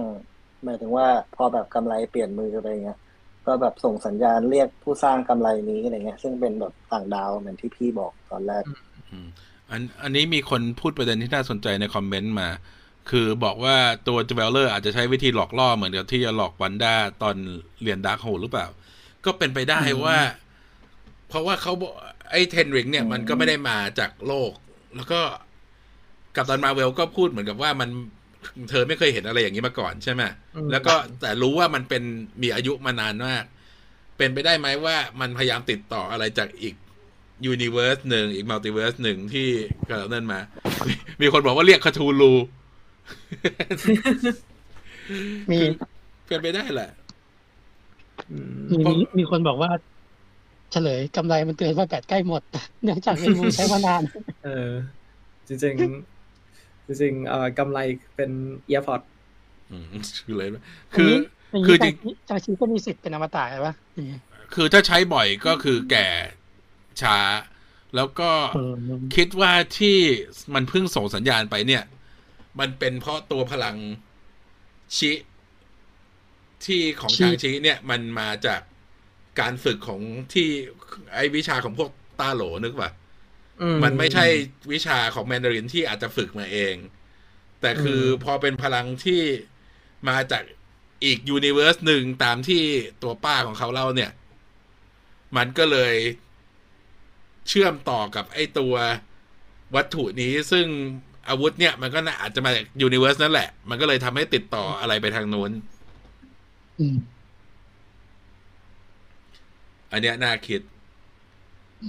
[0.65, 1.07] หมายถึงว่า
[1.37, 2.99] พอแบบกำไรเปลี่ยนมืออะไรเงี้ย
[3.47, 8.63] ก็แบบส่งสัญญาณเรียกผู้สร้างกำไรนี้อะไรเงี้ย ซึ่งเป็นแบบต่างดาวเหมือนที่พี่บอกตอนแรก
[9.11, 9.27] อืม
[9.71, 12.49] อันอันนี้มีคนพูดประเด็นที่น่าสนใจในคอมเมนต์มา
[13.11, 13.77] คือบอกว่า
[14.09, 17.37] ตัวเจเวลเลอร์อาจจะใช้วิธีหลอกล่อเหมือนกับที่จะหลอกวันด้าตอน
[17.83, 18.67] เรียน Darkhold หรือเปล่า
[19.25, 20.17] ก็เป็นไปได้ว่า
[21.35, 21.93] เพราะว่าเขาบอก
[22.31, 24.53] ไอ้ Ten Rings เนี่ยมันก็ไม่ได้มาจากโลก
[24.97, 25.21] แล้วก็
[26.37, 27.89] Captain Marvel ก็พูดเหมือนกับว่ามัน
[28.71, 30.23] เธอไม่เคยเห็นอะไรอย่างนี้มาก่อนใช่ไหม
[30.57, 32.03] อืมแล้วก็แต่รู้ว่ามันเป็น
[32.43, 33.45] มีอายุมานานมาก
[34.19, 36.75] เป็นไปได้ไหมว่ามันพยายามติดต่ออะไรจากอีก
[37.47, 39.49] universe หนึ่งอีก multiverse หนึ่งที่
[39.89, 40.41] กำลังนั่นมา
[40.89, 42.33] มีมีคนบอกว่าเรียก Cthulhu
[45.51, 45.59] มี
[46.27, 46.91] เป็นไปได้แหละ
[48.31, 49.71] อืมมีมีมีคนบอกว่า
[50.73, 52.43] เฉลยกำไรมันเตือนว่าแบตใกล้หมด
[52.83, 54.03] เนื่องจากเมนูใช้มานาน
[54.45, 54.71] เออ
[55.49, 57.79] จริงๆ จริงๆเอ่อกำไร
[58.17, 58.31] เป็น
[58.67, 59.01] เอียร์พอด
[59.71, 59.85] อืม
[60.25, 60.49] คือเลย
[60.95, 61.13] คือ
[61.53, 64.19] อย่างคือนี้จริงจางชีก็มีสิทธิ์เป็นอมตะใช่ปะอย่างงี้
[64.55, 66.09] คือถ้าใช้บ่อยก็คือแก่
[67.03, 67.19] ช้า
[67.97, 68.75] แล้วก็เออ
[69.17, 69.99] คิดว่าที่
[70.55, 71.85] มันเพิ่งส่งสัญญาณไปเนี่ย
[72.61, 73.77] มันเป็นเพราะตัวพลัง
[74.97, 75.13] ชิ
[76.65, 78.61] ที่ของชางชิเนี่ย มันมาจาก
[79.41, 80.01] การฝึกของ
[80.35, 80.49] ที่
[81.15, 82.91] ไอวิชาของพวกตาโหลนึกป่ะ
[83.63, 84.27] อืมันไม่ใช่
[84.73, 86.75] วิชาของแมนดารินที่อาจจะฝึกมาเอง
[87.61, 89.23] แต่คืออพอเป็นพลังที่
[90.09, 90.43] มาจาก
[91.05, 92.63] อีกยูนิเวอร์สหนึ่งตามที่
[93.03, 94.11] ตัวป้าของเขาเล่าเนี่ย
[95.37, 95.95] มันก็เลย
[97.49, 98.75] เชื่อมต่อกับไอ้ตัว
[99.75, 100.67] วัตถุนี้ซึ่ง
[101.29, 105.51] อาวุธเนี่ย มันก็น่าอาจจะมาจากยูนิเวอร์สนั่นแหละ มันก็เลยทำให้ติดต่ออะไรไปทางนู้น
[106.81, 106.97] อืม
[109.93, 110.61] อันเนี้ยน่าคิด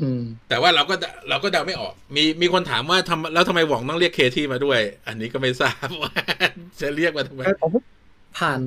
[0.01, 0.95] อืมแต่ว่าเราก็
[1.29, 6.13] เราก็เดาไม่ออก มีมีคนถามว่าทำแล้วทำไมหว่องต้องเรียกเคที่มาด้วย อันนี้ก็ไม่ทราบว่า
[6.81, 7.41] จะเรียกมาทำไม
[8.37, 8.61] ผ่าน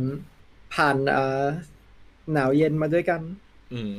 [0.74, 1.44] ผ่านเอ่อ
[2.32, 3.20] หนาวเย็นมาด้วยกัน
[3.72, 3.92] อืม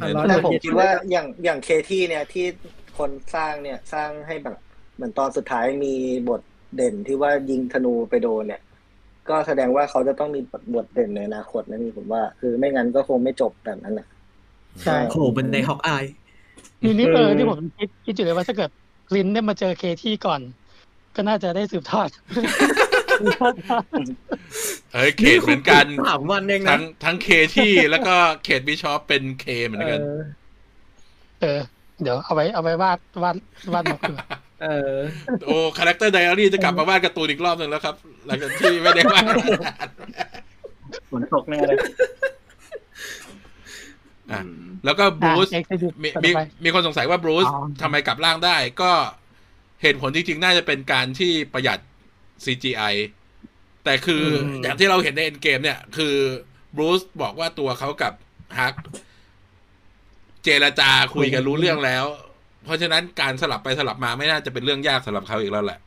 [0.00, 2.46] ผ่านร้อนแต่ผมคิดว่าอย่างอย่างเคที่เนี่ยที่
[2.98, 4.56] คนสร้างเนี่ยสร้างให้แบบ
[4.94, 5.94] เหมือนตอนสุดท้ายมี
[6.28, 6.40] บท
[6.76, 8.60] เด่นที่ว่ายิงธนูไปโดนเนี่ย
[9.28, 10.40] ก็แสดงว่าเขาจะต้องมี
[10.74, 14.06] บทเด่นในอนาคตนะนี่ผมว่า คือไม่งั้นก็คงไม่จบแบบนั้นนะ
[14.82, 16.04] ใช่โอ้โหเป็นในฮอกอาย
[16.82, 18.70] นี่นี่เออเออที่ผมคิดคิดอยู่เลยว่าถ้าเกิด
[19.10, 20.40] กลินได้มาเจอเคที่ก่อน
[21.16, 22.08] ก็น่าจะได้สืบทอด
[24.92, 28.14] เฮ้ยเขตเหมือนกันสามวันเองนะทั้งทั้งเคที่แล้วก็
[28.44, 30.20] เขตบิชอปเป็นเคเหมือนกัน เออ
[31.40, 31.60] เออ
[32.02, 33.36] เดี๋ยวเอาไว้เอาไว้วาดวาด
[33.72, 34.26] วาดนกดีกว่า
[34.62, 34.96] เออ
[35.46, 37.94] โอ้คาแรคเตอร์ไดอารี่จะกลับมาวาดการ์ตูนอีกรอบหนึ่งแล้วครับ
[38.26, 39.24] หลังจากที่ไม่ได้วาด
[41.10, 41.76] ฝนตกแน่เลย
[44.32, 44.40] อะ
[44.84, 48.92] แล้วก็บรูซอะ Exhibit มีต่อมีไปมีคนสงสัยว่าบรูซอ๋อทำไมกลับร่างได้ ก็
[49.82, 51.78] เหตุผลจริงๆ น่าจะเป็นการที่ประหยัด
[52.44, 52.94] CGI
[53.84, 56.14] แต่คืออมอย่างที่เราเห็นในเอ็นเกมเนี่ย คือ
[56.76, 58.12] บรูซบอกว่าตัวเขากับ
[58.58, 58.74] ฮัก
[60.44, 62.04] เจรจาคุยกันรู้เรื่องแล้ว
[62.64, 65.78] เพราะฉะนั้นการสลับไปสลับมาไม่น่าจะเป็นเรื่องยากสำหรับเขาอีกแล้วแหละ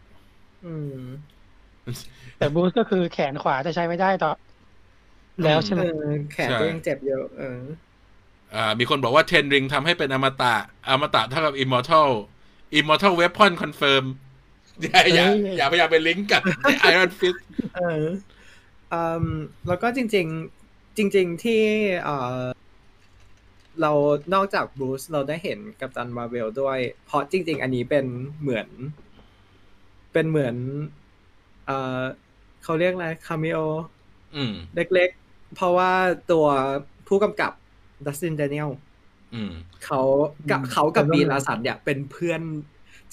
[0.65, 1.03] อืม
[2.37, 4.31] แต่บูสก็คือแขนขวาจะใช้ไม่ได้ต่อ
[5.43, 7.90] แล้วใช่ไหมเออแขนก็ยังเจ็บเยอะเอออ่า
[8.79, 10.55] มีคนบอกว่าเทนริงทำให้เป็นอมตะ
[10.89, 12.09] อมตะเท่ากับ immortal
[12.77, 14.05] immortal weapon confirm
[14.81, 16.41] อย่าอย่าเอ้ยอย่าพยายามไปลิงก์กับ
[16.91, 17.39] Iron Fist
[17.75, 18.05] เออ
[18.93, 19.25] อืม
[19.67, 20.27] แล้วก็จริง
[20.63, 21.61] ๆ จริง ๆ ที่
[22.03, 22.41] เอ่อ
[23.81, 23.91] เรา
[24.33, 28.05] นอกจากบรูซเราได้เห็นกัปตันมาเวลด้วย เพราะจริง ๆ อันนี้เป็น
[28.41, 28.67] เหมือน
[30.13, 30.55] เป็นเหมือน
[31.65, 32.01] เอ่อ
[32.63, 33.59] เขาเรียกอะไรคาเมโอ
[34.35, 35.91] อืมเล็ก ๆ เพราะว่า
[36.31, 36.45] ตัว
[37.07, 37.51] ผู้กำกับ
[38.05, 38.69] ดัสตินเดเนียล
[39.33, 39.53] อืม
[39.85, 40.01] เขา
[40.51, 42.41] กับเขากับบีลาสันเนี่ย เป็นเพื่อน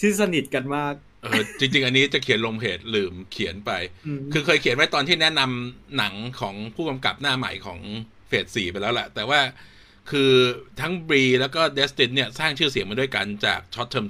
[0.00, 3.70] ที่สนิทกันมากเออจริง ๆ อันนี้จะเขียนลงเพจลืมเขียนไป
[4.18, 7.80] มคือเคยเขียนไว้ตอนที่แนะนำหนังของผู้กำกับหน้าใหม่ของ
[8.28, 9.40] เฟสสี่ไปแล้วแหละแต่ว่า
[10.10, 10.32] คือ
[10.80, 14.06] ทั้งบรีแล้วก็เดสตินเนี่ย สร้างชื่อเสียงมาด้วยกันจาก Short Term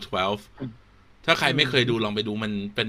[0.61, 2.89] 12 ถ้าใครไม่เคยดูลองไปดูมันเป็น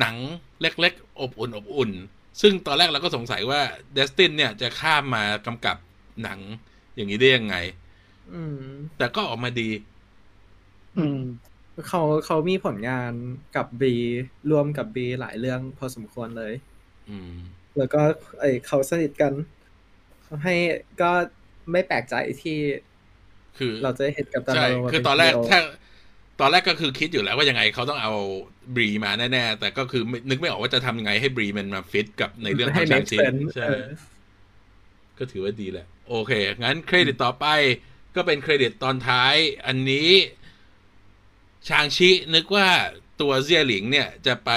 [0.00, 0.16] หนัง
[0.60, 1.90] เล็กๆ อบอุ่นอบอุ่น
[2.40, 3.60] ซึ่งตอนแรกเราก็สงสัยว่า
[3.94, 5.76] เดสตินเนี่ยจะข้ามมากำกับ
[6.22, 6.40] หนัง
[6.96, 7.56] อย่างนี้ได้ยังไง
[8.34, 8.60] อืม
[8.98, 9.68] แต่ก็ออกมาดี
[10.98, 11.20] อืม
[11.88, 13.12] เขาเขามีผลงาน
[13.56, 13.94] กับบี
[14.50, 16.52] ร่วมกับบีหลายเรื่องพอสมควรเลย
[17.10, 17.34] อืม
[17.76, 18.00] แล้วก็
[18.40, 19.32] ไอเขาสนิทกัน
[20.26, 20.56] ทำให้
[21.00, 21.10] ก็
[21.72, 22.58] ไม่แปลกใจที่
[23.58, 25.60] คือเราจะเห็นกับตันใช่มาโลมาคือเป็ตอนแรกฮีโถ้า
[26.40, 28.12] ตอนแรกก็คือคิดอยู่แล้วว่ายังไงเขาต้องเอา
[28.74, 33.84] Brie มาแน่ๆ แต่ก็คือไม่นึกไม่ออกว่าจะทำยังไงให้บรีมันมาฟิตกับในเรื่องขให้องชาง make ชี sense ใช่เออ
[35.18, 36.32] ก็ถือว่าดีแหละ โอเค
[36.64, 37.46] งั้นเครดิตต่อไป
[38.14, 39.34] ก็เป็นเครดิตตอนท้าย
[39.66, 40.10] อันนี้
[41.68, 42.68] Shang-Chi นึกว่า
[43.20, 44.50] ตัวเซี่ยหลิงเนี่ยจะไป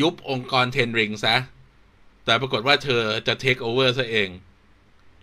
[0.00, 1.36] ยุบองค์กร Ten Rings ซะ
[2.24, 4.30] แต่ปรากฏว่าเธอจะ take over ซะเอง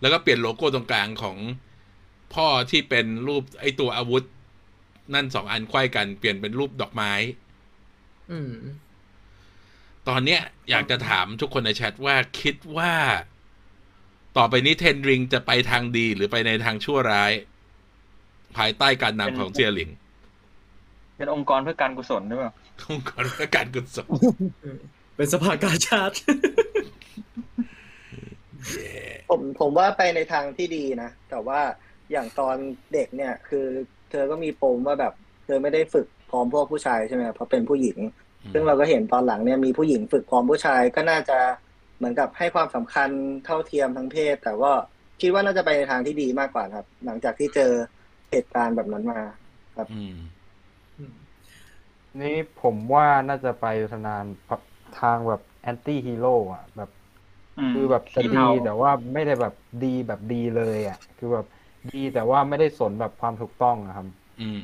[0.00, 1.36] แล้วก็เปลี่ยนโลโก้ตรงกลางของ
[2.34, 4.24] พ่อที่เป็นรูปไอตัวอาวุธ
[5.14, 7.12] นั่นสองอันไขว้กัน เปลี่ยนเป็นรูปดอกไม้
[8.30, 8.54] อืม
[10.08, 10.40] ตอนเนี้ย
[10.70, 12.94] อยากจะถามทุกคนในแชทว่าคิดว่า
[14.36, 17.32] ต่อไปนี้เทนริงจะไปทางดีหรือไปในทางชั่วร้าย
[18.56, 19.90] ภายใต้การนำของเจียหลิง
[21.16, 22.52] เป็นองค์กรเพื่อการกุศลหรือเปล่า
[22.90, 24.08] องค์กรเพื่อการกุศล
[25.16, 26.14] เป็นสภากาชาติ
[29.30, 31.60] ผมผมว่าไปในทางที่ดีนะ แต่ว่า
[32.12, 32.56] อย่างตอน
[32.92, 33.66] เด็กเนี่ย คือ
[34.10, 35.12] เธอก็มีปมว่าแบบ
[35.44, 37.98] เธอไม่ได้ฝึกพร้อมพวกผู้ชายใช่ไหมเพราะเป็นผู้หญิง
[38.52, 41.63] ซึ่งเราก็เห็นตอนหลังเนี่ยมีผู้หญิงฝึกพร้อมผู้ชายก็น่าจะเห
[42.04, 43.10] มือนกับให้ความสำคัญ
[43.42, 44.72] เท่าเทียมทั้งเพศ แต่ว่า
[45.20, 47.62] คิดว่าน่าจะไปในทางที่ดีมากกว่าครับ หลังจากที่เจอ
[48.30, 49.18] เหตุการณ์แบบนั้นมา
[49.88, 50.10] อืม
[52.20, 54.26] นี่ผมว่าน่าจะไปทางนาน
[54.92, 56.90] ทางแบบ anti-hero อะแบบ
[57.58, 61.44] มคือแบบจะขี้ดีเทาแต่ว่าไม่ได้แบบดีแบบดีเลย อะ คือแบบ
[61.88, 64.06] ดีแต่ว่าไม่ได้สนแบบความถูกต้องอะครับ
[64.40, 64.60] อืม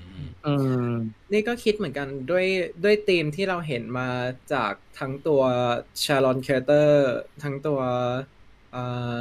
[0.47, 0.55] อื
[0.91, 0.91] ม
[1.33, 2.47] นี่ก็คิดเหมือนกันด้วย
[2.85, 4.09] ด้วยธีมที่เราเห็นมา
[4.53, 5.43] จากทั้งตัว
[6.05, 7.11] Sharon Carter
[7.43, 7.81] ทั้งตัว
[8.73, 8.83] เอ่
[9.19, 9.21] อ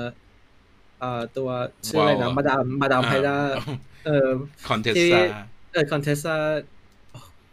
[1.00, 1.50] เอ่อตัว
[1.88, 3.38] ชื่ออะไรนะ Madame Madame Hydra
[4.06, 4.30] เออ
[4.70, 5.20] Contessa
[5.74, 6.36] เออ Contessa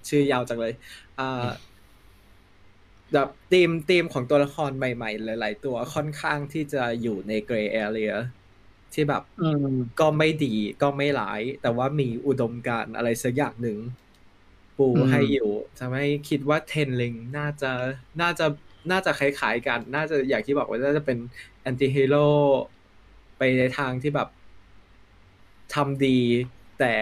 [0.09, 0.73] ชื่อยาวจังเลย
[1.21, 1.47] อ่า
[3.15, 8.13] แบบธีมธีมของตัวละครใหม่ ๆ หลาย ๆ ตัวค่อนข้างที่จะอยู่ในเกรย์แอเรีย
[8.95, 13.79] ที่แบบอืมก็ไม่ดีก็ไม่ร้าย แต่ว่ามีอุดมการณ์อะไรสักอย่างหนึ่ง
[14.79, 17.71] ปูอืมให้อยู่ทำให้คิดว่าเทนลิงน่าจะ
[18.21, 18.47] น่าจะ
[18.91, 21.19] น่าจะคล้ายๆกัน น่าจะอย่างที่บอกว่าน่าจะเป็น
[21.63, 22.27] แอนตี้ฮีโร่
[23.39, 24.29] ไปในทางที่แบบ
[25.75, 26.19] ทำดี
[26.79, 26.95] แต่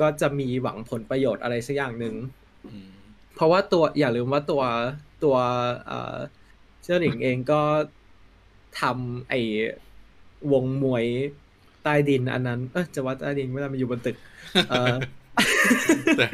[0.00, 2.14] ก็จะมีหวังผลประโยชน์อะไรสักอย่างหนึ่ง
[2.64, 2.90] อืม
[3.34, 4.62] เพราะว่าตัวอย่าลืมว่าตัว
[5.24, 5.36] ตัว
[5.86, 6.16] เอ่อ
[6.82, 7.62] เจ้าหนิงเองก็
[8.80, 9.40] ทำไอ้
[10.52, 11.04] วงมวย
[11.84, 14.16] ใต้ดินอันนั้น เออจะว่าใต้ดินไม่ได้มันอยู่บนตึก
[14.70, 14.94] เออ
[16.16, 16.26] แต่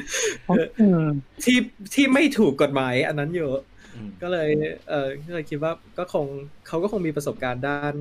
[0.81, 1.05] อืม
[1.45, 1.59] ที่
[1.95, 3.49] ที่ไม่ถูกกฎหมายอันนั้นอยู่
[3.95, 4.49] อืมก็เลย
[4.89, 6.27] เออก็เลยคิดว่าก็คง
[6.67, 7.95] เขาก็คงมีประสบการณ์ด้าน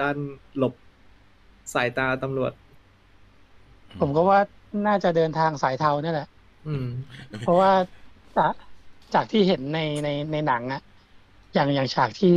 [0.00, 0.16] ด้าน
[0.58, 0.74] หลบ
[1.74, 2.52] สายตาตำรวจ
[4.00, 4.40] ผมก็ว่า
[4.86, 6.28] น่าจะเดินทางสายเทาเนี่ยแหละ
[6.66, 6.86] อืม
[7.40, 7.72] เพราะว่า
[8.36, 8.54] จาก
[9.14, 10.82] จากที่เห็นในในในหนังอะ
[11.54, 12.34] อย่างอย่างฉากที่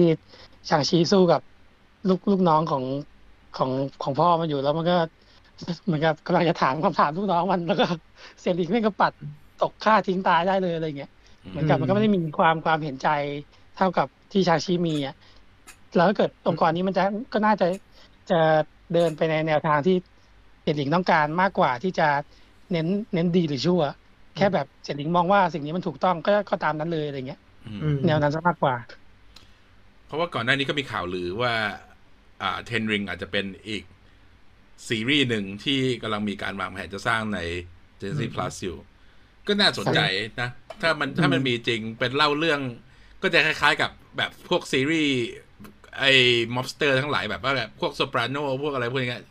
[0.70, 1.41] ชางชีสู้กับ
[2.08, 2.84] ลูกลูกน้องของ
[3.58, 3.72] ของ
[4.04, 4.97] ของพ่อมันอยู่แล้วมันก็
[5.86, 7.86] เหมือนกับกำลังจะถามคำถามลูกน้องมันแล้วก็
[8.41, 9.14] เซริกแม่งก็ปัด
[9.62, 11.12] ตกฆ่าทิ้งตายได้เลยอะไรเงี้ย
[11.50, 13.10] เหมือนกับมันก็ไม่ได้มีความความเห็นใจ
[13.78, 15.16] เท่ากับที่ชาชิมีอะ
[15.95, 17.68] แล้วถ้าเกิดองค์กรนี้มันจะก็น่าจะ
[18.32, 18.39] จะ
[18.93, 19.95] เดินไปในแนวทางที่
[20.64, 22.08] เจดหลิงต้องการมากกว่าที่จะ
[22.72, 23.82] เน้นเน้นดีหรือชั่ว
[24.38, 28.76] แค่แบบเจดหลิงมองว่าสิ่งนี้มันถูกต้องก็ก็ตามนั้นเลยอะไรเงี้ยอืมอืมแนวนั้นซะมากกว่า
[30.08, 31.54] เพราะว่าก่อนหน้านี้ก็มีข่าวลือว่า
[32.42, 33.84] อ่าเทนริงอาจจะเป็นอีก
[34.88, 37.40] ซีรีส์หนึ่งที่กำลังมีการวางแผนจะสร้างใน
[38.02, 38.78] g e n อื z ม Plus อยู่
[39.48, 40.00] ก็น่าสนใจ
[40.42, 40.50] นะ
[40.82, 42.60] ถ้ามันถ้ามันมีจริงเป็นเล่าเรื่อง
[43.22, 45.18] ก็จะคล้ายๆกับแบบพวกซีรีส์
[46.00, 46.12] ไอ้
[46.56, 49.22] ม็อบสเตอร์ทั้งหลายแบบว่าแบบพวกโซปราโนพวกอะไรพวกนี้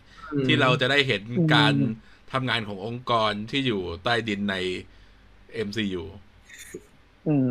[0.46, 1.22] ที่เราจะได้เห็น
[1.54, 4.56] การอืมทำงานขององค์กรที่อยู่ใต้ดินใน
[5.66, 6.02] MCU
[7.28, 7.50] อืม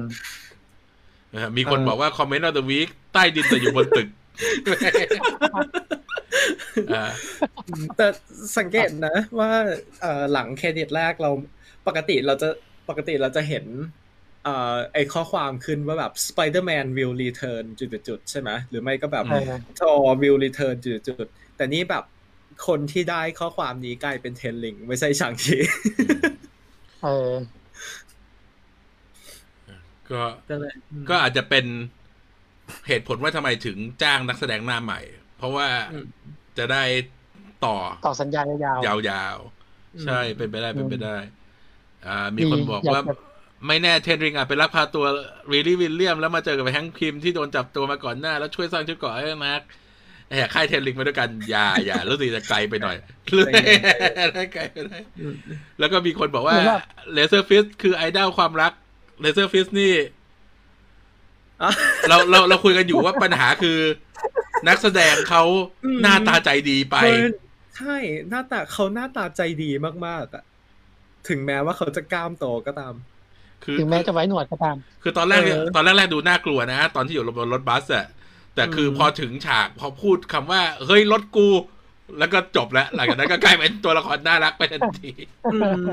[1.33, 4.26] นะฮะมีคนเออบอกว่าคอมเมนต์ of the week ใต้ดินแต่อยู่บนตึกอ่า
[7.97, 8.07] แต่
[8.57, 9.51] สังเกตนะ ว่า
[10.01, 11.31] เอ่อหลังเครดิตแรกเรา
[11.87, 12.49] ปกติเราจะ
[12.89, 13.65] ปกติเราจะเห็น
[14.43, 22.03] เอ่อไอข้อความขึ้นว่าแบบ Spider-Man will return จุดๆๆใช่ไหมหรือไม่ก็แบบเออ Thor will return จุดๆๆแต่นี่แบบ
[22.67, 25.57] คนที่ได้ข้อความนี้กลายเป็นเทนลิงไม่ใช่ชางชี
[27.03, 27.31] เออ
[30.09, 30.73] ก็ก็เลย
[31.09, 31.65] ก็อาจจะเป็น
[32.87, 34.99] เหตุผลว่าทำไมถึงจ้างนักแสดงหน้าใหม่
[35.37, 36.05] เพราะว่าอืม
[36.57, 36.83] จะได้
[37.65, 37.77] ต่อ
[38.07, 41.17] ต่อสัญญายาวๆยาวๆ ใช่เป็นไปได้เป็นไปได้
[42.07, 43.15] อ่า มีดีคนบอกอยากว่าจะ
[43.67, 45.05] ไม่แน่ Ten Rings อาจเป็นลักพาตัว
[45.51, 49.61] Riri Williams แล้วมาเจอกับ Hank Pym ที่โดนจับตัวมาก่อนหน้า แล้วช่วยสร้างชุดเกราะให้นัก
[50.33, 52.95] แหกค่าย Ten Rings มาด้วยกัน อย่าอย่ารู้สึกจะไกลไปหน่อย
[54.35, 55.35] ได้ไกลไปได้อืม
[55.79, 56.83] แล้วก็มีคนบอกว่าเหมือนแบบ
[57.13, 58.73] Razor Fist คือไอดอลความรัก
[59.21, 60.07] Razor Fist นี่อะ
[62.09, 63.77] เราเราเราคุยกันอยู่ว่าปัญหาคือ
[64.67, 65.43] นักแสดงเขา
[65.85, 67.27] อืมหน้าตาใจดีไปเออ
[67.77, 67.97] ใช่
[68.29, 69.69] หน้าตาเขาหน้าตาใจดี
[70.05, 70.43] มากๆอะ
[71.29, 72.93] ถึงแม้ว่าเขาจะกล้ามโตก็ตาม
[73.63, 78.05] คือถึงแม้จะไว้หนวดก็ตาม คือตอนแรกเนี่ยเออตอนแรกๆดูน่ากลัวนะ ตอนที่อยู่บนรถบัสอะ
[78.55, 81.47] แต่คืออมพอถึงฉากพอพูดคำว่า เฮ้ยรถกู
[82.19, 85.11] แล้วก็จบแล้ว หลังจากนั้นก็กลายเป็นตัวละครน่ารักไปทันที
[85.53, 85.85] อืม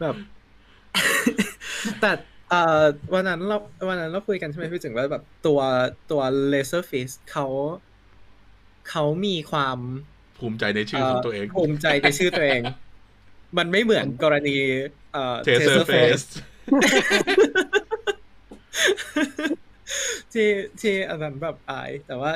[0.00, 0.14] แบบ
[2.00, 2.10] แต่
[2.50, 2.82] เอ่อ
[3.14, 5.60] วันนั้นเราวันนั้นเราคุยกันใช่ไหมพี่ถึงว่าแบบตัว
[6.10, 6.22] ตัว
[6.52, 7.46] laser fish เขา
[8.90, 9.78] เขามีความ
[10.38, 12.62] ภูมิใจในชื่อของตัวเอง ภูมิใจในชื่อตัวเอง
[13.58, 14.56] มันไม่เหมือนกรณี
[15.12, 16.24] เอ่อเทเซอ Taser ร์เฟ Face ส
[20.32, 20.48] ที่
[20.80, 22.32] ที่อันนั้นแบบอาย แต่ว่า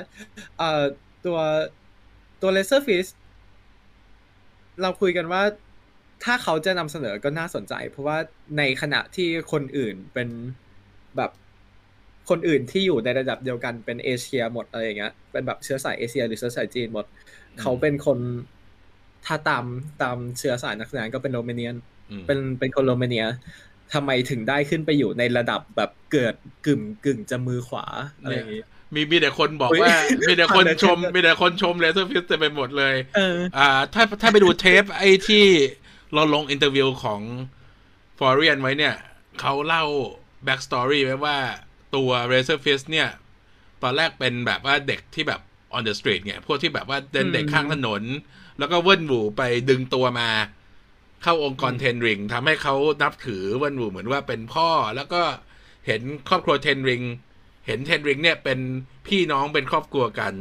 [0.58, 0.82] เอ่อ
[1.26, 1.38] ตัว
[2.42, 3.10] ตัว laser fish
[4.82, 5.42] เราคุยกันว่า
[6.24, 8.18] ถ้าเขาจะนำเสนอก็น่าสนใจ เพราะว่า
[8.58, 10.28] ในขณะที่คนอื่นเป็น
[11.16, 11.30] แบบ
[12.28, 17.06] คนอื่นที่อยู่ในระดับเดียวกันเป็นเอเชียหมดอะไรอย่างเงี้ยเป็นแบบเชื้อสายเอเชีย หรือเชื้อสายจีนหมด
[17.60, 18.18] เขาเป็นคน
[19.26, 19.64] ถ้าตาม
[20.02, 21.76] ตามเชื้อสายนักแสดงก็เป็นโรมาเนียน
[22.26, 23.24] เป็นเป็นคนโรมาเนีย
[23.94, 26.34] ทำไมถึงได้ขึ้นไปอยู่ในระดับแบบเกิด
[26.66, 27.86] กึ่งกึ่งจะมือขวา
[28.22, 28.62] อะไรอย่างงี้
[28.94, 29.96] มีมีแต่คนบอกอุ๊ยว่า
[30.28, 35.44] มีแต่คนผ่านชมเลยมีแต่คนชม Razor Fist เต็มไปหมดเลยเอออ่า ถ้าถ้าไปดูเทปไอ้ที่
[36.14, 37.20] เราลง interview ของ
[38.18, 38.94] Florian ไว้เนี่ย
[39.40, 39.84] เขาเล่า
[40.44, 41.36] backstory ไว้ว่า
[41.94, 43.08] ตัว Razor Fist เนี่ย
[43.82, 45.40] ตอนแรกเป็นแบบว่าเด็กที่แบบ
[45.76, 48.02] on the street เนี่ยพวกที่แบบว่าเดินเด็กข้างถนน
[48.58, 50.28] แล้วก็เวิ้นหวูไปดึงตัวมา
[51.22, 55.22] เข้าองค์กร Ten Rings ทำให้เขานับถือเวิ้นหวูเหมือนว่าเป็นพ่อ แล้วก็
[55.86, 57.02] เห็นครอบครัว Ten Rings
[57.66, 58.58] เห็น Ten Rings เนี่ยเป็น
[59.06, 60.32] พี่น้องเป็นครอบครัวกัน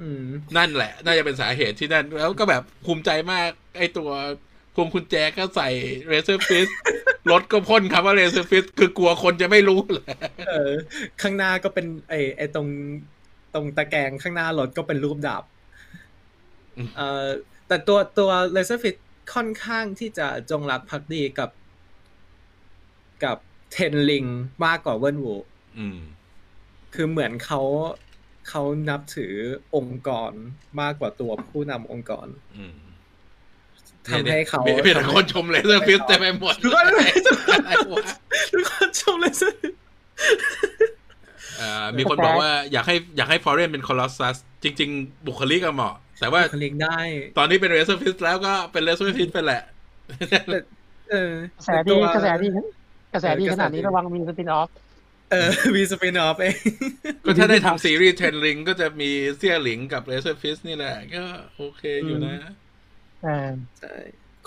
[0.00, 0.24] อืม
[0.56, 4.10] นั่นแหละ น่าจะเป็นสาเหตุที่นั่น แล้วก็แบบภูมิใจมาก ไอตัว
[4.76, 5.68] พวงกุญแจก็ใส่
[6.08, 6.68] Razor Fist
[7.30, 10.14] รถก็พ่นคำว่า Razor Fist คือกลัวคนจะไม่รู้เลย
[10.48, 10.72] เออ
[11.22, 12.68] ข้างหน้าก็เป็นไอไอตรง
[13.54, 15.44] ตรงตะแกรงข้างหน้ารถก็เป็นรูปดาบ
[16.76, 17.26] อืมเอ่อ
[17.68, 18.96] แต่ตัวตัว Laser Fit
[19.34, 21.50] ค่อนข้างที่จะจงรักภักดีกับ
[23.24, 23.38] กับ
[23.72, 24.24] Ten Rings
[24.64, 25.34] มากกว่าเวิ้นหวู
[25.78, 26.00] อืม
[26.94, 27.62] คือเหมือนเขา
[28.48, 29.34] เขานับถือ
[29.76, 30.32] องค์กร
[30.80, 32.76] มากกว่าตัวผู้นำองค์กร อืม
[34.12, 37.02] ทำให้เขามีมีแต่คนชม Razor F ist เต็มไปหมดทุกคนอะไร
[37.92, 38.04] วะ
[38.52, 39.74] ทุกคนชม Laser Fit
[41.60, 46.98] อ่ามีคนบอกว่าอยากให้อยากให้ Florian เป็น Colossusจริง ๆ บุคลิกก็เหมาะ แต่ว่าคลิกได้
[47.38, 49.62] ตอนนี้เป็น Razor Fist แล้วก็เป็น Razor Fist ไปแหละ
[50.30, 50.58] แต่
[51.10, 52.48] เออกระแสดีกระแสดี
[53.12, 54.68] กระแสดีขนาดนี้ระวังมี spin-off
[55.30, 56.56] เออมี s pin-off เอง
[57.24, 61.24] ก็ถ้าได้ทำซีรีส์ Ten Rings ก็จะมีเซี่ยหลิงกับ Razor Fist นี่แหละ ก็
[61.56, 63.48] โอเคอยู่นะเออ
[63.78, 63.94] ใช่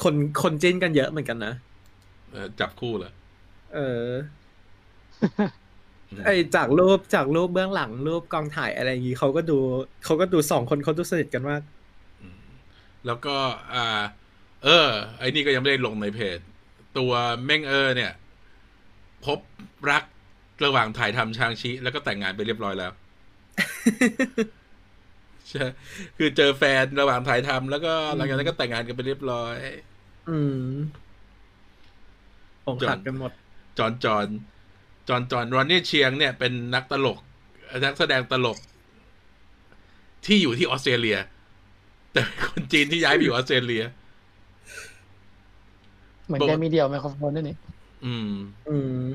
[0.04, 1.54] คนคนจิ้นกันเยอะเหมือนกันนะ
[2.32, 3.12] เออจับคู่เหรอ
[3.76, 4.08] เออ
[6.26, 9.58] ไอจากรูปจากรูปเบื้องหลังรูปกองถ่ายอะไรอย่างงี้เขาก็ดู
[10.06, 11.62] เขาก็ดูสองคนเขาดูสนิทกันมาก
[12.22, 12.40] อืม
[13.06, 13.36] แล้วก็
[13.74, 14.02] อ่า
[14.64, 16.40] เออ ไอ้นี่ก็ยังไม่ได้ลงในเพจ
[16.98, 17.12] ตัว
[17.46, 18.12] เม่งเออเนี่ย
[19.26, 19.40] พบ
[19.92, 20.04] รัก
[20.66, 22.92] ระหว่างถ่ายทำชางชิ แล้วก็แต่งงานไปเรียบร้อยแล้ว
[25.50, 25.66] ใช่
[26.18, 29.56] คือเจอแฟนระหว่างถ่ายทำแล้วก็หลังจากนั้นก็แต่งงานกันไปเรียบร้อย
[30.30, 30.66] อืม
[32.66, 33.32] ผมขัดกันหมด
[33.78, 34.28] จอนจอน
[35.08, 37.20] จอนจอนรอนนี่เชียงเนี่ยเป็นนักตลก
[37.86, 38.58] นักแสดงตลก
[40.26, 41.18] ที่อยู่ที่ออสเตรเลีย
[42.12, 43.84] แต่เป็นคนจีนที่ย้ายไปอยู่ออสเตรเลีย
[46.26, 47.56] เหมือนบอกแกมีเดียวไมโครโฟนด้วยนี่
[48.06, 48.32] อืม
[48.70, 49.08] อืม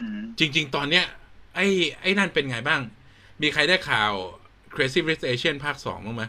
[0.00, 1.04] อืมจริง ๆ ตอนเนี้ย
[1.54, 1.66] ไอ้
[2.00, 2.80] ไอ้นั่นเป็นไงบ้าง
[3.42, 4.12] มีใครได้ข่าว
[4.74, 6.24] Crazy Rich Asian ภาคสองบ้างไหม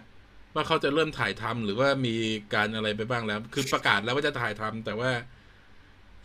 [0.55, 2.16] ว่าเขาจะเริ่มถ่ายทำหรือว่ามี
[2.53, 5.12] การอะไรไปบ้างแล้ว คือประกาศแล้วว่าจะถ่ายทำแต่ว่า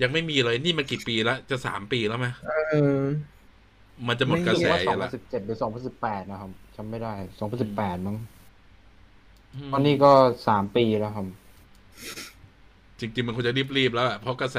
[0.03, 2.27] ยังไม่มีเลยนี่มันกี่ปีแล้วจะสามปีแล้วไหม
[2.71, 3.03] เออ
[4.09, 8.17] มันจะหมดกระรู้แสว่าอสองยู่พัแล้วนสิบเจ็ดหรือสองพันสิบแปดนะครับจำไม่ได้สองพันสิบแปดมั้ง
[9.55, 10.13] อืมตอนนี้ก็
[10.49, 11.27] สามปีแล้วครับ
[13.01, 14.59] จริงๆมันควรจะรีบๆแล้วอะเพราะกระแส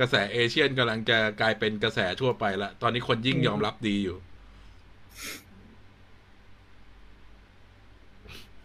[0.00, 4.16] กระแสเอเชียนกำลังจะกลายเป็นกระแสทั่วไปละตอนนี้คนยิ่งยอมรับดีอยู่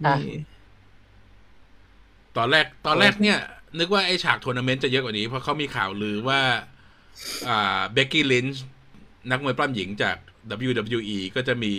[0.05, 0.39] อะนี่
[2.37, 3.39] ตอนแรกตอนแรกเนี่ย
[3.79, 6.41] นึกว่าไอ้ฉากทัวร์นาเมนต์จะเยอะกว่านี้ เพราะเขามีข่าวลือว่า
[7.47, 8.63] อ่า Becky Lynch
[9.31, 10.15] นักมวยปล้ำหญิงจาก
[10.69, 11.73] WWE ก็จะมี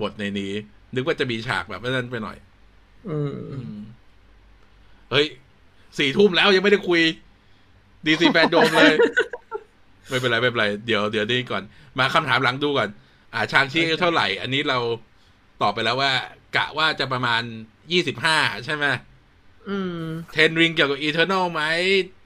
[0.00, 0.52] บทในนี้
[0.94, 2.36] นึกว่าจะมีฉากแบบนั้นไปหน่อย
[3.08, 3.78] อืม อืม
[5.10, 5.26] เฮ้ย
[5.98, 7.02] สี่ทุ่มแล้วยังไม่ได้คุย
[8.06, 8.94] DC FanDome เลย
[10.08, 11.62] ไม่เป็นไร ไม่เป็นไร เดี๋ยวเดี๋ยวนี่ก่อน
[11.98, 12.88] มาคำถามหลังดูก่อน
[13.34, 14.78] อ่าชางชีเท่าไหร่ อันนี้เรา
[15.62, 16.12] ตอบไปแล้วว่า
[16.56, 17.42] กะว่าจะประมาณ
[17.92, 18.84] ยี่สิบห้าใช่ไหม
[19.68, 20.00] อืม
[20.32, 21.62] เทนริงเกี่ยวกับอีเทอร์นลไหม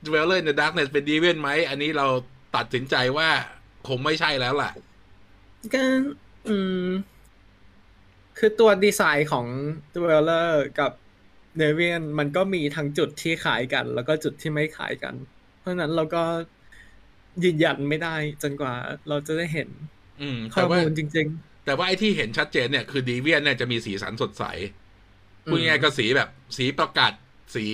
[0.07, 2.07] Dweller in the Darkness เป็นดีเวนไหม อันนี้เรา
[2.57, 3.28] ตัดสินใจว่า
[3.88, 4.70] คงไม่ใช่แล้วล่ะ
[5.74, 5.82] ก็
[6.48, 6.88] อืม
[8.38, 9.46] คือตัวดีไซน์ของ
[9.94, 10.92] Dweller กับ
[11.57, 15.14] เนเวียนมันก็มีทั้งจุดที่ขายกัน แล้วก็จุดที่ไม่ขายกัน
[15.59, 16.22] เพราะฉะนั้นเราก็
[17.44, 18.74] ยืนยันไม่ได้จนกว่า
[19.09, 19.68] เราจะได้เห็น
[20.20, 21.28] อืมข้อแต่ว่ามูลจริง
[21.64, 27.12] แต่ว่าไอ้ที่เห็นชัดเจนเนี่ยคือดีเวียนเนี่ยจะมีสีสันสดใสๆพูดง่ายๆก็สีแบบ สีประกาศ
[27.54, 27.64] สี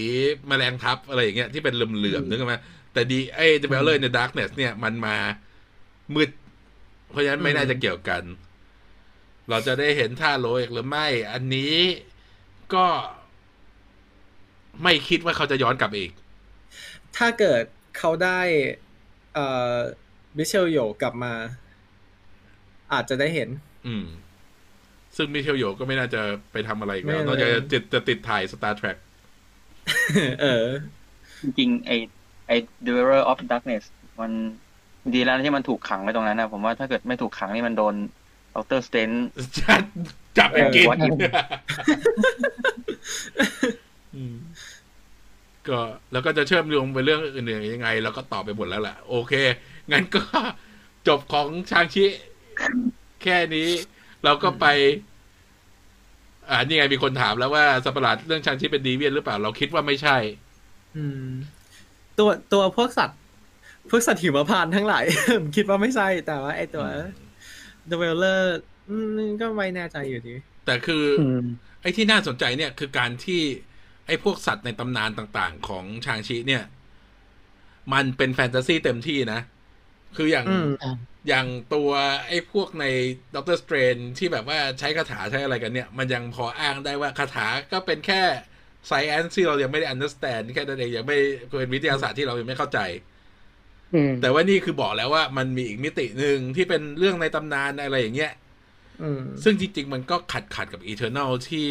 [0.49, 2.55] แมลงทับอะไรอย่างเงี้ยที่เป็นเหลื่อมๆนึกออกไหม
[2.93, 5.17] แต่ดีไอ้ Dweller in the Darkness เนี่ยมันมา
[6.15, 6.31] มืด
[7.11, 8.23] เพราะฉะนั้นไม่น่าจะเกี่ยวกัน
[9.49, 11.77] เราจะได้เห็นท่าโรอีกหรือไม่ อันนี้
[12.75, 12.87] ก็
[14.83, 16.11] ไม่คิดว่าเขาจะย้อนกลับอีก
[17.17, 17.63] ถ้าเกิด
[17.99, 18.41] เขาได้
[19.35, 19.77] เอ่อ
[20.37, 21.33] มิเชลโยกลับมา
[22.93, 23.49] อาจจะได้เห็น
[23.87, 24.07] อืม
[25.17, 26.21] ซึ่งมิเชลโยก็ไม่น่าจะ
[26.53, 28.97] ไปทำอะไรอีกแล้ว ไม่เลยนอกจากจะติดจะติดถ่าย Star Trek
[30.43, 30.65] เออ
[31.43, 31.93] จริงๆไอ
[32.49, 32.53] ไอ
[32.87, 33.85] Dweller of Darkness
[34.21, 34.33] มัน
[35.15, 37.95] ดีแล้วที่มันถูกขังไว้ตรงนั้นนะผมว่าถ้าเกิดไม่ถูกขังนี่มันโดน
[38.57, 39.11] ดรสเตน
[39.59, 39.83] จับ
[40.39, 41.13] จับไปกิน What if
[44.15, 44.37] อืม
[45.69, 45.79] ก็
[46.13, 49.33] แล้วก็จะเชื่อมโยงไปเรื่องอื่นๆยังไง แล้วก็ตอบไปหมดแล้วแหละโอเค
[49.93, 50.23] งั้นก็
[51.09, 52.05] จบของชางชิ
[53.23, 53.69] แค่นี้
[54.25, 54.67] เราก็ไป
[56.51, 60.17] อ่านี่ไงมีคนถามแล้วว่าสัตว์ประหลาดเรื่องชางชิเป็นดีเวียนหรือเปล่า เราคิดว่าไม่ใช่
[60.97, 61.29] อืม
[62.19, 63.19] ตัวตัวพวกสัตว์
[63.91, 65.05] พวกสัตว์หิมพานต์ทั้งหลาย
[65.37, 66.87] ผมคิดว่าไม่ใช่ แต่ว่าไอตัว
[67.91, 68.43] The Dweller
[68.89, 70.35] อืมก็ไม่แน่ใจอยู่ดี
[70.67, 71.45] แต่คือออืม
[71.83, 73.43] ไอ้ที่น่าสนใจเนี่ยคือการที่
[74.07, 76.65] ไอ้พวกสัตว์ในตำนานต่างๆ ของ Shang-Chi เนี่ย
[77.93, 79.41] มันเป็นแฟนตาซีเต็มที่นะ
[80.17, 80.47] คืออย่าง
[81.27, 81.91] อืมอย่างตัว
[82.29, 82.85] ไอ้พวกใน
[83.35, 88.23] Doctor Strange ที่แบบว่าใช้คาถาใช้อะไรกันเนี่ย มันยังพออ้างได้ว่าคาถาก็เป็นแค่
[88.87, 91.19] science ที่เรายังไม่ได้ understand แค่นั้นเองยังไม่
[91.59, 92.79] เป็นวิทยาศาสตร์ที่เรายังไม่เข้าใจ
[93.95, 98.33] อืมแต่ว่านี่คือบอกแล้วว่ามันมีอีกมิติหนึ่งที่เป็นเรื่องในตำนานอะไรอย่างเงี้ย
[99.03, 101.69] อืมซึ่งจริง ๆ มันก็ขัดขัดกับ Eternal ที่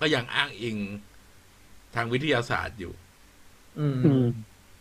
[0.00, 0.78] ก็ยังอ้างอิง
[1.94, 2.92] ทางวิทยาศาสตร์อยู่
[3.80, 4.26] อืมอืม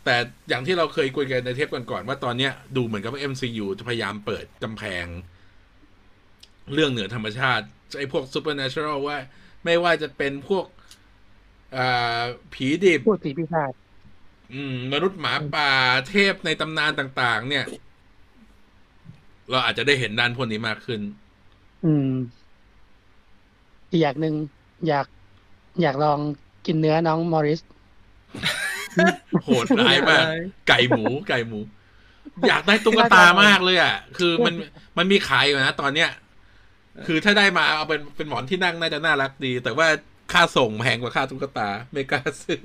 [0.07, 5.05] แต่อย่างที่เราเคยคุยกันในเทปก่อนๆว่าตอนเนี้ยดูเหมือนกับว่า MCU จะพยายามเปิดกำแพง
[6.73, 7.65] เรื่องเหนือธรรมชาติ
[7.97, 9.17] ไอ้พวก supernatural ว่า
[9.65, 10.65] ไม่ว่าจะเป็นพวก
[11.77, 12.21] อ่า
[12.53, 13.71] ผีดิบพูดผีพิศาจ
[14.53, 15.71] อืมมนุษย์หมาป่า
[16.09, 17.65] เทพในตำนานต่าง ๆ เนี่ย
[19.49, 21.01] เราอาจจะได้เห็นด้านพวกนี้มากขึ้น
[21.85, 22.09] อืม
[23.89, 24.35] อีกอย่างหนึ่ง
[24.87, 25.07] อยาก
[25.81, 26.19] อยากลอง
[26.65, 27.61] กินเนื้อน้องมอริส
[29.43, 30.23] โหดร้ายมาก
[30.67, 31.59] ไก่หมูไก่หมู
[32.47, 34.53] อยากได้ตุ๊กตามากเลยอะ คือมัน
[34.97, 36.09] มันมีขายอยู่นะตอนเนี้ย
[37.07, 39.87] คือถ้าได้มาเอาเป็นเป็นหมอนที่นั่งน่าจะน่ารักดี แต่ว่า
[40.33, 42.61] ค่าส่งแพงกว่าค่าตุ๊กตา ไม่กล้าซื้อ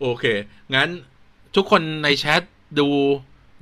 [0.00, 0.24] โอเค
[0.74, 0.88] งั้น
[1.56, 2.42] ทุกคนในแชท
[2.78, 2.88] ดู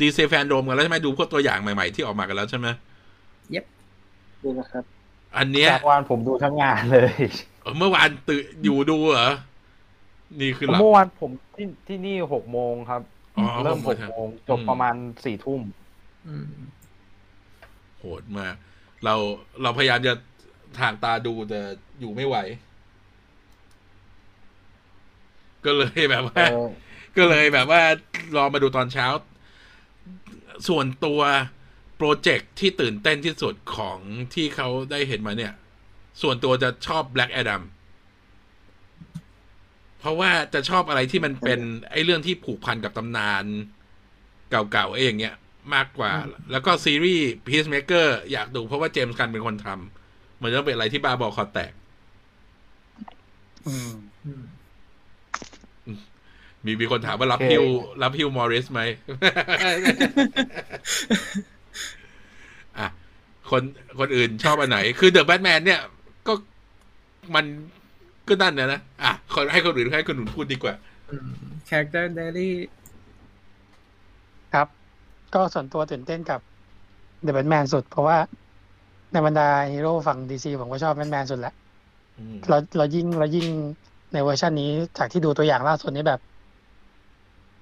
[0.00, 2.68] ดีเซแฟนโดมกันแล้วใช่ไหมดูพวกตัวอย่างใหม่ๆที่ออกมากันแล้วใช่ไหม
[3.54, 3.64] Yep
[4.42, 4.84] ดูนะครับ
[5.36, 7.12] อันเนี้ยจักรวาลผมดูทั้งงานเลย
[7.78, 9.30] เมื่อวานตื่นอยู่ดูเหรอ
[10.40, 13.02] นี่คือหลับเมื่อวานผมที่ที่นี่หกโมงครับ
[13.36, 15.60] อ๋อเริ่มหหกกโมงโมงจบอืมประมาณสี่ทุ่ม
[16.28, 16.52] อืม
[17.98, 18.54] โหดมาก
[19.04, 19.14] เรา
[19.62, 20.12] เราพยายามจะ
[20.80, 21.60] ทางตาดูแต่
[22.00, 22.36] อยู่ไม่ไหว
[25.64, 26.68] ก็เลยแบบว่าเออ
[27.16, 27.82] ก็เลยแบบว่า
[28.36, 29.06] รอมาดูตอนเช้า
[30.68, 31.20] ส่วนตัว
[31.96, 33.98] โปรเจกต์ที่ตื่นเต้นที่สุดของ
[34.34, 35.52] ที่เขาได้เห็นมาเนี่ย
[36.22, 37.62] ส่วนตัวจะชอบ Black Adam
[39.98, 43.44] เพราะว่าจะชอบอะไรที่มันเป็นไอ้เรื่องที่ผูกพันกับตำนาน
[44.50, 45.34] เก่าๆไอ้อย่างเงี้ย
[45.74, 46.12] มากกว่า
[46.52, 51.72] แล้วก็ซีรีส์ Peacemaker อยากดูเพราะว่าเจมส์กันเป็นคนทำมันต้องเป็นอะไรที่บ้าบอคอแตก
[53.66, 53.92] อืม
[54.24, 54.44] อืม
[56.64, 57.64] มีมีคนถามว่ารับโอเคฮิว
[58.02, 59.72] รับฮิวมอริสไหมอะ
[63.50, 63.62] คน
[63.98, 65.80] คนอื่นชอบอันไหน คือเดอะแบทแมนเนี่ย
[66.26, 66.32] ก็
[67.34, 67.44] มัน
[68.28, 70.74] ก็นั่นนะนะ อะคนให้คนอื่นให้คนอื่นพูดดีกว่า
[71.10, 71.30] อืม
[71.68, 72.50] character diary
[74.54, 74.68] ครับ
[75.34, 76.40] ก็ส่วนตัวตื่นเต้นกับ
[77.22, 78.18] เดอะแบทแมนสุด เพราะว่า
[79.12, 81.54] ในบรรดาฮีโร่ฝั่งดีซีผมก็ชอบแบทแมนสุดแหละ
[82.18, 83.46] อืมเราเรายิ่งเรายิ่ง
[84.12, 86.20] ในเวอร์ชันนี้จากที่ดูตัวอย่างล่าสุดนี้แบบ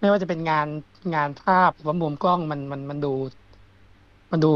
[0.00, 0.66] ไม่ว่าจะเป็นงาน
[1.14, 3.12] งานภาพหรือว่ามุมกล้องมันมันมันดู
[4.30, 4.50] มันดู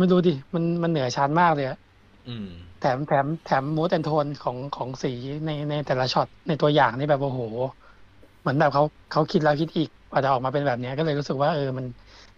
[0.00, 1.78] มันดูดิ มันมันเหนือชั้นมากเลยอะ
[2.28, 2.46] อืม
[2.80, 5.12] แถมแถมแถมมูดแอนโทนของของสี
[5.46, 7.40] ในในแต่ละช็อตในตัวอย่างนี่แบบโอ้โห
[8.40, 11.86] เหมือนแบบเขาเขาคิดแล้วคิดอีกกว่าจะออกมาเป็นแบบเนี้ยก็เลยรู้สึกว่าเออมัน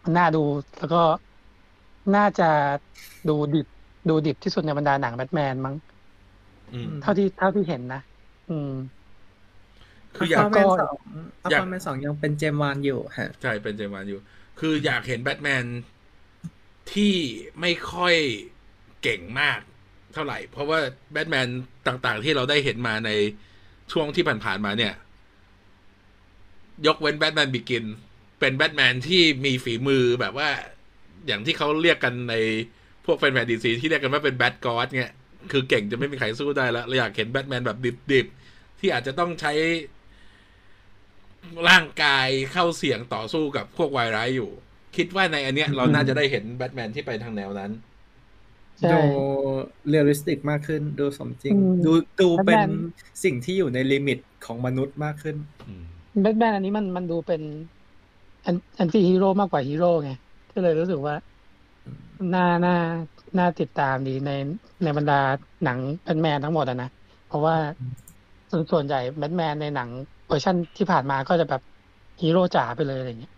[0.05, 0.39] มันน่าดู
[0.79, 1.01] แล้วก็
[2.17, 2.45] น่าจะ
[3.29, 3.67] ดูดิบ
[4.09, 5.75] ดูดิบที่สุดในบรรดาหนังแบทแมนมั้ง
[6.73, 8.01] อืมเท่าที่เท่าที่เห็นนะ
[8.51, 8.71] อืม
[10.17, 10.95] คืออยาก Aquaman ก็สอง
[11.51, 14.21] อยาก Aquaman สองยังเป็น James Wan อยู่ฮะใช่เป็น James Wan อยู่
[14.61, 15.65] คืออยากเห็นแบทแมน
[16.93, 17.15] ที่
[17.61, 18.17] ไม่ค่อย
[19.03, 19.61] เก่งมาก
[20.15, 20.79] เท่าไหร่ เพราะว่า
[21.13, 21.49] แบทแมน
[21.87, 23.11] ต่างๆ ที่เราได้เห็นมาใน
[23.93, 24.95] ช่วงที่ผ่านๆมาเนี่ย
[26.87, 27.85] ยกเว้น Batman Begins
[28.41, 30.49] เป็นแบทแมนที่มีฝีมือแบบว่า
[31.27, 32.35] อย่างที่เขาเรียกกันใน
[33.05, 35.13] พวกแฟนๆ DC ที่เรียกกันว่าเป็น Bat-God เนี่ย
[35.53, 37.79] คือเก่งจะไม่มีใครสู้ได้แล้วเราอยากเห็นแบทแมนแบบ
[38.13, 39.53] ดิบๆ ที่อาจจะต้องใช้
[41.69, 44.51] ร่างกายเข้าเสี่ยงต่อสู้กับพวกวายร้ายอยู่
[44.99, 47.71] คิดว่าในอันเนี้ยเราน่าจะได้เห็นแบทแมนที่ไปทางแนวนั้น
[48.79, 49.01] ใช่ดู
[49.89, 52.71] realistic มากขึ้น ดูสมจริงอืมดูดูเป็น Batman
[53.25, 55.37] สิ่งที่อยู่ใน limit ของมนุษย์มากขึ้น
[55.67, 55.85] อืม
[56.23, 57.43] แบทแมนอันนี้มันมันดูเป็น
[58.43, 60.11] anti-hero มากกว่าฮีโร่ไง
[60.55, 61.15] ก็เลยรู้สึกว่า
[62.35, 62.77] น่าน่า
[63.39, 64.31] น่าติดตามดีใน
[64.83, 65.21] ในบรรดา
[65.65, 66.91] หนังแบทแมนทั้งหมดอะนะ
[67.29, 67.55] เพราะว่า
[68.51, 69.89] ส่วนส่วนใหญ่แบทแมนในหนัง
[70.27, 71.63] เวอร์ชันที่ผ่านมาก็จะแบบ
[72.23, 73.38] ฮีโร่จ๋าไปเลยอะไรอย่างเงี้ยอ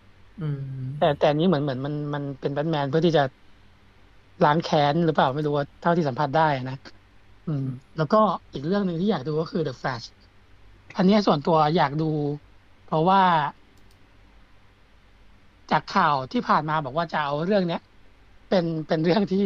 [0.97, 3.23] แต่แต่อันนี้เหมือนเหมือนมันมันเป็นแบทแมนเพื่อที่จะ
[4.45, 6.77] ล้างแค้นหรือเปล่าไม่รู้ว่าเท่าที่สัมผัสได้นะ
[7.47, 7.65] อืม
[7.97, 8.21] แล้วก็
[8.53, 10.05] อีกเรื่องหนึ่งที่อยากดูก็คือ The Flash
[10.97, 12.11] อันเนี้ยส่วนตัวอยากดู
[12.85, 13.21] เพราะว่า
[15.71, 17.81] จากข่าวที่ผ่านมาบอกว่าจะเอาเรื่องเนี้ย
[18.49, 19.45] เป็นเป็นเรื่องที่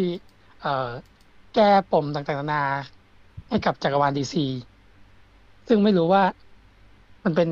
[0.61, 0.89] เอ่อ
[1.55, 2.63] แก้ปมต่างๆนานา
[3.49, 4.45] ให้กับจักรวาลดีซี
[5.67, 6.23] ซึ่งไม่รู้ว่า
[7.23, 7.49] มันเป็น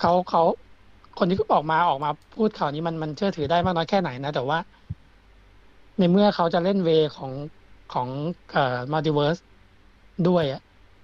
[0.00, 0.42] เขาเขา
[1.16, 4.58] คนที่ออกมาออกมาพูดข่าวนี้มันมันเชื่อถือได้มากน้อยแค่ไหนนะ แต่ว่า
[5.98, 7.32] ในเมื่อเขาจะเล่น way ของ
[7.88, 8.10] ของ
[8.50, 8.60] เอ่อ
[8.92, 9.38] multiverse
[10.24, 10.58] ด้วยอะ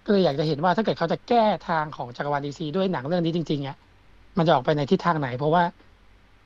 [0.05, 3.75] ก็เลยอยากจะเห็นว่าถ้าเกิดเขาจะแก้ทางของจักรวาลดีซีด้วยหนังเรื่องนี้จริงๆอะ
[4.37, 5.65] มันจะออกไปในทิศทางไหน เพราะว่า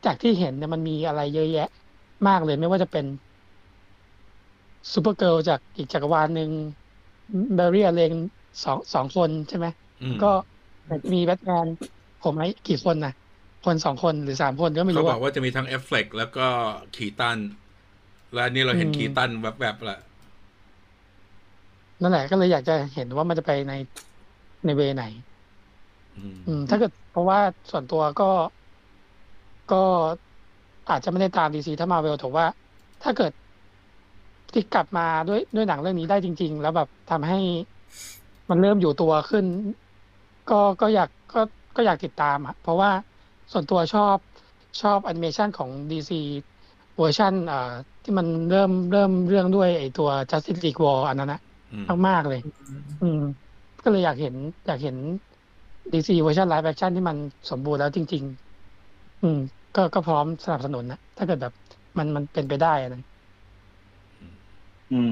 [0.04, 1.60] จากที่เห็นเนี่ยมันมีอะไรเยอะแยะ
[2.26, 3.04] มากเลยไม่ว่าจะเป็น
[4.92, 6.50] ซูเปอร์เกิลจากอีกจักรวาลหนึ่ง
[7.54, 8.12] แบร์รี่อเลง
[8.64, 9.66] สองสองคนใช่ไหม
[10.00, 10.26] อืมก็
[11.12, 11.66] มีแบทแมน
[12.20, 13.10] ผมไหมกี่คนนะ
[13.64, 16.46] คนสองคนหรือสามคนก็ไม่เขารู้บอะอกว่าจะมีทั้งเอฟเฟกแล้วก็
[16.96, 17.38] คีตัน
[18.32, 19.98] และอันนี้เราเห็นอืมคีตันแบบๆละ
[22.00, 23.72] นั่นแหละก็เลยอยากจะเห็นว่ามันจะไปใน
[24.64, 25.04] ใน way ไหน
[26.16, 27.38] อืมอืม ถ้าเกิดเพราะว่า
[27.70, 28.30] ส่วนตัวก็
[29.72, 29.82] ก็
[30.90, 32.46] อาจจะไม่ได้ตามดีซีเท่ามาร์เวลแต่ว่า
[33.02, 33.32] ถ้าเกิด
[34.52, 37.38] ที่กลับมาด้วยด้วยหนังเรื่องนี้ได้จริง ๆ แล้วแบบทำให้
[38.50, 39.44] มันเริ่มอยู่ตัวขึ้น
[40.50, 41.40] ก็ก็อยากก็
[41.76, 42.90] ก็อยากติดตามอะเพราะว่า
[43.52, 44.18] ส่วนตัวชอบ
[44.80, 46.14] ชอบแอนิเมชันของ DC
[46.96, 47.58] เวอร์ชันอ่า
[48.02, 51.38] ที่มันเริ่มเริ่มเรื่องด้วยไอตัว Justice League War อันนั้นนะ
[51.72, 52.38] อืมมากๆเลย
[53.00, 53.16] อืม
[53.82, 54.34] ก็เลยอยากเห็น
[54.66, 54.96] อยากเห็น
[55.92, 57.16] DC เวอร์ชัน live action ที่มัน
[57.50, 58.24] สมบูรณ์แล้วจริง
[58.72, 59.36] ๆ อืม
[59.74, 61.52] ก็ก็พร้อมสนับสนุนนะ ถ้าเกิดแบบ
[61.98, 63.00] มันมันเป็นไปได้อะนะ
[64.90, 65.10] อืม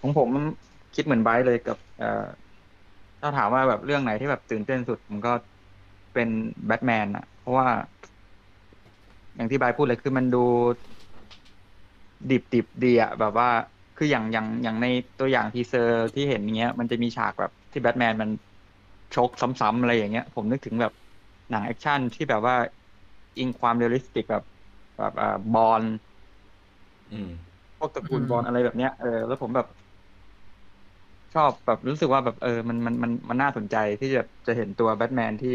[0.00, 0.30] ของผม
[0.94, 2.24] คิดเหมือนไบรท์เลยกับ เอ่อ
[3.20, 5.30] ถ้าถามว่าแบบเรื่องไหนที่แบบตื่นเต้นสุดผมก็
[6.14, 6.28] เป็น
[6.66, 7.68] แบทแมนอะเพราะว่า
[9.36, 10.38] อย่างที่ไบรท์พูดเลยคือมันดู
[12.28, 13.48] ดิบดิบดีอะแบบว่า
[13.96, 14.86] คืออย่างอย่างอย่างใน
[15.18, 18.30] ตัวอย่าง teaser ที่เห็นอย่างเงี้ย มันจะมีฉากแบบที่แบทแมนมัน
[19.14, 20.92] ชกซ้ำๆอะไรอย่างเงี้ย ผมนึกถึงแบบ
[21.50, 22.54] หนังแอคชั่นที่แบบว่า
[23.36, 24.42] อิงความ realistic แบบ
[24.96, 25.84] แบบอ่า Bourne
[27.10, 27.28] อืม
[27.78, 29.66] พวกตระกูลอืม Bourne อะไรแบบเนี้ยเออแล้วผมแบบ
[31.32, 35.50] ชอบแบบรู้สึกว่าแบบเออ มันมันมันมันน่าสนใจที่จะจะเห็นตัวแบทแมนที่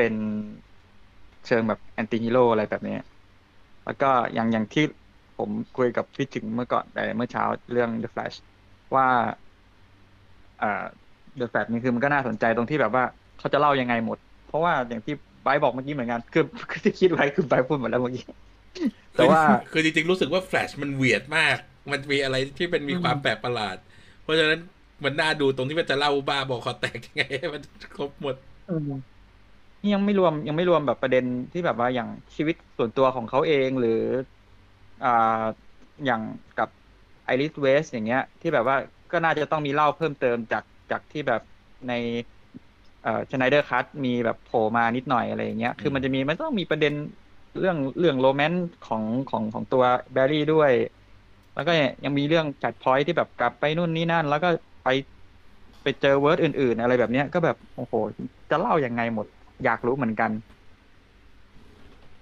[0.00, 0.18] เป็น
[1.46, 3.02] เชิงแบบ anti-hero อะไรแบบเนี้ย
[3.84, 4.84] แล้วก็อย่างอย่างที่
[5.38, 8.36] ผมคุยกับพี่ถึงเมื่อก่อนแต่เมื่อเช้าเรื่อง The Flash
[8.94, 9.06] ว่า
[10.62, 10.84] อ่า
[11.38, 13.04] The Flash นี่คือมันก็น่าสนใจตรงที่แบบว่า
[13.38, 18.24] เขาจะเล่ายังไงหมด เพราะว่าอย่างที่ไบร์ทบอกเมื่อกี้เหมือนกันคือคือที่คิดไว้คือไบร์ทพูดหมดแล้วเมื่อกี้
[19.14, 21.56] แต่ว่าคือคือจริงๆรู้สึกว่าแฟลชมัน weird มาก
[21.90, 23.76] มันมีอะไรที่เป็นมีความแปลกประหลาด
[24.22, 24.60] เพราะฉะนั้น
[25.04, 27.62] มันน่าดูตรงที่มันจะเล่าบ้าบอคอแตกยังไงให้มัน
[27.96, 28.36] ครบหมด
[29.80, 33.90] นี่ยังไม่รวมยังไม่รวมแบบประเด็นที่แบบว่าอย่างชีวิตส่วนตัวของเขาเองหรือ
[35.00, 35.08] อ่า
[36.04, 36.22] อย่าง
[36.56, 36.68] กับ
[37.24, 38.76] ไอริสเวสต์อย่างเงี้ย ที่แบบว่า
[39.10, 41.40] ก็น่าจะต้องมีเล่าเพิ่มเติมจากจากที่แบบ
[41.86, 41.90] ใน
[43.00, 46.92] เอ่อ Snyder Cut มีแบบโผล่มานิดหน่อยอะไรอย่างเงี้ย คือมันจะมีมันต้องมีประเด็น
[47.58, 50.72] เรื่องเรื่อง romance ของของของตัวแบร์รี่ด้วย
[51.54, 51.70] แล้วก็
[52.04, 54.48] ยังมีเรื่องจัดพอยที่แบบกลับไปนู่นนี่นั่น แล้วก็
[54.82, 54.86] ไป
[55.82, 57.94] ไปเจอ world อื่น ๆ อะไรแบบเนี้ยก็แบบโอ้โห
[58.50, 59.26] จะเล่ายังไงหมด
[59.64, 60.30] อยากรู้เหมือนกัน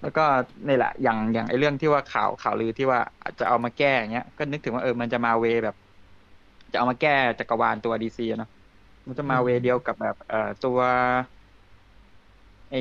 [0.01, 0.21] แล้วก็
[0.67, 5.75] นี่แหละ อย่างอย่างไอ้เรื่องที่ว่าข่าวข่าวลือที่ว่าอาจจะเอามาแก้อย่างเงี้ย ก็นึกถึงว่าเออมันจะมา way แบบ
[6.71, 7.09] จะเอามาแก้
[7.39, 8.47] จักรวาลตัวดีซีเนาะ
[9.07, 10.79] มันจะมา way เดียวกับแบบ เอ่อตัว
[12.69, 12.75] ไอ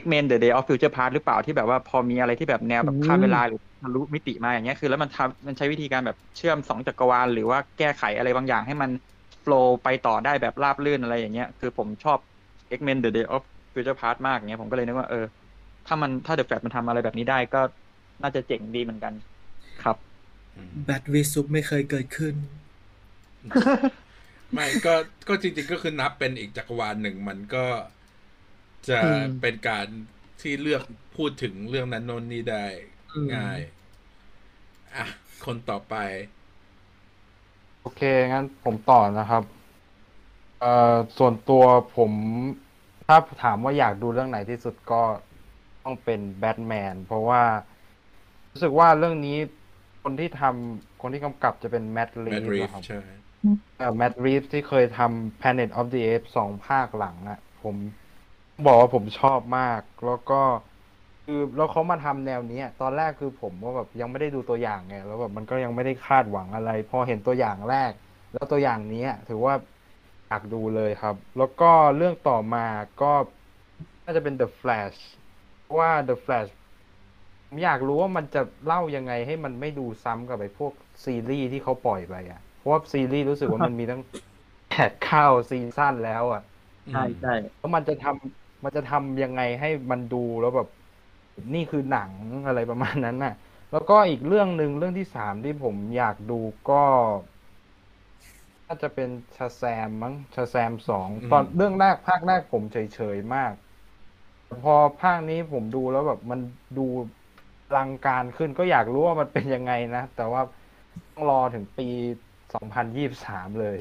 [0.00, 8.90] X-Men The Day of Future Past หรือเปล่าที่แบบว่าพอมีอะไรที่แบบแนวแบบข้ามเวลาหรือทะลุมิติมาอย่างเงี้ยคือแล้วมันทำมันใช้วิธีการแบบเชื่อมสองจักรวาลหรือว่าแก้ไขอะไรบางอย่างให้มัน
[9.40, 12.18] โฟล์ไปต่อได้แบบราบรื่นอะไรอย่างเงี้ย คือผมชอบ
[12.76, 13.42] X-Men The Day of
[13.74, 15.24] Future Past มากอย่างเงี้ยผมก็เลยนึกว่าเออ
[15.86, 17.58] ถ้ามันถ้า The Flash มันทำอะไรแบบนี้ได้ก็
[18.22, 19.14] น่าจะเจ๋งดีเหมือนกัน
[19.78, 19.96] ครับ
[20.84, 22.34] แบทวีซุปไม่เคยเกิดขึ้น
[24.52, 24.94] ไม่ก็
[25.28, 27.66] ก็จริง ๆ ก็คือนับเป็นอีกจักรวาลหนึ่งมันก็
[28.88, 29.86] จะอืมเป็นการ
[30.40, 30.82] ที่เลือก
[31.16, 32.64] พูดถึงเรื่องนั้นโน้นนี่ได้
[33.12, 33.60] อืมง่าย
[34.94, 35.04] อะ
[35.44, 35.94] คนต่อไป
[37.80, 38.00] โอเค
[38.32, 39.42] งั้นผมต่อนะครับ
[40.60, 41.64] เอ่อส่วนตัว
[41.96, 42.12] ผม
[43.06, 45.02] ถ้าถามว่าอยากดูเรื่องไหนที่สุดก็
[45.84, 47.42] ต้องเป็นแบทแมนเพราะว่า
[48.52, 49.38] รู้สึกว่าเรื่องนี้
[50.02, 53.00] คนที่ทำคนที่กำกับจะเป็นแมดลีแมฟดรีฟนะครับใช่
[53.98, 57.76] แมดรีฟที่เคยทำ Planet of the Apes สองภาคหลังอะผม
[58.66, 60.40] บอกว่าผมชอบมาก แล้วก็
[61.24, 67.92] คือแล้วเขามาทำแนวเนี้ย ตอนแรกคือผมว่าแบบยังไม่ได้ดูตัวอย่างไงแล้วแบบมันก็ยังไม่ได้คาดหวังอะไร พอเห็นตัวอย่างแรก
[68.34, 69.54] แล้วตัวอย่างเนี้ย ถือว่า
[70.28, 71.64] อยากดูเลยครับ แล้วก็
[71.96, 72.60] เรื่องต่อมา
[73.00, 73.06] ก็
[74.04, 74.98] น่าจะเป็น The Flash
[75.62, 76.50] เพราะว่า The Flash
[77.48, 80.72] ผมอยากรู้ว่ามันจะเล่ายังไงให้มันไม่ดูซ้ำกับไอ้พวก
[81.06, 84.00] ซีรีส์ที่เขาปล่อยไปอะ เพราะว่าซีรีส์รู้สึกว่ามันมีตั้ง
[84.68, 86.40] แปดเข้าซีซั่นแล้วอะ
[86.90, 90.68] ใช่ใช่แล้วมันจะทำมันจะทำยังไงให้มันดูแล้วแบบ
[91.54, 92.12] นี่คือหนัง
[92.46, 93.32] อะไรประมาณนั้นน่ะ
[93.70, 96.34] แล้วก็อีกเรื่องหนึ่งเรื่องที่สามที่ผมอยากดู
[96.66, 96.74] ก็
[98.66, 103.52] น่าจะเป็นชาแซมมั้งชาแซมสองอืมตอนเรื่องแรกภาคแรกผมเฉยๆมาก
[104.62, 106.40] พอภาคนี้ผมดูแล้วแบบมัน
[106.78, 106.86] ดู
[107.70, 110.42] อลังการขึ้นก็อยากรู้ว่ามันเป็นยังไงนะ แต่ว่า
[111.14, 111.88] ต้องรอถึงปี
[112.54, 113.78] สองพันยี่สามเลย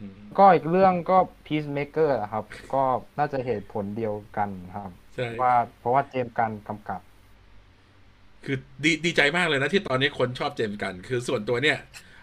[0.00, 2.44] อืมก็อีกเรื่องก็ Peacemaker อะครับ
[2.74, 2.82] ก็
[3.18, 7.00] น่าจะเหตุผลเดียวกันครับ ใช่ ว่าเพราะว่าเจมส์กันน์กำกับ
[8.44, 11.78] คือดีดีใจมากเลยนะที่ตอนนี้คนชอบเจมส์กันน์ คือส่วนตัวเนี่ย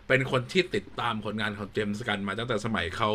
[0.07, 3.09] เป็นคนที่ติดตามผลงานของเจมส์กันน์มาตั้งแต่สมัยเขา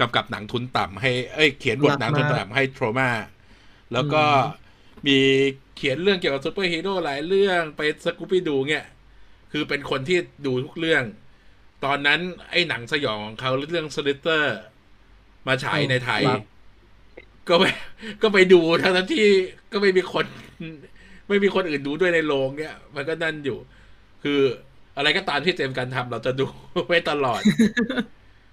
[0.00, 3.10] กำกับหนังทุนต่ำให้เอ้ยเขียนบทหนังทุนต่ำให้ Troma
[3.92, 4.22] แล้วก็
[5.06, 5.18] มี
[5.76, 8.86] เขียนเรื่องเกี่ยวกับซูเปอร์ฮีโร่หลายเรื่องไปสกูปี้ดูเนี่ย
[9.52, 11.04] คือเป็นคนที่ดูทุกเรื่อง
[11.84, 14.58] ตอนนั้นไอ้หนังสยองของเขาเรื่อง Slither
[15.46, 16.44] มาฉายในไทยครับ
[17.48, 17.64] ก็ไป
[18.22, 19.26] ก็ไปดูทั้งที่
[19.72, 20.26] ก็ไม่มีคน
[21.28, 23.58] ไม่มีคนอื่นดูด้วยในโรงเนี่ยมันก็นั่นอยู่
[24.22, 24.40] คือ
[24.96, 26.46] อะไรก็ตามที่ James Gunn ทำเราจะดู
[26.86, 27.40] ไว้ตลอด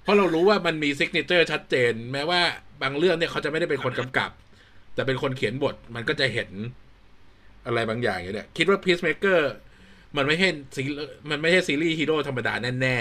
[0.04, 2.42] เพราะเรารู้ว่ามันมี signature ชัดเจน แม้ว่า
[2.82, 4.32] บางเรื่องเนี่ยเขาจะไม่ได้เป็นคนกำกับ
[4.94, 6.50] แต่เป็นคนเขียนบทมันก็จะเห็น
[7.66, 9.40] อะไรบางอย่างอยู่เนี่ย คิดว่า Peacemaker
[10.18, 10.84] มันไม่ใช่ซี
[11.30, 12.98] มันไม่ใช่ซีรีส์ฮีโร่ธรรมดาแน่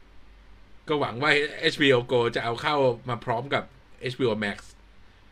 [0.00, 1.30] ๆ ก็หวังว่า
[1.74, 2.76] HBO Go จะเอาเข้า
[3.08, 3.64] มาพร้อมกับ
[4.12, 4.58] HBO Max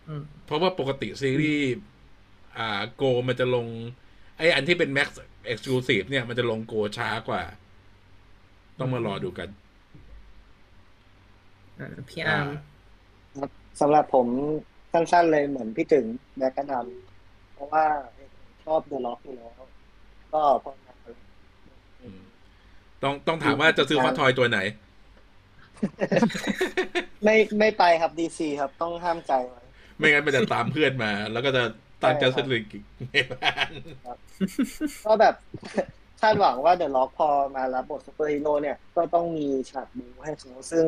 [0.09, 1.69] อืมเพราะว่าปกติซีรีส์
[2.59, 3.67] อ่าโกมันจะลง
[4.39, 5.09] ไออันที่เป็น Max
[5.53, 7.43] Exclusive เนี่ย มันจะลงโกช้ากว่า
[8.79, 9.49] ต้องมารอดูกัน
[11.81, 12.49] อ่าพี่อาร์ม
[13.81, 14.27] สำหรับผม
[14.93, 16.05] สั้นๆเลยเหมือนพี่ถึง
[16.37, 17.85] Black Adam เพราะว่า
[18.65, 19.51] ชอบ The Rock อยู่แล้ว
[20.33, 20.95] ก็พอมา
[22.03, 22.21] อืม
[23.03, 24.59] ต้องต้องถามว่าจะซื้อคอสทอยตัวไหน
[27.25, 29.63] ไม่ไม่ไปครับ DC ครับต้องห้ามใจไว้
[29.97, 31.63] ไม่งั้นมันจะตามเพื่อนมา แล้วก็จะ
[32.03, 32.65] ตั้ง Justice League
[33.11, 33.71] ในบ้าน
[35.05, 35.35] ก็แบบ
[36.21, 40.87] คาดหวังว่า The Rock พอมารับบทซูเปอร์ฮีโร่เนี่ย ก็ต้องมีฉากบู๊ให้เขาซึ่ง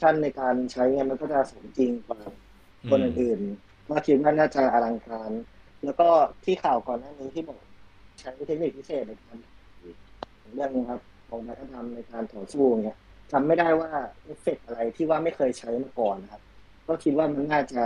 [0.00, 2.20] ชั้นในการใช้เนี่ยมันก็จะสมจริงกว่า
[2.90, 5.30] คนอื่นๆก็คิดว่าน่าจะอลังการ
[5.84, 6.08] แล้วก็
[6.44, 7.60] ที่ข่าวก่อนหน้านี้ที่บอก
[8.20, 9.36] ใช้เทคนิคพิเศษในการ
[10.54, 12.96] เรื่องนี้ครับของนักธรรมในการต่อสู้เนี่ย
[13.32, 13.90] จำไม่ได้ว่า
[14.24, 16.42] เอฟเฟกต์อะไรที่ว่าไม่เคยใช้มาก่อนนะครับ
[16.88, 17.82] ก็คิดว่ามันน่าจะ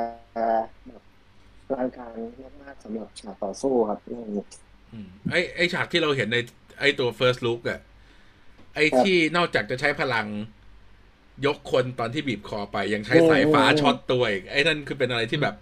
[0.87, 1.03] แบบ
[1.69, 2.11] อลังการ
[2.63, 4.45] มากๆสำหรับฉากต่อสู้ครับเรื่องนี้
[4.93, 6.37] อืมไอไอฉากที่เราเห็นใน
[6.81, 7.81] ไอตัว first look อะ
[8.75, 10.27] ไอครับที่นอกจากจะใช้พลัง
[11.47, 15.55] ยกคนตอนที่บีบคอไป ยังใช้สายฟ้าโอ้โหช็อตตัวอีก ไอ้นั่นคือเป็นอะไรที่แบบ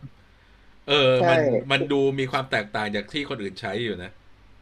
[0.88, 1.40] เออใช่มัน
[1.72, 4.10] มันดูมีความแตกต่างจากที่คนอื่นใช้อยู่นะ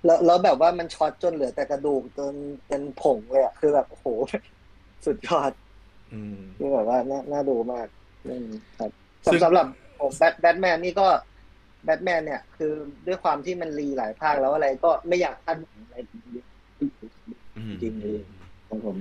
[0.05, 2.33] แล้วแล้วแบบว่ามันช็อตจนเหลือแต่กระดูกจน
[2.69, 4.07] เป็นผงเลยอะคือแบบโอ้โห
[5.07, 5.53] สุดยอด
[6.13, 7.87] อืมคือแบบว่าน่าน่าดูมาก
[8.27, 8.47] อืม
[8.79, 8.91] ครับ
[9.25, 9.67] ซึ่งสำหรับ
[10.01, 11.07] ผมแบทแบทแมนนี่ก็
[11.85, 12.73] แบทแมนเนี่ย คือ
[13.07, 15.97] ด้วยความที่มัน re หลายภาคแล้วอะไรก็ไม่อยากคาดหวังอะไร
[17.57, 18.21] อืมจริงเลย
[18.69, 18.97] ของผม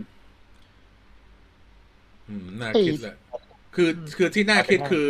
[2.29, 3.15] อืมน่าคิดแหละ
[3.75, 5.09] คือคือที่น่าคิดคือ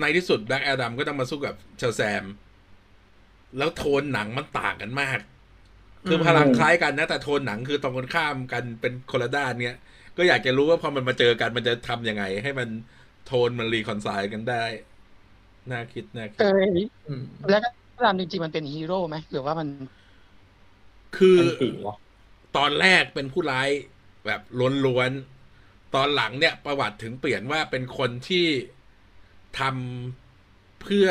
[0.00, 2.24] ในที่สุด Black Adam ก็ต้องมาสู้กับ Shazam
[3.58, 5.18] แล้วโทนหนังมันต่างกันมาก
[6.08, 9.76] คือพลังคล้ายกันนะ แต่โทนหนังคือตรงกันข้ามกันเป็นคนละด้านเนี้ย
[10.16, 12.68] ก็อยากจะรู้ว่าพอมันมาเจอกันมันจะทำยังไง ให้มัน
[13.26, 14.64] โทนมัน reconcile กันได้
[15.70, 16.64] น่าคิดน่าคิดเออ
[17.08, 17.68] อืมแล้วก็
[18.04, 19.68] ตามจริงๆมันเป็นฮีโร่ไหมหรือว่ามัน
[21.16, 21.96] คือเป็นสีวะ
[22.56, 23.68] ตอนแรกเป็นผู้ร้าย
[24.26, 24.40] แบบ
[24.86, 28.46] ล้วนๆ ตอนหลังเนี่ย ประวัติถึงเปลี่ยนว่าเป็นคนที่
[29.60, 31.08] ทำเพื่อ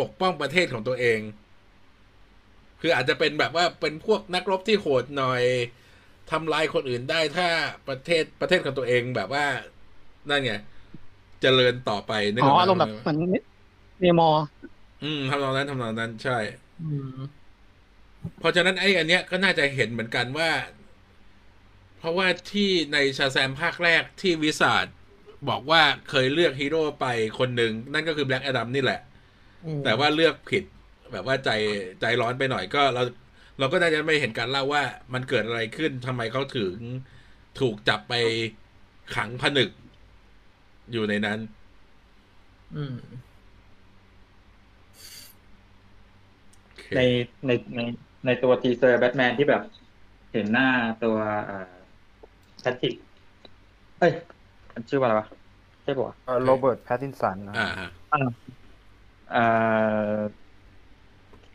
[0.00, 1.20] ปกป้องประเทศของตัวเอง
[2.80, 5.42] คืออาจจะเป็นแบบว่าเป็นพวกนักรบที่โหดหน่อย
[6.30, 7.48] ทำลายคนอื่นได้ถ้า
[7.88, 9.44] ประเทศประเทศของตัวเองแบบว่า
[10.30, 10.52] นั่นไง
[11.42, 13.18] เจริญต่อไปนึกอ๋อออกไหอารมณ์แบบเหมือน
[14.04, 14.44] เนมอร์
[15.04, 16.38] อืมทำนองนั้นทำนองนั้นใช่
[16.82, 17.18] อืม
[18.38, 20.50] เพราะฉะนั้นไอ้อันเนี้ยก็น่าจะเห็นเหมือนกันว่า
[21.98, 24.86] เพราะว่าที่ใน Shazam ภาคแรกที่ wizard
[25.48, 27.06] บอกว่าเคยเลือกฮีโร่ไป
[27.38, 29.00] คนหนึ่งนั่นก็คือ Black Adam นี่แหละ
[29.64, 30.64] อืมแต่ว่าเลือกผิด
[31.12, 31.50] แบบว่าใจ
[32.00, 33.02] ใจร้อนไปหน่อยก็เรา
[33.58, 34.82] เราก็น่าจะไม่เห็นการเล่าว่า
[35.14, 36.76] มันเกิดอะไรขึ้นทำไมเขาถึง
[37.60, 38.14] ถูกจับไป
[39.16, 39.70] ขังผนึก
[40.92, 41.38] อยู่ในนั้น
[42.76, 42.96] อืม
[46.64, 47.00] โอเค ใน
[47.46, 47.80] ในใน
[48.26, 49.62] ในตัว teaser แบทแมนที่แบบ
[50.32, 50.68] เห็นหน้า
[51.04, 51.16] ตัว
[52.60, 52.94] แพทริก
[53.98, 54.12] เอ้ย
[54.74, 55.26] มันชื่อว่าอะไรวะ
[55.82, 56.14] ใช่ปะวะ
[56.44, 57.88] โรเบิร์ตแพตตินสันนะอ่าฮะ
[59.32, 59.44] เอ่
[60.14, 60.16] อ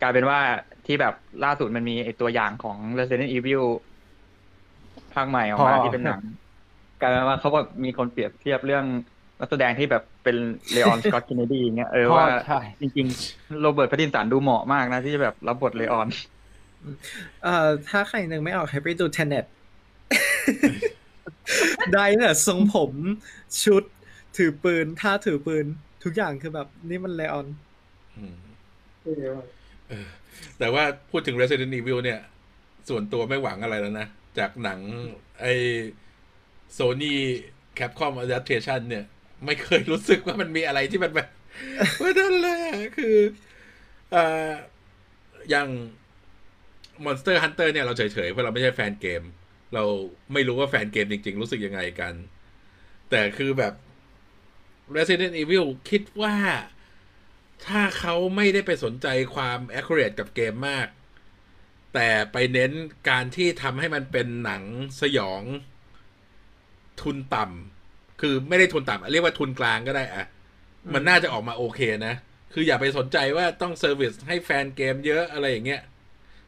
[0.01, 0.39] กลายเป็นว่า
[0.85, 1.13] ที่แบบ
[1.43, 3.63] ล่าสุดมันมีไอตัวอย่างของ Resident Evil
[5.13, 6.21] ภาคใหม่ออกมาที่เป็นหนัง
[7.01, 8.85] กลายเป็นว่าเขาแบบมีคนเปรียบเทียบเรื่อง
[9.39, 10.35] นักแสดงที่แบบเป็น
[10.71, 16.07] เลออนสกอต k เ n นดีอย่างเงี้ยเออว่าใช่จริงๆ โรเบิร์ตแพตตินสันดูเหมาะมากนะ ที่จะแบบรับบทเลออน
[17.43, 19.45] เอ่อถ้าใครนึกไม่ออกให้ไปดู Tenet
[21.93, 22.91] ได้เนี่ยทรงผม
[23.63, 23.83] ชุด
[24.37, 25.65] ถือปืนท่าถือปืน
[26.03, 27.47] ทุกอย่างคือแบบ นี่มันเลออน
[28.17, 28.35] อืม
[29.89, 30.07] เออ
[30.59, 32.19] แต่ว่าพูดถึง Resident Evil เนี่ย
[32.89, 34.07] ส่วนตัวไม่หวังอะไรแล้วนะ
[34.37, 34.79] จากหนัง
[35.41, 35.53] ไอ้
[36.77, 37.15] Sony
[37.79, 39.05] Capcom Adaptation เนี่ย
[39.45, 41.29] ไม่เคยรู้สึกว่ามันมีอะไรที่มันแบบ
[42.01, 42.61] ว่านั่นแหละ
[42.97, 43.17] คือ
[44.11, 44.51] เอ่อ
[45.49, 45.69] อย่าง
[47.05, 49.23] Monster Hunter เนี่ยเราเฉยๆเพราะเราไม่ใช่แฟนเกม
[49.73, 49.83] เรา
[50.33, 52.13] ไม่รู้ว่าแฟนเกมจริง ๆ รู้สึกยังไงกัน
[53.09, 53.73] แต่คือแบบ
[54.97, 56.35] Resident Evil คิดว่า
[57.65, 60.87] ถ้าเขาไม่ได้ไปสนใจความ accurate กับเกมมาก
[61.93, 62.71] แต่ไปเน้น
[63.09, 64.63] การที่ทำให้มันเป็นหนัง
[65.01, 65.43] สยอง
[67.01, 67.78] ทุนต่ำ
[68.19, 70.25] คือไม่ได้ทุนต่ำเรียกว่าทุนกลางก็ได้อะ
[70.93, 72.15] มันน่าจะออกมาโอเคนะ
[72.53, 75.81] คืออย่าไปสนใจว่าต้อง service ให้แฟนเกมเยอะอะไรอย่างเงี้ย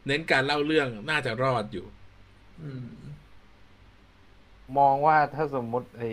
[0.07, 1.85] เน้นการเล่าเรื่องน่าจะรอดอยู่
[2.61, 2.88] อืม
[4.77, 6.10] มองว่าถ้าสมมุติไอ้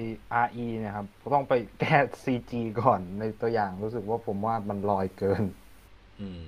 [0.47, 5.43] RE เนะครับก็ต้องไปแก้ CG ก่อนในตัวอย่างรู้สึกว่าผมว่ามันลอยเกิน
[6.20, 6.43] อืม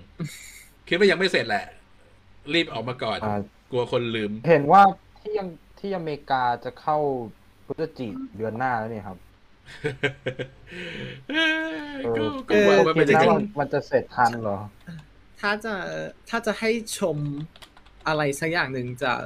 [0.88, 1.64] คิดว่ายังไม่เสร็จแหละ
[2.54, 4.82] รีบออกมาก่อนอ่ากลัวคนลืม เห็นว่า
[5.18, 5.48] ที่ยัง
[5.80, 6.98] ที่อเมริกาจะเข้า
[7.70, 9.18] พฤศจิกเดือนหน้าแล้วนี่ครับ
[11.30, 11.59] เออ
[12.02, 14.59] เออก็ก็หวังว่าคิมันดจะว่ายังมันมันจะเสร็จทันเหรอ
[15.40, 15.74] ถ้าจะ
[16.28, 17.16] ถ้าจะให้ชม
[18.06, 19.20] อะไรสักอย่างหนึ่งจาก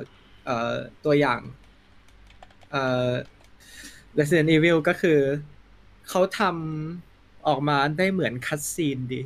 [0.47, 1.41] เอ่อตัวอย่าง
[2.73, 3.11] เอ่อ
[4.19, 5.19] Resident Evil ก็คือ
[6.09, 9.21] เขาทำออกมาได้เหมือน cutscene ดี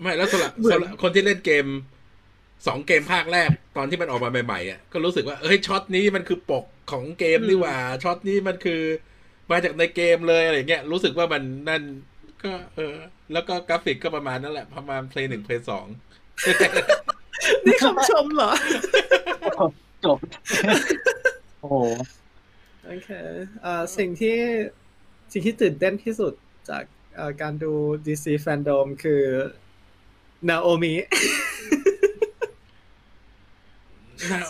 [0.00, 1.66] ไม่แล้วสำหรับเหมือนสำหรับคนที่เล่นเกม
[2.66, 8.82] สองเกมภาคแรกตอนที่มันออกมาใหม่ๆอะก็รู้สึกว่าเอ้ยช็อตนี้มันคือปก ของเกมนี่หว่าช็อตนี้มันคือ
[9.50, 11.82] มาจากในเกมเลยอะไรเงี้ยรู้สึกว่ามันนั่น
[12.42, 12.94] ก็เออ
[13.32, 15.86] แล้วก็กราฟิกก็ประมาณนั่นแหละ ประมาณเพลย์หนึ่งเพลย์สอง
[17.64, 18.52] นี่คำชมเหรอ
[20.04, 20.18] จบ
[21.60, 21.76] โอ้โห
[22.86, 23.10] โอเค
[23.62, 24.36] เอ่อสิ่งที่
[25.32, 26.32] สิ่งที่ตื่นเต้นที่สุด
[26.70, 26.84] จาก
[27.16, 27.72] เอ่อการดู
[28.06, 29.22] DC Fandom คือ
[30.48, 30.94] นาโอมิ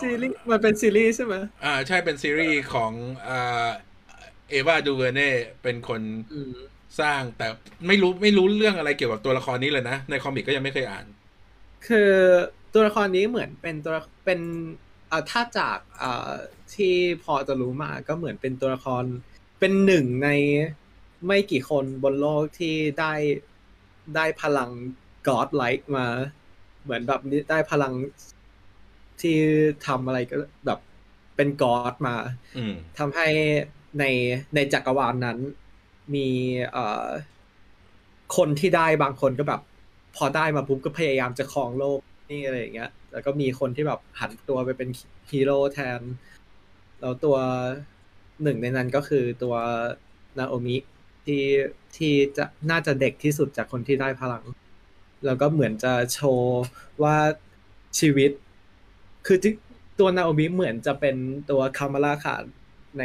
[0.01, 2.91] ซีรีส์มันเป็นซีรีส์ใช่ไหมอ่าใช่เป็นซีรีส์ของ
[3.27, 3.67] อ่า
[4.49, 5.31] เอวาดูเวเน่
[5.63, 6.01] เป็นคน
[6.33, 6.55] อืม
[7.01, 7.47] สร้างแต่
[7.87, 11.05] ไม่รู้ไม่รู้เรื่องอะไรเกี่ยวกับตัวละครนี้เลยนะ ในคอมิกก็ยังไม่เคยอ่าน
[11.87, 12.11] คือ
[12.73, 13.95] ตัวละครนี้เหมือนเป็นตัว
[14.25, 14.39] เป็น
[15.09, 16.31] เอ่อถ้าจากเอ่อ
[16.75, 16.93] ที่
[17.23, 19.03] พอจะรู้มาก็เหมือนเป็นตัวละคร
[19.59, 20.29] เป็นหนึ่งใน
[21.27, 23.13] ไม่กี่คนบนโลกที่ได้
[24.15, 24.69] ได้พลัง
[25.27, 26.07] God like มา
[26.83, 27.93] เหมือนแบบได้พลัง
[29.21, 29.37] ที่
[29.87, 30.35] ทำอะไรก็
[30.65, 30.79] แบบ
[31.35, 32.15] เป็น God มา
[32.57, 33.27] อืมทำให้
[33.99, 34.05] ใน
[34.55, 35.37] ในจักรวาลนั้น
[36.15, 36.27] มี
[36.71, 37.07] เอ่อ
[38.37, 39.61] คนที่ได้บางคนก็แบบ
[40.15, 41.99] พอได้มาปุ๊บก็พยายามจะครองโลก
[42.31, 44.89] นี่อะไรอย่างเงี้ย แล้วก็มีคนที่แบบหันตัวไปเป็น
[45.31, 46.01] ฮีโร่แทน
[47.01, 47.37] แล้วตัว
[48.43, 49.55] หนึ่งในนั้นก็คือตัว
[50.37, 50.77] นาโอมิ
[51.25, 51.43] ที่
[51.97, 54.43] ที่จะน่าจะเด็กที่สุดจากคนที่ได้พลัง
[55.25, 56.61] แล้วก็เหมือนจะโชว์
[57.03, 57.15] ว่า
[57.99, 58.31] ชีวิต
[59.25, 59.53] คือที่
[59.99, 61.15] ตัวนาโอมิเหมือนจะเป็น
[61.49, 62.35] ตัวคามาราขา
[62.99, 63.03] ใน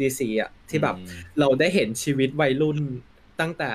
[0.00, 1.08] DC อะที่แบบอืม
[1.38, 2.78] เราได้เห็นชีวิตวัยรุ่น
[3.40, 3.70] ตั้งแต่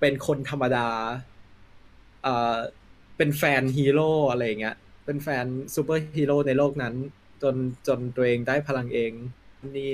[0.00, 0.88] เป็นคนธรรมดา
[2.22, 2.56] เอ่อ
[3.16, 6.94] เป็นแฟนฮีโร่อะไรอย่างเงี้ย เป็นแฟนซูเปอร์ฮีโร่ในโลกนั้น
[7.42, 7.54] จน
[7.86, 9.12] จนตัวเองได้พลังเอง
[9.76, 9.92] นี่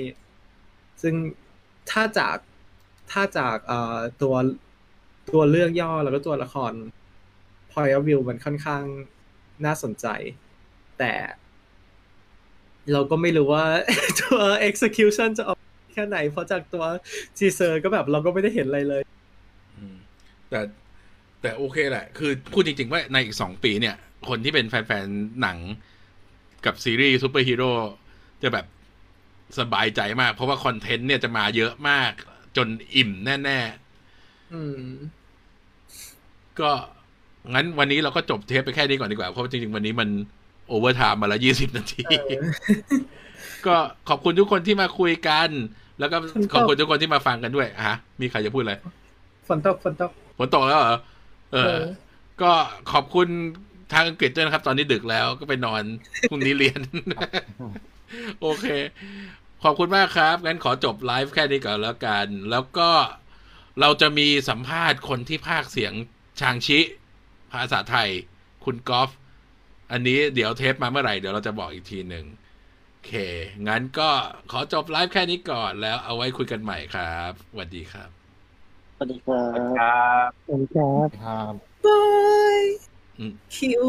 [1.01, 1.15] ซึ่ง
[1.91, 2.37] ถ้าจาก
[3.11, 4.35] ถ้าจากเอ่อตัว
[5.29, 6.73] ตัวเรื่องย่อแล้วก็ตัวละคร
[7.71, 8.83] point of view มันค่อนข้าง
[9.65, 10.07] น่าสนใจ
[10.99, 11.13] แต่
[12.93, 13.65] เราก็ไม่รู้ว่า
[14.19, 14.39] ตัว
[14.69, 15.59] execution จะออก
[15.93, 16.83] แค่ไหน เพราะจากตัว
[17.37, 19.01] teaser ก็แบบเราก็ไม่ได้เห็นอะไรเลย
[20.49, 20.59] แต่
[21.41, 23.95] แต่โอเคแหละ คือพูดจริง ๆ ว่าในอีกสองปีเนี่ย
[24.27, 25.57] คนที่เป็นแฟน ๆ หนัง
[26.65, 27.71] กับซีรีส์ซูเปอร์ฮีโร่
[28.43, 28.65] จะแบบ
[29.59, 32.11] สบายใจมาก เพราะว่า content เนี่ยจะมาเยอะมาก
[32.57, 33.59] จนอิ่มแน่
[34.53, 36.71] อืมๆก็
[37.53, 40.09] งั้นวันนี้เราก็จบเทปไปแค่นี้ก่อนดีกว่า เพราะจริง ๆ วันนี้มัน
[40.67, 42.43] overtime มาแล้วยี่สิบนาทีเออ
[43.65, 43.75] ก็
[44.09, 45.49] ขอบคุณทุกคนที่มาคุยกัน
[45.99, 46.17] แล้วก็
[46.51, 48.73] ขขออบบคุคุณณทุกคนที่มาฟังกันด้วยฮะ มีใครจะพูดอะไร
[49.47, 50.97] ฝนตก ฝนตก ฝนตกแล้วเหรอ
[51.53, 51.79] เอเอออ
[52.41, 52.51] ก็
[52.91, 53.27] ขอบคุณ
[53.93, 55.83] ทางอังกฤษด้วยนะครับ ตอนนี้ดึกแล้วก็ไปนอน
[56.29, 56.79] พรุ่งนี้เรียน
[58.41, 58.65] โอเค
[59.63, 62.89] ขอบคุณมากครับ งั้นขอจบไลฟ์แค่นี้ก่อนแล้วกัน แล้วก็
[63.81, 65.93] เราจะมีสัมภาษณ์คนที่ภาคเสียง
[66.39, 66.79] ชางชิ
[67.51, 68.09] ภาษาไทย
[68.65, 69.09] คุณกอล์ฟ
[69.95, 72.25] อันนี้เดี๋ยวเทปมาเมื่อไหร่ เดี๋ยวเราจะบอกอีกทีหนึ่ง
[72.91, 73.13] โอเค
[73.67, 74.09] งั้นก็
[74.51, 78.09] ขอจบไลฟ์แค่นี้ก่อนแล้วเอาไว้คุยกันใหม่ครับสวัสดีครับ
[78.95, 81.53] สวัสดีครับครับสวัสดีครับครับ
[81.85, 82.03] บา
[82.57, 82.61] ย
[83.19, 83.83] อืมคิว